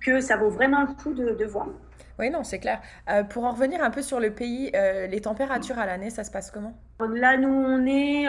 que 0.00 0.20
ça 0.20 0.36
vaut 0.36 0.50
vraiment 0.50 0.82
le 0.82 0.94
coup 0.94 1.12
de, 1.14 1.44
voir. 1.44 1.66
Oui, 2.18 2.30
non, 2.30 2.44
c'est 2.44 2.60
clair. 2.60 2.80
Euh, 3.10 3.24
pour 3.24 3.44
en 3.44 3.52
revenir 3.52 3.82
un 3.82 3.90
peu 3.90 4.02
sur 4.02 4.20
le 4.20 4.30
pays, 4.30 4.70
euh, 4.76 5.06
les 5.06 5.20
températures 5.20 5.78
à 5.78 5.86
l'année, 5.86 6.10
ça 6.10 6.22
se 6.22 6.30
passe 6.30 6.50
comment? 6.50 6.76
Là, 7.00 7.36
nous, 7.36 7.48
on 7.48 7.86
est 7.86 8.28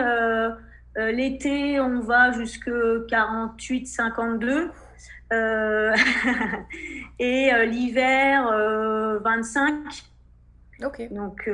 euh, 0.98 1.12
l'été, 1.12 1.80
on 1.80 2.00
va 2.00 2.32
jusque 2.32 2.72
48, 3.10 3.86
52. 3.86 4.52
Euh, 4.52 4.68
et 7.20 7.54
euh, 7.54 7.66
l'hiver, 7.66 8.52
25. 9.24 9.74
Euh, 10.82 10.88
ok. 10.88 11.02
Donc, 11.12 11.50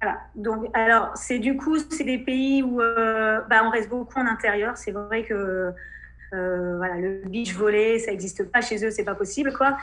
voilà. 0.00 0.18
Donc, 0.34 0.66
alors, 0.74 1.10
c'est 1.14 1.38
du 1.38 1.56
coup, 1.56 1.78
c'est 1.78 2.04
des 2.04 2.18
pays 2.18 2.62
où 2.62 2.78
bah, 2.78 3.62
on 3.64 3.70
reste 3.70 3.88
beaucoup 3.88 4.18
en 4.18 4.26
intérieur. 4.26 4.76
C'est 4.76 4.92
vrai 4.92 5.24
que 5.24 5.72
voilà, 6.32 6.96
le 6.96 7.22
beach 7.26 7.54
volley, 7.54 7.98
ça 7.98 8.10
n'existe 8.10 8.50
pas 8.50 8.62
chez 8.62 8.82
eux, 8.86 8.90
c'est 8.90 9.04
pas 9.04 9.14
possible, 9.14 9.52
quoi. 9.52 9.76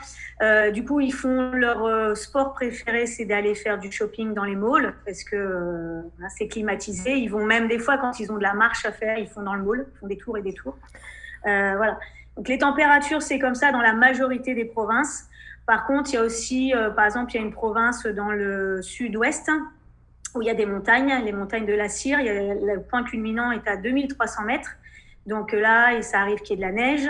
du 0.72 0.84
coup, 0.84 0.98
ils 0.98 1.12
font 1.12 1.52
leur 1.52 2.16
sport 2.16 2.54
préféré, 2.54 3.06
c'est 3.06 3.24
d'aller 3.24 3.54
faire 3.54 3.78
du 3.78 3.92
shopping 3.92 4.34
dans 4.34 4.42
les 4.42 4.56
malls 4.56 4.94
parce 5.06 5.22
que 5.22 6.02
c'est 6.36 6.48
climatisé. 6.48 7.12
Ils 7.12 7.28
vont 7.28 7.46
même 7.46 7.68
des 7.68 7.78
fois 7.78 7.98
quand 7.98 8.18
ils 8.18 8.32
ont 8.32 8.36
de 8.36 8.42
la 8.42 8.54
marche 8.54 8.84
à 8.84 8.90
faire, 8.90 9.16
ils 9.16 9.28
font 9.28 9.42
dans 9.42 9.54
le 9.54 9.62
mall, 9.62 9.86
ils 9.94 9.98
font 10.00 10.06
des 10.08 10.16
tours 10.16 10.38
et 10.38 10.42
des 10.42 10.54
tours. 10.54 10.76
voilà. 11.44 11.96
Donc 12.36 12.48
les 12.48 12.58
températures, 12.58 13.22
c'est 13.22 13.38
comme 13.38 13.54
ça 13.54 13.72
dans 13.72 13.80
la 13.80 13.92
majorité 13.92 14.54
des 14.54 14.64
provinces. 14.64 15.28
Par 15.66 15.86
contre, 15.86 16.10
il 16.10 16.14
y 16.14 16.16
a 16.16 16.22
aussi, 16.22 16.74
euh, 16.74 16.90
par 16.90 17.04
exemple, 17.04 17.32
il 17.32 17.36
y 17.36 17.38
a 17.38 17.42
une 17.42 17.52
province 17.52 18.06
dans 18.06 18.30
le 18.30 18.82
sud-ouest 18.82 19.50
où 20.34 20.42
il 20.42 20.46
y 20.46 20.50
a 20.50 20.54
des 20.54 20.66
montagnes, 20.66 21.12
les 21.24 21.32
montagnes 21.32 21.66
de 21.66 21.72
la 21.72 21.88
Cire. 21.88 22.18
le 22.22 22.80
point 22.80 23.04
culminant 23.04 23.50
est 23.52 23.66
à 23.68 23.76
2300 23.76 24.44
mètres. 24.44 24.70
Donc 25.26 25.52
là, 25.52 26.00
ça 26.02 26.20
arrive 26.20 26.38
qu'il 26.38 26.58
y 26.58 26.62
ait 26.62 26.66
de 26.66 26.68
la 26.68 26.72
neige. 26.72 27.08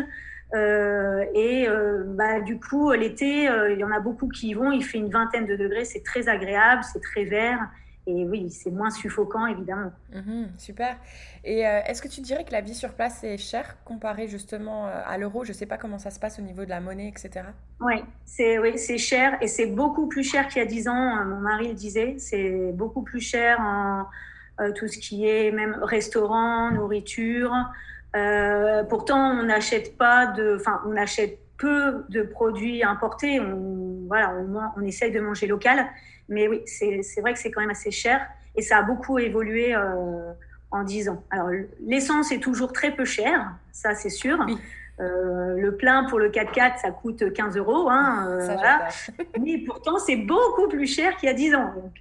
Euh, 0.53 1.25
et 1.35 1.69
euh, 1.69 2.03
bah, 2.07 2.41
du 2.41 2.59
coup, 2.59 2.91
l'été, 2.93 3.45
il 3.45 3.79
y 3.79 3.85
en 3.85 3.93
a 3.93 4.01
beaucoup 4.01 4.29
qui 4.29 4.49
y 4.49 4.55
vont. 4.55 4.73
Il 4.73 4.85
fait 4.85 4.99
une 4.99 5.11
vingtaine 5.11 5.47
de 5.47 5.55
degrés. 5.55 5.85
C'est 5.85 6.03
très 6.03 6.29
agréable, 6.29 6.83
c'est 6.91 7.03
très 7.03 7.25
vert. 7.25 7.61
Et 8.11 8.25
oui, 8.25 8.51
c'est 8.51 8.71
moins 8.71 8.91
suffocant, 8.91 9.47
évidemment. 9.47 9.93
Mhm, 10.13 10.49
super. 10.59 10.97
Et 11.45 11.67
euh, 11.67 11.81
est-ce 11.87 12.03
que 12.03 12.09
tu 12.09 12.21
dirais 12.21 12.45
que 12.45 12.53
la 12.53 12.61
vie 12.61 12.75
sur 12.75 12.93
place 12.95 13.23
est 13.25 13.39
chère 13.39 13.77
comparée 13.85 14.29
justement 14.29 14.87
euh, 14.87 15.01
à 15.07 15.17
l'euro? 15.19 15.45
Je 15.45 15.51
ne 15.51 15.57
sais 15.57 15.67
pas 15.67 15.79
comment 15.79 15.99
ça 15.99 16.11
se 16.11 16.19
passe 16.19 16.39
au 16.39 16.43
niveau 16.43 16.65
de 16.65 16.71
la 16.71 16.81
monnaie, 16.81 17.09
etc. 17.09 17.47
Ouais, 17.81 18.03
c'est 18.25 18.59
oui, 18.59 18.79
c'est 18.79 18.99
cher 18.99 19.39
et 19.41 19.47
c'est 19.47 19.67
beaucoup 19.67 20.09
plus 20.09 20.25
cher 20.25 20.49
qu'il 20.49 20.59
y 20.59 20.65
a 20.65 20.69
10 20.69 20.89
ans. 20.89 20.93
Hein, 20.95 21.25
mon 21.25 21.41
mari 21.41 21.69
le 21.69 21.75
disait, 21.75 22.17
c'est 22.19 22.73
beaucoup 22.73 23.03
plus 23.03 23.21
cher 23.21 23.61
en 23.61 24.07
euh, 24.61 24.73
tout 24.73 24.89
ce 24.89 24.99
qui 24.99 25.27
est 25.27 25.53
même 25.53 25.79
restaurant, 25.83 26.71
nourriture. 26.71 27.55
pourtant, 28.89 29.39
on 29.39 29.45
n'achète 29.45 29.97
pas 29.97 30.27
de, 30.27 30.57
enfin, 30.59 30.83
on 30.87 30.97
achète 30.97 31.39
peu 31.59 32.05
de 32.09 32.23
produits 32.23 32.83
importés. 32.83 33.39
On, 33.41 34.07
voilà, 34.09 34.35
on, 34.35 34.81
on 34.81 34.85
essaye 34.85 35.13
de 35.13 35.21
manger 35.21 35.47
local. 35.47 35.87
Mais 36.31 36.49
oui, 36.49 36.63
c'est 36.65 37.21
vrai 37.21 37.35
que 37.35 37.39
c'est 37.39 37.51
quand 37.51 37.61
même 37.61 37.71
assez 37.71 37.91
cher 37.91 38.21
et 38.57 38.63
ça 38.63 38.79
a 38.79 38.83
beaucoup 38.83 39.19
évolué 39.19 39.75
euh, 39.75 40.33
en 40.71 40.85
10 40.85 41.09
ans. 41.11 41.23
Alors, 41.31 41.51
l'essence 41.85 42.33
est 42.33 42.39
toujours 42.39 42.73
très 42.73 42.95
peu 42.95 43.05
chère, 43.05 43.53
ça 43.73 43.95
c'est 43.95 44.11
sûr. 44.11 44.39
Euh, 45.01 45.57
le 45.57 45.77
plein 45.77 46.05
pour 46.05 46.19
le 46.19 46.29
4x4, 46.29 46.79
ça 46.83 46.91
coûte 46.91 47.33
15 47.33 47.57
euros. 47.57 47.89
Hein, 47.89 48.29
euh, 48.29 48.45
voilà. 48.45 48.89
Mais 49.41 49.59
pourtant, 49.67 49.99
c'est 49.99 50.17
beaucoup 50.17 50.69
plus 50.69 50.87
cher 50.87 51.17
qu'il 51.17 51.29
y 51.29 51.33
a 51.33 51.35
10 51.35 51.55
ans. 51.55 51.73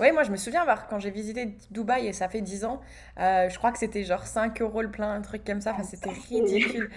oui, 0.00 0.12
moi, 0.12 0.24
je 0.24 0.30
me 0.32 0.36
souviens 0.36 0.66
quand 0.90 0.98
j'ai 0.98 1.10
visité 1.10 1.56
Dubaï, 1.70 2.08
et 2.08 2.12
ça 2.12 2.28
fait 2.28 2.40
10 2.40 2.64
ans, 2.64 2.80
je 3.16 3.56
crois 3.56 3.70
que 3.70 3.78
c'était 3.78 4.02
genre 4.02 4.26
5 4.26 4.60
euros 4.60 4.82
le 4.82 4.90
plein, 4.90 5.14
un 5.14 5.20
truc 5.20 5.44
comme 5.44 5.60
ça. 5.60 5.72
Enfin, 5.72 5.84
c'était 5.84 6.10
ridicule. 6.10 6.90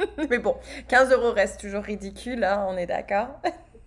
Mais 0.30 0.38
bon, 0.38 0.56
15 0.88 1.12
euros 1.12 1.32
reste 1.32 1.60
toujours 1.60 1.82
ridicule, 1.82 2.42
hein, 2.42 2.66
on 2.68 2.78
est 2.78 2.86
d'accord. 2.86 3.40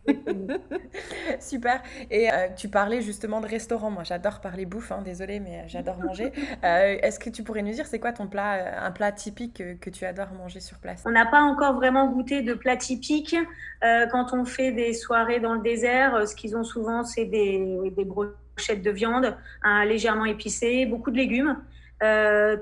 Super. 1.39 1.81
Et 2.11 2.31
euh, 2.31 2.47
tu 2.55 2.69
parlais 2.69 3.01
justement 3.01 3.41
de 3.41 3.47
restaurant. 3.47 3.89
Moi, 3.89 4.03
j'adore 4.03 4.41
parler 4.41 4.65
bouffe. 4.65 4.91
Hein, 4.91 5.01
désolée, 5.03 5.39
mais 5.39 5.59
euh, 5.59 5.63
j'adore 5.67 5.97
manger. 6.03 6.31
Euh, 6.63 6.97
est-ce 7.01 7.19
que 7.19 7.29
tu 7.29 7.43
pourrais 7.43 7.61
nous 7.61 7.71
dire 7.71 7.85
c'est 7.85 7.99
quoi 7.99 8.13
ton 8.13 8.27
plat, 8.27 8.83
un 8.83 8.91
plat 8.91 9.11
typique 9.11 9.63
que, 9.79 9.89
tu 9.89 10.05
adores 10.05 10.33
manger 10.33 10.59
sur 10.59 10.77
place? 10.79 11.03
On 11.05 11.11
n'a 11.11 11.25
pas 11.25 11.41
encore 11.41 11.75
vraiment 11.75 12.07
goûté 12.07 12.41
de 12.41 12.53
plat 12.53 12.77
typique. 12.77 13.35
quand 13.81 14.33
on 14.33 14.45
fait 14.45 14.71
des 14.71 14.93
soirées 14.93 15.39
dans 15.39 15.53
le 15.53 15.61
désert, 15.61 16.27
ce 16.27 16.35
qu'ils 16.35 16.57
ont 16.57 16.63
souvent, 16.63 17.03
c'est 17.03 17.25
des, 17.25 17.91
des 17.95 18.05
brochettes 18.05 18.81
de 18.81 18.91
viande 18.91 19.37
hein, 19.63 19.85
légèrement 19.85 20.25
épicées, 20.25 20.85
beaucoup 20.85 21.11
de 21.11 21.17
légumes. 21.17 21.57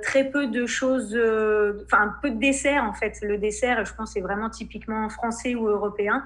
Très 0.02 0.26
peu 0.26 0.48
de 0.48 0.66
choses, 0.66 1.18
enfin 1.86 2.14
peu 2.22 2.32
de 2.32 2.40
dessert 2.40 2.84
en 2.84 2.94
fait. 2.94 3.20
Le 3.22 3.38
dessert, 3.38 3.86
je 3.86 3.94
pense, 3.94 4.14
c'est 4.14 4.22
vraiment 4.22 4.50
typiquement 4.50 5.10
français 5.10 5.56
ou 5.56 5.68
européen. 5.68 6.24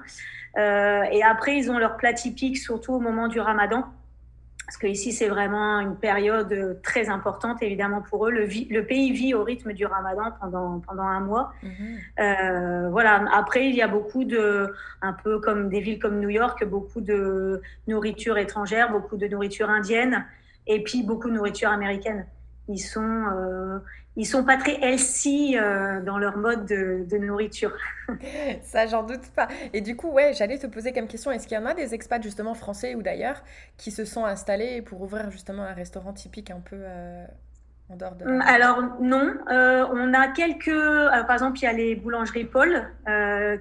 Euh, 0.58 1.02
et 1.10 1.22
après, 1.22 1.56
ils 1.56 1.70
ont 1.70 1.78
leur 1.78 1.96
plat 1.96 2.12
typique, 2.12 2.56
surtout 2.56 2.94
au 2.94 3.00
moment 3.00 3.28
du 3.28 3.40
ramadan. 3.40 3.84
Parce 4.64 4.78
que 4.78 4.88
ici, 4.88 5.12
c'est 5.12 5.28
vraiment 5.28 5.78
une 5.78 5.94
période 5.94 6.80
très 6.82 7.08
importante, 7.08 7.62
évidemment, 7.62 8.02
pour 8.02 8.26
eux. 8.26 8.32
Le, 8.32 8.46
le, 8.46 8.84
pays 8.84 9.12
vit 9.12 9.32
au 9.32 9.44
rythme 9.44 9.72
du 9.72 9.86
ramadan 9.86 10.32
pendant, 10.40 10.80
pendant 10.80 11.04
un 11.04 11.20
mois. 11.20 11.52
Mhm. 11.62 11.98
Euh, 12.18 12.88
voilà. 12.90 13.24
Après, 13.32 13.68
il 13.68 13.76
y 13.76 13.82
a 13.82 13.86
beaucoup 13.86 14.24
de, 14.24 14.74
un 15.02 15.12
peu 15.12 15.38
comme 15.38 15.68
des 15.68 15.78
villes 15.78 16.00
comme 16.00 16.18
New 16.18 16.30
York, 16.30 16.64
beaucoup 16.64 17.00
de 17.00 17.62
nourriture 17.86 18.38
étrangère, 18.38 18.90
beaucoup 18.90 19.16
de 19.16 19.28
nourriture 19.28 19.70
indienne, 19.70 20.24
et 20.66 20.82
puis 20.82 21.04
beaucoup 21.04 21.28
de 21.28 21.34
nourriture 21.34 21.70
américaine. 21.70 22.26
Ils 22.68 22.78
sont, 22.78 23.00
euh, 23.02 23.78
sont 24.24 24.44
pas 24.44 24.56
très 24.56 24.80
healthy 24.82 25.56
euh, 25.56 26.02
dans 26.02 26.18
leur 26.18 26.36
mode 26.36 26.66
de, 26.66 27.18
nourriture. 27.18 27.72
Ça, 28.62 28.86
j'en 28.86 29.04
doute 29.04 29.28
pas. 29.34 29.48
Et 29.72 29.80
du 29.80 29.96
coup, 29.96 30.10
ouais, 30.10 30.32
j'allais 30.34 30.58
te 30.58 30.66
poser 30.66 30.92
comme 30.92 31.06
question, 31.06 31.30
est-ce 31.30 31.46
qu'il 31.46 31.56
y 31.56 31.60
en 31.60 31.66
a 31.66 31.74
des 31.74 31.94
expats 31.94 32.22
justement 32.22 32.54
français 32.54 32.94
ou 32.94 33.02
d'ailleurs 33.02 33.42
qui 33.76 33.90
se 33.90 34.04
sont 34.04 34.24
installés 34.24 34.82
pour 34.82 35.00
ouvrir 35.02 35.30
justement 35.30 35.62
un 35.62 35.74
restaurant 35.74 36.12
typique 36.12 36.50
un 36.50 36.60
peu 36.60 36.76
euh, 36.78 37.26
en 37.88 37.96
dehors 37.96 38.14
de... 38.14 38.24
Hum, 38.24 38.42
alors 38.46 38.82
non, 39.00 39.34
euh, 39.50 39.86
on 39.92 40.12
a 40.14 40.28
quelques... 40.28 40.70
par 41.26 41.32
exemple, 41.32 41.58
il 41.58 41.64
y 41.64 41.68
a 41.68 41.72
les 41.72 41.96
boulangeries 41.96 42.44
Paul 42.44 42.88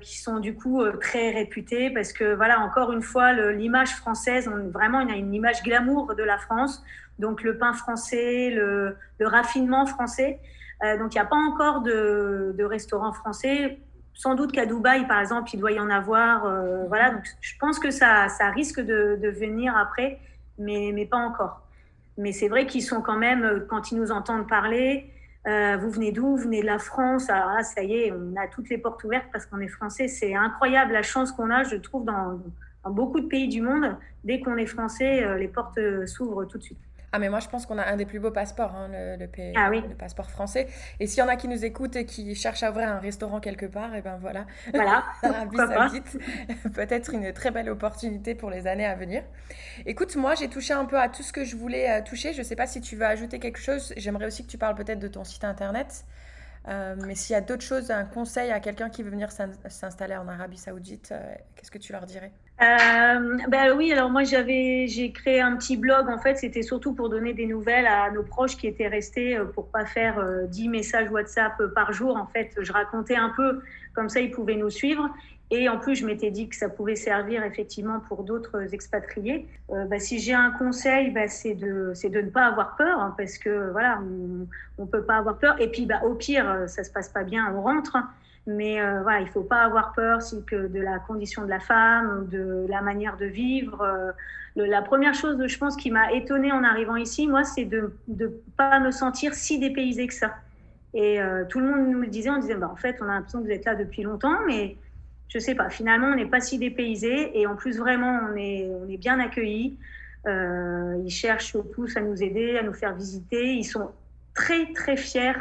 qui 0.01 0.19
sont 0.19 0.39
du 0.39 0.55
coup 0.55 0.84
très 0.99 1.32
réputées 1.32 1.91
parce 1.91 2.13
que 2.13 2.34
voilà, 2.36 2.59
encore 2.59 2.91
une 2.91 3.01
fois, 3.01 3.34
l'image 3.34 3.95
française, 3.95 4.47
on, 4.47 4.69
vraiment, 4.69 5.01
il 5.01 5.09
y 5.09 5.13
a 5.13 5.17
une 5.17 5.34
image 5.34 5.63
glamour 5.63 6.15
de 6.15 6.23
la 6.23 6.38
France 6.38 6.84
donc 7.19 7.43
le 7.43 7.57
pain 7.57 7.73
français, 7.73 8.49
le, 8.51 8.97
raffinement 9.21 9.86
français. 9.86 10.39
Euh, 10.84 10.97
donc 10.97 11.13
il 11.13 11.17
n'y 11.17 11.21
a 11.21 11.26
pas 11.26 11.38
encore 11.38 11.82
de, 11.82 12.53
de 12.57 12.63
restaurant 12.63 13.13
français. 13.13 13.80
Sans 14.13 14.36
doute 14.36 14.51
qu'à 14.53 14.65
Dubaï, 14.65 15.07
par 15.07 15.19
exemple, 15.19 15.49
il 15.53 15.59
doit 15.59 15.71
y 15.71 15.80
en 15.80 15.89
avoir. 15.89 16.45
Euh, 16.45 16.86
voilà, 16.88 17.11
donc 17.11 17.23
je 17.41 17.53
pense 17.59 17.80
que 17.80 17.91
ça, 17.91 18.30
ça 18.30 18.49
risque 18.49 18.80
de, 18.80 19.19
de 19.21 19.30
venir 19.30 19.76
après, 19.76 20.19
mais, 20.57 20.91
mais 20.93 21.05
pas 21.05 21.17
encore. 21.17 21.61
Mais 22.18 22.32
c'est 22.32 22.47
vrai 22.47 22.66
qu'ils 22.66 22.84
sont 22.84 23.01
quand 23.01 23.18
même, 23.18 23.66
quand 23.70 23.91
ils 23.91 23.97
nous 23.97 24.11
entendent 24.11 24.47
parler, 24.47 25.11
euh, 25.47 25.78
vous 25.78 25.91
venez 25.91 26.11
d'où? 26.11 26.38
Vous 26.38 26.43
venez 26.43 26.61
de 26.61 26.66
la 26.66 26.80
France? 26.80 27.30
Alors 27.30 27.49
là, 27.53 27.63
ça 27.63 27.84
y 27.84 27.93
est, 27.93 28.11
on 28.11 28.36
a 28.39 28.47
toutes 28.47 28.70
les 28.70 28.78
portes 28.78 29.03
ouvertes 29.03 29.28
parce 29.32 29.45
qu'on 29.45 29.59
est 29.59 29.68
français. 29.68 30.07
C'est 30.07 30.34
incroyable 30.34 30.93
la 30.93 31.03
chance 31.03 31.32
qu'on 31.32 31.51
a, 31.51 31.63
je 31.63 31.76
trouve, 31.76 32.05
dans, 32.05 32.39
dans, 32.84 32.89
beaucoup 32.89 33.20
de 33.20 33.28
pays 33.28 33.47
du 33.47 33.61
monde. 33.61 33.95
Dès 34.24 34.39
qu'on 34.39 34.57
est 34.57 34.66
français, 34.66 35.38
les 35.38 35.47
portes 35.47 35.80
s'ouvrent 36.07 36.45
tout 36.45 36.57
de 36.57 36.63
suite. 36.63 36.80
Ah, 37.16 37.20
mais 37.20 37.30
moi, 37.30 37.39
je 37.39 37.47
pense 37.47 37.66
qu'on 37.66 37.78
a 37.78 37.86
un 37.86 37.95
des 37.95 38.05
plus 38.05 38.20
beaux 38.20 38.32
passeports, 38.32 38.76
hein, 38.76 38.89
le, 38.91 39.28
ah 39.55 39.70
le, 39.70 39.95
passeport 39.95 40.30
français. 40.30 40.68
Et 40.99 41.07
s'il 41.07 41.20
y 41.20 41.22
en 41.22 41.30
a 41.30 41.38
qui 41.38 41.47
nous 41.47 41.63
écoutent 41.63 41.95
et 41.95 42.05
qui 42.05 42.36
cherchent 42.36 42.63
à 42.63 42.72
ouvrir 42.72 42.89
un 42.89 42.99
restaurant 42.99 43.39
quelque 43.39 43.66
part, 43.66 43.95
et 43.95 43.99
eh 43.99 44.01
ben 44.01 44.18
voilà. 44.20 44.45
Voilà. 44.74 45.05
peut-être 46.74 47.13
une 47.13 47.32
très 47.32 47.51
belle 47.51 47.70
opportunité 47.70 48.36
pour 48.36 48.49
les 48.49 48.68
années 48.68 48.86
à 48.86 48.95
venir. 48.95 49.24
Écoute, 49.86 50.18
moi, 50.18 50.36
j'ai 50.36 50.49
touché 50.49 50.74
un 50.74 50.84
peu 50.84 50.99
à 50.99 51.07
tout 51.07 51.24
ce 51.24 51.32
que 51.32 51.45
je 51.45 51.55
voulais 51.55 51.89
euh, 51.89 52.03
toucher. 52.03 52.34
Je 52.34 52.39
ne 52.39 52.43
sais 52.43 52.57
pas 52.57 52.68
si 52.68 52.82
tu 52.82 52.97
veux 52.97 53.05
ajouter 53.05 53.39
quelque 53.39 53.59
chose. 53.59 53.93
J'aimerais 53.95 54.26
aussi 54.26 54.43
que 54.45 54.51
tu 54.51 54.57
parles 54.57 54.76
peut-être 54.76 54.99
de 54.99 55.07
ton 55.07 55.24
site 55.24 55.45
internet. 55.45 56.03
Euh, 56.68 56.97
mais 57.05 57.16
s'il 57.16 57.34
y 57.34 57.38
a 57.38 57.41
d'autres 57.41 57.63
choses, 57.63 57.91
un 57.91 58.03
conseil 58.03 58.51
à 58.51 58.59
quelqu'un 58.59 58.89
qui 58.89 59.03
veut 59.03 59.11
venir 59.11 59.30
s'installer 59.32 60.18
en 60.18 60.28
Arabie 60.28 60.57
Saoudite, 60.57 61.13
euh, 61.13 61.36
qu'est-ce 61.55 61.72
que 61.72 61.78
tu 61.78 61.93
leur 61.93 62.05
dirais? 62.05 62.34
Euh, 62.61 63.37
ben 63.49 63.75
oui, 63.75 63.91
alors 63.91 64.09
moi 64.09 64.23
j'avais, 64.23 64.87
j'ai 64.87 65.11
créé 65.11 65.41
un 65.41 65.57
petit 65.57 65.75
blog. 65.75 66.07
En 66.09 66.17
fait, 66.17 66.35
c'était 66.35 66.61
surtout 66.61 66.93
pour 66.93 67.09
donner 67.09 67.33
des 67.33 67.45
nouvelles 67.45 67.85
à 67.85 68.09
nos 68.11 68.23
proches 68.23 68.55
qui 68.55 68.67
étaient 68.67 68.87
restés 68.87 69.37
pour 69.53 69.67
pas 69.67 69.85
faire 69.85 70.23
10 70.47 70.69
messages 70.69 71.09
WhatsApp 71.09 71.61
par 71.73 71.91
jour. 71.91 72.15
En 72.15 72.27
fait, 72.27 72.51
je 72.59 72.71
racontais 72.71 73.15
un 73.15 73.33
peu 73.35 73.61
comme 73.93 74.09
ça, 74.09 74.19
ils 74.19 74.31
pouvaient 74.31 74.55
nous 74.55 74.69
suivre. 74.69 75.09
Et 75.51 75.69
en 75.69 75.77
plus, 75.77 75.95
je 75.95 76.05
m'étais 76.05 76.31
dit 76.31 76.49
que 76.49 76.55
ça 76.55 76.69
pouvait 76.69 76.95
servir 76.95 77.43
effectivement 77.43 77.99
pour 77.99 78.23
d'autres 78.23 78.73
expatriés. 78.73 79.47
Euh, 79.71 79.85
bah, 79.85 79.99
si 79.99 80.19
j'ai 80.19 80.33
un 80.33 80.51
conseil, 80.51 81.11
bah, 81.11 81.27
c'est 81.27 81.53
de, 81.53 81.93
de 82.03 82.21
ne 82.21 82.29
pas 82.29 82.45
avoir 82.45 82.75
peur, 82.75 82.99
hein, 82.99 83.13
parce 83.15 83.37
que 83.37 83.69
voilà, 83.71 84.01
on 84.77 84.81
ne 84.83 84.87
peut 84.87 85.03
pas 85.03 85.17
avoir 85.17 85.37
peur. 85.37 85.55
Et 85.61 85.69
puis, 85.69 85.85
bah, 85.85 86.01
au 86.03 86.15
pire, 86.15 86.63
ça 86.67 86.83
se 86.83 86.91
passe 86.91 87.09
pas 87.09 87.23
bien, 87.23 87.53
on 87.55 87.61
rentre. 87.61 87.95
Mais 88.47 88.79
euh, 88.79 89.01
voilà, 89.01 89.21
il 89.21 89.27
faut 89.27 89.43
pas 89.43 89.63
avoir 89.63 89.93
peur 89.93 90.21
si 90.21 90.43
que 90.43 90.67
de 90.67 90.79
la 90.79 90.99
condition 90.99 91.43
de 91.43 91.49
la 91.49 91.59
femme, 91.59 92.27
de 92.29 92.65
la 92.69 92.81
manière 92.81 93.17
de 93.17 93.25
vivre. 93.25 93.81
Euh, 93.81 94.11
la 94.55 94.81
première 94.81 95.15
chose, 95.15 95.41
je 95.47 95.57
pense, 95.57 95.75
qui 95.75 95.89
m'a 95.89 96.11
étonnée 96.13 96.51
en 96.51 96.63
arrivant 96.63 96.95
ici, 96.95 97.27
moi, 97.27 97.43
c'est 97.43 97.65
de 97.65 97.93
ne 98.07 98.27
pas 98.55 98.79
me 98.79 98.91
sentir 98.91 99.33
si 99.33 99.59
dépaysée 99.59 100.07
que 100.07 100.13
ça. 100.13 100.35
Et 100.93 101.19
euh, 101.19 101.43
tout 101.45 101.59
le 101.59 101.65
monde 101.65 101.89
nous 101.89 102.01
le 102.01 102.07
disait, 102.07 102.29
on 102.29 102.37
disait, 102.37 102.55
bah, 102.55 102.69
en 102.71 102.75
fait, 102.75 102.97
on 103.01 103.05
a 103.05 103.15
l'impression 103.15 103.39
que 103.39 103.45
vous 103.45 103.51
êtes 103.51 103.65
là 103.65 103.75
depuis 103.75 104.03
longtemps, 104.03 104.37
mais 104.45 104.77
je 105.27 105.39
sais 105.39 105.55
pas, 105.55 105.69
finalement, 105.69 106.07
on 106.07 106.15
n'est 106.15 106.27
pas 106.27 106.39
si 106.39 106.59
dépaysé 106.59 107.37
et 107.37 107.47
en 107.47 107.55
plus, 107.55 107.79
vraiment, 107.79 108.19
on 108.31 108.35
est, 108.37 108.69
on 108.69 108.87
est 108.87 108.97
bien 108.97 109.19
accueillis. 109.19 109.77
Ils 110.27 111.09
cherchent 111.09 111.55
tous 111.73 111.97
à 111.97 112.01
nous 112.01 112.23
aider, 112.23 112.57
à 112.57 112.63
nous 112.63 112.73
faire 112.73 112.95
visiter. 112.95 113.53
Ils 113.53 113.63
sont 113.63 113.91
très, 114.33 114.71
très 114.73 114.97
fiers 114.97 115.33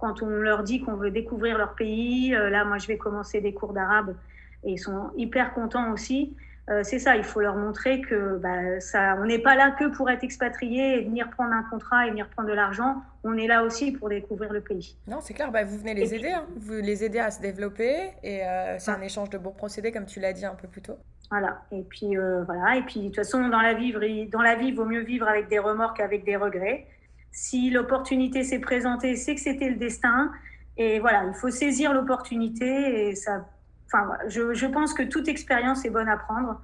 quand 0.00 0.22
on 0.22 0.28
leur 0.28 0.62
dit 0.62 0.80
qu'on 0.80 0.94
veut 0.94 1.10
découvrir 1.10 1.58
leur 1.58 1.74
pays. 1.74 2.34
Euh, 2.34 2.50
là, 2.50 2.64
moi, 2.64 2.78
je 2.78 2.86
vais 2.86 2.96
commencer 2.96 3.40
des 3.40 3.54
cours 3.54 3.72
d'arabe 3.72 4.16
et 4.64 4.72
ils 4.72 4.78
sont 4.78 5.10
hyper 5.16 5.54
contents 5.54 5.92
aussi. 5.92 6.34
Euh, 6.70 6.82
c'est 6.84 7.00
ça, 7.00 7.16
il 7.16 7.24
faut 7.24 7.40
leur 7.40 7.56
montrer 7.56 8.00
que 8.00 8.36
bah, 8.36 8.78
ça, 8.80 9.16
on 9.18 9.24
n'est 9.24 9.40
pas 9.40 9.56
là 9.56 9.72
que 9.72 9.86
pour 9.86 10.08
être 10.08 10.22
expatrié 10.22 10.98
et 10.98 11.04
venir 11.04 11.28
prendre 11.30 11.52
un 11.52 11.64
contrat 11.64 12.06
et 12.06 12.10
venir 12.10 12.28
prendre 12.28 12.48
de 12.48 12.54
l'argent. 12.54 13.02
On 13.24 13.36
est 13.36 13.48
là 13.48 13.64
aussi 13.64 13.90
pour 13.90 14.08
découvrir 14.08 14.52
le 14.52 14.60
pays. 14.60 14.96
Non, 15.08 15.20
c'est 15.20 15.34
clair, 15.34 15.50
bah, 15.50 15.64
vous 15.64 15.78
venez 15.78 15.94
les 15.94 16.14
aider, 16.14 16.30
hein. 16.30 16.46
vous 16.56 16.74
les 16.74 17.02
aider 17.02 17.18
à 17.18 17.32
se 17.32 17.40
développer 17.40 18.12
et 18.22 18.44
euh, 18.44 18.78
c'est 18.78 18.92
un 18.92 19.00
échange 19.00 19.30
de 19.30 19.38
bons 19.38 19.50
procédés 19.50 19.90
comme 19.90 20.06
tu 20.06 20.20
l'as 20.20 20.32
dit 20.32 20.44
un 20.44 20.54
peu 20.54 20.68
plus 20.68 20.82
tôt. 20.82 20.98
Voilà, 21.30 21.62
et 21.72 21.82
puis 21.82 22.16
euh, 22.16 22.42
voilà, 22.44 22.76
et 22.76 22.82
puis 22.82 23.00
de 23.00 23.06
toute 23.06 23.16
façon, 23.16 23.48
dans 23.48 23.60
la, 23.60 23.74
vie, 23.74 23.92
dans 24.28 24.42
la 24.42 24.54
vie, 24.56 24.68
il 24.68 24.74
vaut 24.74 24.84
mieux 24.84 25.02
vivre 25.02 25.28
avec 25.28 25.48
des 25.48 25.58
remords 25.58 25.94
qu'avec 25.94 26.24
des 26.24 26.36
regrets. 26.36 26.86
Si 27.32 27.70
l'opportunité 27.70 28.44
s'est 28.44 28.58
présentée, 28.58 29.16
c'est 29.16 29.34
que 29.34 29.40
c'était 29.40 29.70
le 29.70 29.76
destin. 29.76 30.32
Et 30.76 30.98
voilà, 30.98 31.24
il 31.24 31.34
faut 31.34 31.50
saisir 31.50 31.92
l'opportunité 31.92 33.08
et 33.08 33.14
ça 33.14 33.44
Enfin, 33.92 34.16
je, 34.28 34.66
pense 34.66 34.94
que 34.94 35.02
toute 35.02 35.26
expérience 35.26 35.84
est 35.84 35.90
bonne 35.90 36.08
à 36.08 36.16
prendre. 36.16 36.60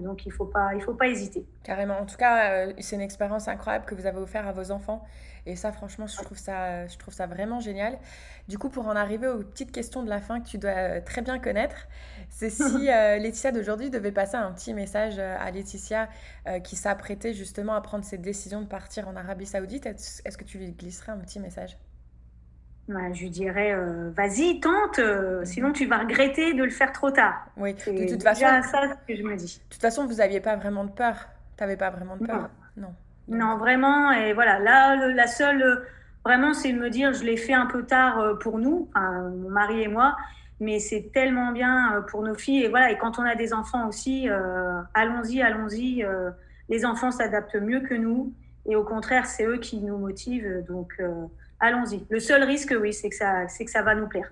Donc 0.00 0.26
il 0.26 0.30
ne 0.30 0.34
faut, 0.34 0.46
pas, 0.46 0.74
il 0.74 0.82
faut 0.82 0.94
pas 0.94 1.08
hésiter. 1.08 1.46
Carrément. 1.62 1.98
En 1.98 2.06
tout 2.06 2.16
cas, 2.16 2.66
c'est 2.80 2.96
une 2.96 3.02
expérience 3.02 3.48
incroyable 3.48 3.84
que 3.84 3.94
vous 3.94 4.06
avez 4.06 4.18
offert 4.18 4.46
à 4.46 4.52
vos 4.52 4.70
enfants. 4.70 5.04
Et 5.46 5.54
ça, 5.54 5.70
franchement, 5.70 6.08
je 6.08 6.16
trouve 6.16 6.36
ça, 6.36 6.88
je 6.88 6.98
trouve 6.98 7.14
ça 7.14 7.26
vraiment 7.26 7.60
génial. 7.60 7.98
Du 8.48 8.58
coup, 8.58 8.68
pour 8.68 8.88
en 8.88 8.96
arriver 8.96 9.28
aux 9.28 9.44
petites 9.44 9.70
questions 9.70 10.02
de 10.02 10.08
la 10.08 10.20
fin 10.20 10.40
que 10.40 10.48
tu 10.48 10.58
dois 10.58 11.00
très 11.02 11.22
bien 11.22 11.38
connaître, 11.38 11.86
c'est 12.30 12.50
si 12.50 12.86
Laetitia 12.86 13.52
d'aujourd'hui 13.52 13.90
devait 13.90 14.10
passer 14.10 14.36
un 14.36 14.50
petit 14.52 14.74
message 14.74 15.20
à 15.20 15.48
Laetitia 15.52 16.08
qui 16.64 16.74
s'apprêtait 16.74 17.32
justement 17.32 17.74
à 17.74 17.80
prendre 17.80 18.04
cette 18.04 18.22
décision 18.22 18.60
de 18.60 18.66
partir 18.66 19.06
en 19.06 19.14
Arabie 19.14 19.46
Saoudite, 19.46 19.86
est-ce 19.86 20.36
que 20.36 20.44
tu 20.44 20.58
lui 20.58 20.72
glisserais 20.72 21.12
un 21.12 21.18
petit 21.18 21.38
message? 21.38 21.76
Bah, 22.88 23.12
je 23.12 23.22
lui 23.22 23.30
dirais, 23.30 23.72
euh, 23.72 24.10
vas-y, 24.16 24.60
tente, 24.60 25.00
euh, 25.00 25.44
sinon 25.44 25.72
tu 25.72 25.86
vas 25.86 25.98
regretter 25.98 26.54
de 26.54 26.62
le 26.62 26.70
faire 26.70 26.92
trop 26.92 27.10
tard. 27.10 27.46
Oui, 27.56 27.74
de 27.74 28.08
toute 28.08 28.22
façon. 28.22 28.46
C'est 28.62 28.68
ça 28.68 28.96
que 29.08 29.16
je 29.16 29.22
me 29.22 29.34
dis. 29.36 29.60
De 29.68 29.74
toute 29.74 29.82
façon, 29.82 30.06
vous 30.06 30.14
n'aviez 30.14 30.40
pas 30.40 30.54
vraiment 30.54 30.84
de 30.84 30.90
peur. 30.90 31.28
Tu 31.56 31.64
n'avais 31.64 31.76
pas 31.76 31.90
vraiment 31.90 32.16
de 32.16 32.24
peur 32.24 32.48
Non. 32.76 32.94
Non, 33.28 33.56
vraiment. 33.56 34.12
Et 34.12 34.32
voilà, 34.34 34.60
là, 34.60 35.08
la 35.08 35.26
seule, 35.26 35.82
vraiment, 36.24 36.52
c'est 36.52 36.72
de 36.72 36.78
me 36.78 36.88
dire, 36.88 37.12
je 37.12 37.24
l'ai 37.24 37.36
fait 37.36 37.54
un 37.54 37.66
peu 37.66 37.84
tard 37.84 38.20
euh, 38.20 38.34
pour 38.36 38.58
nous, 38.58 38.88
mon 38.94 39.50
mari 39.50 39.82
et 39.82 39.88
moi, 39.88 40.16
mais 40.60 40.78
c'est 40.78 41.10
tellement 41.12 41.50
bien 41.50 42.04
pour 42.08 42.22
nos 42.22 42.36
filles. 42.36 42.64
Et 42.64 42.68
voilà, 42.68 42.92
et 42.92 42.98
quand 42.98 43.18
on 43.18 43.24
a 43.24 43.34
des 43.34 43.52
enfants 43.52 43.88
aussi, 43.88 44.28
allons-y, 44.94 45.42
allons-y. 45.42 46.06
les 46.68 46.84
enfants 46.86 47.10
s'adaptent 47.10 47.56
mieux 47.56 47.80
que 47.80 47.94
nous. 47.94 48.32
Et 48.64 48.76
au 48.76 48.84
contraire, 48.84 49.26
c'est 49.26 49.44
eux 49.44 49.58
qui 49.58 49.80
nous 49.80 49.98
motivent. 49.98 50.64
Donc, 50.68 51.00
allons-y. 51.60 52.04
Le 52.08 52.20
seul 52.20 52.42
risque, 52.42 52.74
oui, 52.80 52.92
c'est 52.92 53.08
que, 53.08 53.16
ça, 53.16 53.46
que 53.46 53.70
ça 53.70 53.82
va 53.82 53.94
nous 53.94 54.08
plaire. 54.08 54.30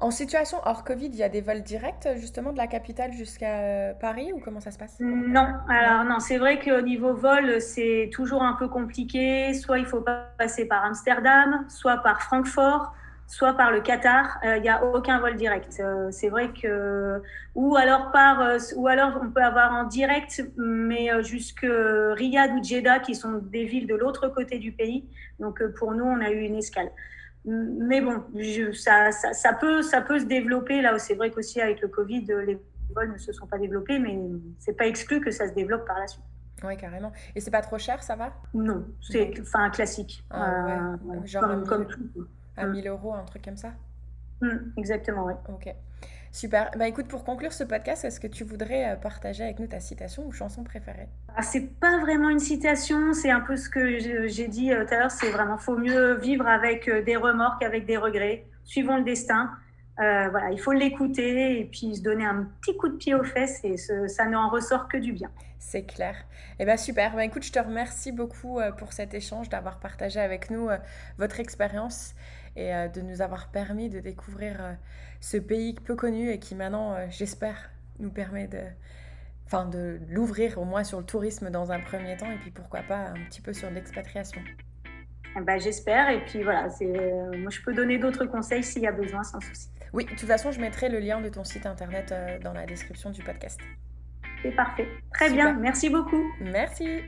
En 0.00 0.10
situation 0.10 0.58
hors 0.64 0.84
Covid, 0.84 1.08
il 1.08 1.16
y 1.16 1.22
a 1.22 1.28
des 1.28 1.42
vols 1.42 1.62
directs 1.62 2.08
justement 2.16 2.52
de 2.52 2.56
la 2.56 2.66
capitale 2.66 3.12
jusqu'à 3.12 3.58
euh, 3.58 3.92
Paris 3.92 4.32
ou 4.32 4.40
comment 4.40 4.60
ça 4.60 4.70
se 4.70 4.78
passe? 4.78 4.96
Non, 5.00 5.46
alors 5.68 6.04
non, 6.04 6.20
c'est 6.20 6.38
vrai 6.38 6.58
qu'au 6.58 6.80
niveau 6.80 7.14
vol, 7.14 7.60
c'est 7.60 8.08
toujours 8.12 8.42
un 8.42 8.54
peu 8.54 8.68
compliqué. 8.68 9.52
Soit 9.52 9.78
il 9.78 9.86
faut 9.86 10.02
passer 10.38 10.66
par 10.66 10.84
Amsterdam, 10.84 11.66
soit 11.68 11.98
par 11.98 12.22
Francfort, 12.22 12.94
soit 13.30 13.54
par 13.54 13.70
le 13.70 13.80
Qatar. 13.80 14.38
Euh, 14.44 14.56
il 14.56 14.62
n'y 14.62 14.68
a 14.68 14.84
aucun 14.84 15.20
vol 15.20 15.36
direct. 15.36 15.80
Euh, 15.80 16.10
c'est 16.10 16.28
vrai 16.28 16.52
que 16.52 17.22
ou 17.54 17.76
alors 17.76 18.10
par 18.10 18.58
ou 18.76 18.88
alors 18.88 19.20
on 19.22 19.30
peut 19.30 19.42
avoir 19.42 19.72
en 19.72 19.84
direct, 19.84 20.44
mais 20.56 21.10
jusque 21.22 21.64
Riyad 21.64 22.52
ou 22.52 22.62
Jeddah, 22.62 22.98
qui 22.98 23.14
sont 23.14 23.34
des 23.34 23.64
villes 23.64 23.86
de 23.86 23.94
l'autre 23.94 24.28
côté 24.28 24.58
du 24.58 24.72
pays. 24.72 25.08
Donc 25.38 25.62
euh, 25.62 25.72
pour 25.72 25.92
nous, 25.92 26.04
on 26.04 26.20
a 26.20 26.30
eu 26.30 26.40
une 26.40 26.56
escale. 26.56 26.90
Mais 27.46 28.02
bon, 28.02 28.22
ça, 28.74 29.12
ça, 29.12 29.52
peut, 29.54 29.80
ça 29.80 30.02
peut 30.02 30.18
se 30.18 30.26
développer. 30.26 30.82
Là, 30.82 30.98
c'est 30.98 31.14
vrai 31.14 31.30
qu'aussi 31.30 31.60
avec 31.60 31.80
le 31.80 31.88
Covid, 31.88 32.26
les 32.46 32.58
vols 32.94 33.12
ne 33.12 33.18
se 33.18 33.32
sont 33.32 33.46
pas 33.46 33.56
développés, 33.56 33.98
mais 33.98 34.18
c'est 34.58 34.76
pas 34.76 34.86
exclu 34.86 35.22
que 35.22 35.30
ça 35.30 35.48
se 35.48 35.54
développe 35.54 35.86
par 35.86 35.98
la 35.98 36.06
suite. 36.06 36.24
Oui, 36.62 36.76
carrément. 36.76 37.12
Et 37.34 37.40
c'est 37.40 37.50
pas 37.50 37.62
trop 37.62 37.78
cher, 37.78 38.02
ça 38.02 38.14
va? 38.16 38.34
Non, 38.52 38.84
c'est 39.00 39.32
enfin 39.40 39.64
un 39.64 39.70
classique. 39.70 40.22
Ah, 40.30 40.96
ouais. 41.04 41.26
Genre 41.26 41.64
comme, 41.66 41.86
tout. 41.86 42.26
À 42.60 42.66
1000 42.66 42.88
euros, 42.88 43.14
un 43.14 43.24
truc 43.24 43.44
comme 43.44 43.56
ça? 43.56 43.72
Hum, 44.42 44.72
Exactement, 44.76 45.24
oui. 45.24 45.34
Ok. 45.48 45.74
Super. 46.32 46.70
Bah 46.76 46.86
écoute, 46.86 47.08
pour 47.08 47.24
conclure 47.24 47.52
ce 47.52 47.64
podcast, 47.64 48.04
est-ce 48.04 48.20
que 48.20 48.28
tu 48.28 48.44
voudrais 48.44 48.92
euh, 48.92 48.96
partager 48.96 49.42
avec 49.42 49.58
nous 49.58 49.66
ta 49.66 49.80
citation 49.80 50.24
ou 50.26 50.32
chanson 50.32 50.62
préférée? 50.62 51.08
Ah, 51.34 51.42
C'est 51.42 51.80
pas 51.80 51.98
vraiment 51.98 52.28
une 52.30 52.38
citation, 52.38 53.12
c'est 53.14 53.30
un 53.30 53.40
peu 53.40 53.56
ce 53.56 53.68
que 53.68 53.98
j'ai 54.28 54.46
dit 54.46 54.72
euh, 54.72 54.86
tout 54.86 54.94
à 54.94 54.98
l'heure, 54.98 55.10
c'est 55.10 55.30
vraiment 55.30 55.58
faut 55.58 55.76
mieux 55.76 56.14
vivre 56.14 56.46
avec 56.46 56.88
euh, 56.88 57.02
des 57.02 57.16
remords 57.16 57.58
qu'avec 57.58 57.84
des 57.84 57.96
regrets. 57.96 58.46
Suivons 58.64 58.98
le 58.98 59.02
destin. 59.02 59.50
voilà, 59.96 60.50
il 60.52 60.60
faut 60.60 60.72
l'écouter 60.72 61.60
et 61.60 61.64
puis 61.64 61.96
se 61.96 62.02
donner 62.02 62.24
un 62.24 62.48
petit 62.60 62.76
coup 62.76 62.88
de 62.88 62.96
pied 62.96 63.14
aux 63.14 63.24
fesses 63.24 63.60
et 63.64 63.76
ça 63.76 64.26
n'en 64.26 64.48
ressort 64.50 64.88
que 64.88 64.96
du 64.96 65.12
bien. 65.12 65.30
C'est 65.58 65.82
clair. 65.82 66.14
Et 66.58 66.62
eh 66.62 66.64
bien 66.64 66.76
super. 66.76 67.16
Bah, 67.16 67.24
écoute, 67.24 67.42
je 67.42 67.52
te 67.52 67.58
remercie 67.58 68.12
beaucoup 68.12 68.60
pour 68.78 68.92
cet 68.92 69.12
échange, 69.12 69.48
d'avoir 69.48 69.80
partagé 69.80 70.20
avec 70.20 70.50
nous 70.50 70.68
votre 71.18 71.40
expérience 71.40 72.14
et 72.56 72.72
de 72.92 73.00
nous 73.00 73.22
avoir 73.22 73.48
permis 73.48 73.88
de 73.88 74.00
découvrir 74.00 74.76
ce 75.20 75.36
pays 75.36 75.74
peu 75.74 75.94
connu 75.94 76.30
et 76.30 76.38
qui 76.38 76.54
maintenant, 76.54 76.94
euh, 76.94 77.06
j'espère, 77.10 77.70
nous 77.98 78.10
permet 78.10 78.48
de, 78.48 78.62
enfin, 79.46 79.66
de 79.66 80.00
l'ouvrir 80.08 80.58
au 80.58 80.64
moins 80.64 80.82
sur 80.82 80.98
le 80.98 81.04
tourisme 81.04 81.50
dans 81.50 81.70
un 81.70 81.80
premier 81.80 82.16
temps 82.16 82.30
et 82.30 82.38
puis 82.38 82.50
pourquoi 82.50 82.80
pas 82.80 83.08
un 83.08 83.24
petit 83.28 83.42
peu 83.42 83.52
sur 83.52 83.70
l'expatriation. 83.70 84.40
Eh 85.36 85.40
ben, 85.42 85.60
J'espère 85.60 86.10
et 86.10 86.24
puis 86.24 86.42
voilà, 86.42 86.68
c'est, 86.70 86.86
euh, 86.86 87.38
moi 87.38 87.50
je 87.50 87.60
peux 87.60 87.74
donner 87.74 87.98
d'autres 87.98 88.24
conseils 88.24 88.64
s'il 88.64 88.82
y 88.82 88.86
a 88.86 88.92
besoin 88.92 89.22
sans 89.22 89.40
souci. 89.40 89.68
Oui, 89.92 90.04
de 90.04 90.10
toute 90.10 90.20
façon, 90.20 90.52
je 90.52 90.60
mettrai 90.60 90.88
le 90.88 91.00
lien 91.00 91.20
de 91.20 91.28
ton 91.28 91.44
site 91.44 91.66
internet 91.66 92.12
euh, 92.12 92.38
dans 92.38 92.52
la 92.52 92.64
description 92.64 93.10
du 93.10 93.22
podcast. 93.22 93.60
C'est 94.42 94.52
parfait. 94.52 94.88
Très 95.12 95.30
bien, 95.30 95.52
merci 95.54 95.90
beaucoup. 95.90 96.24
Merci. 96.40 97.02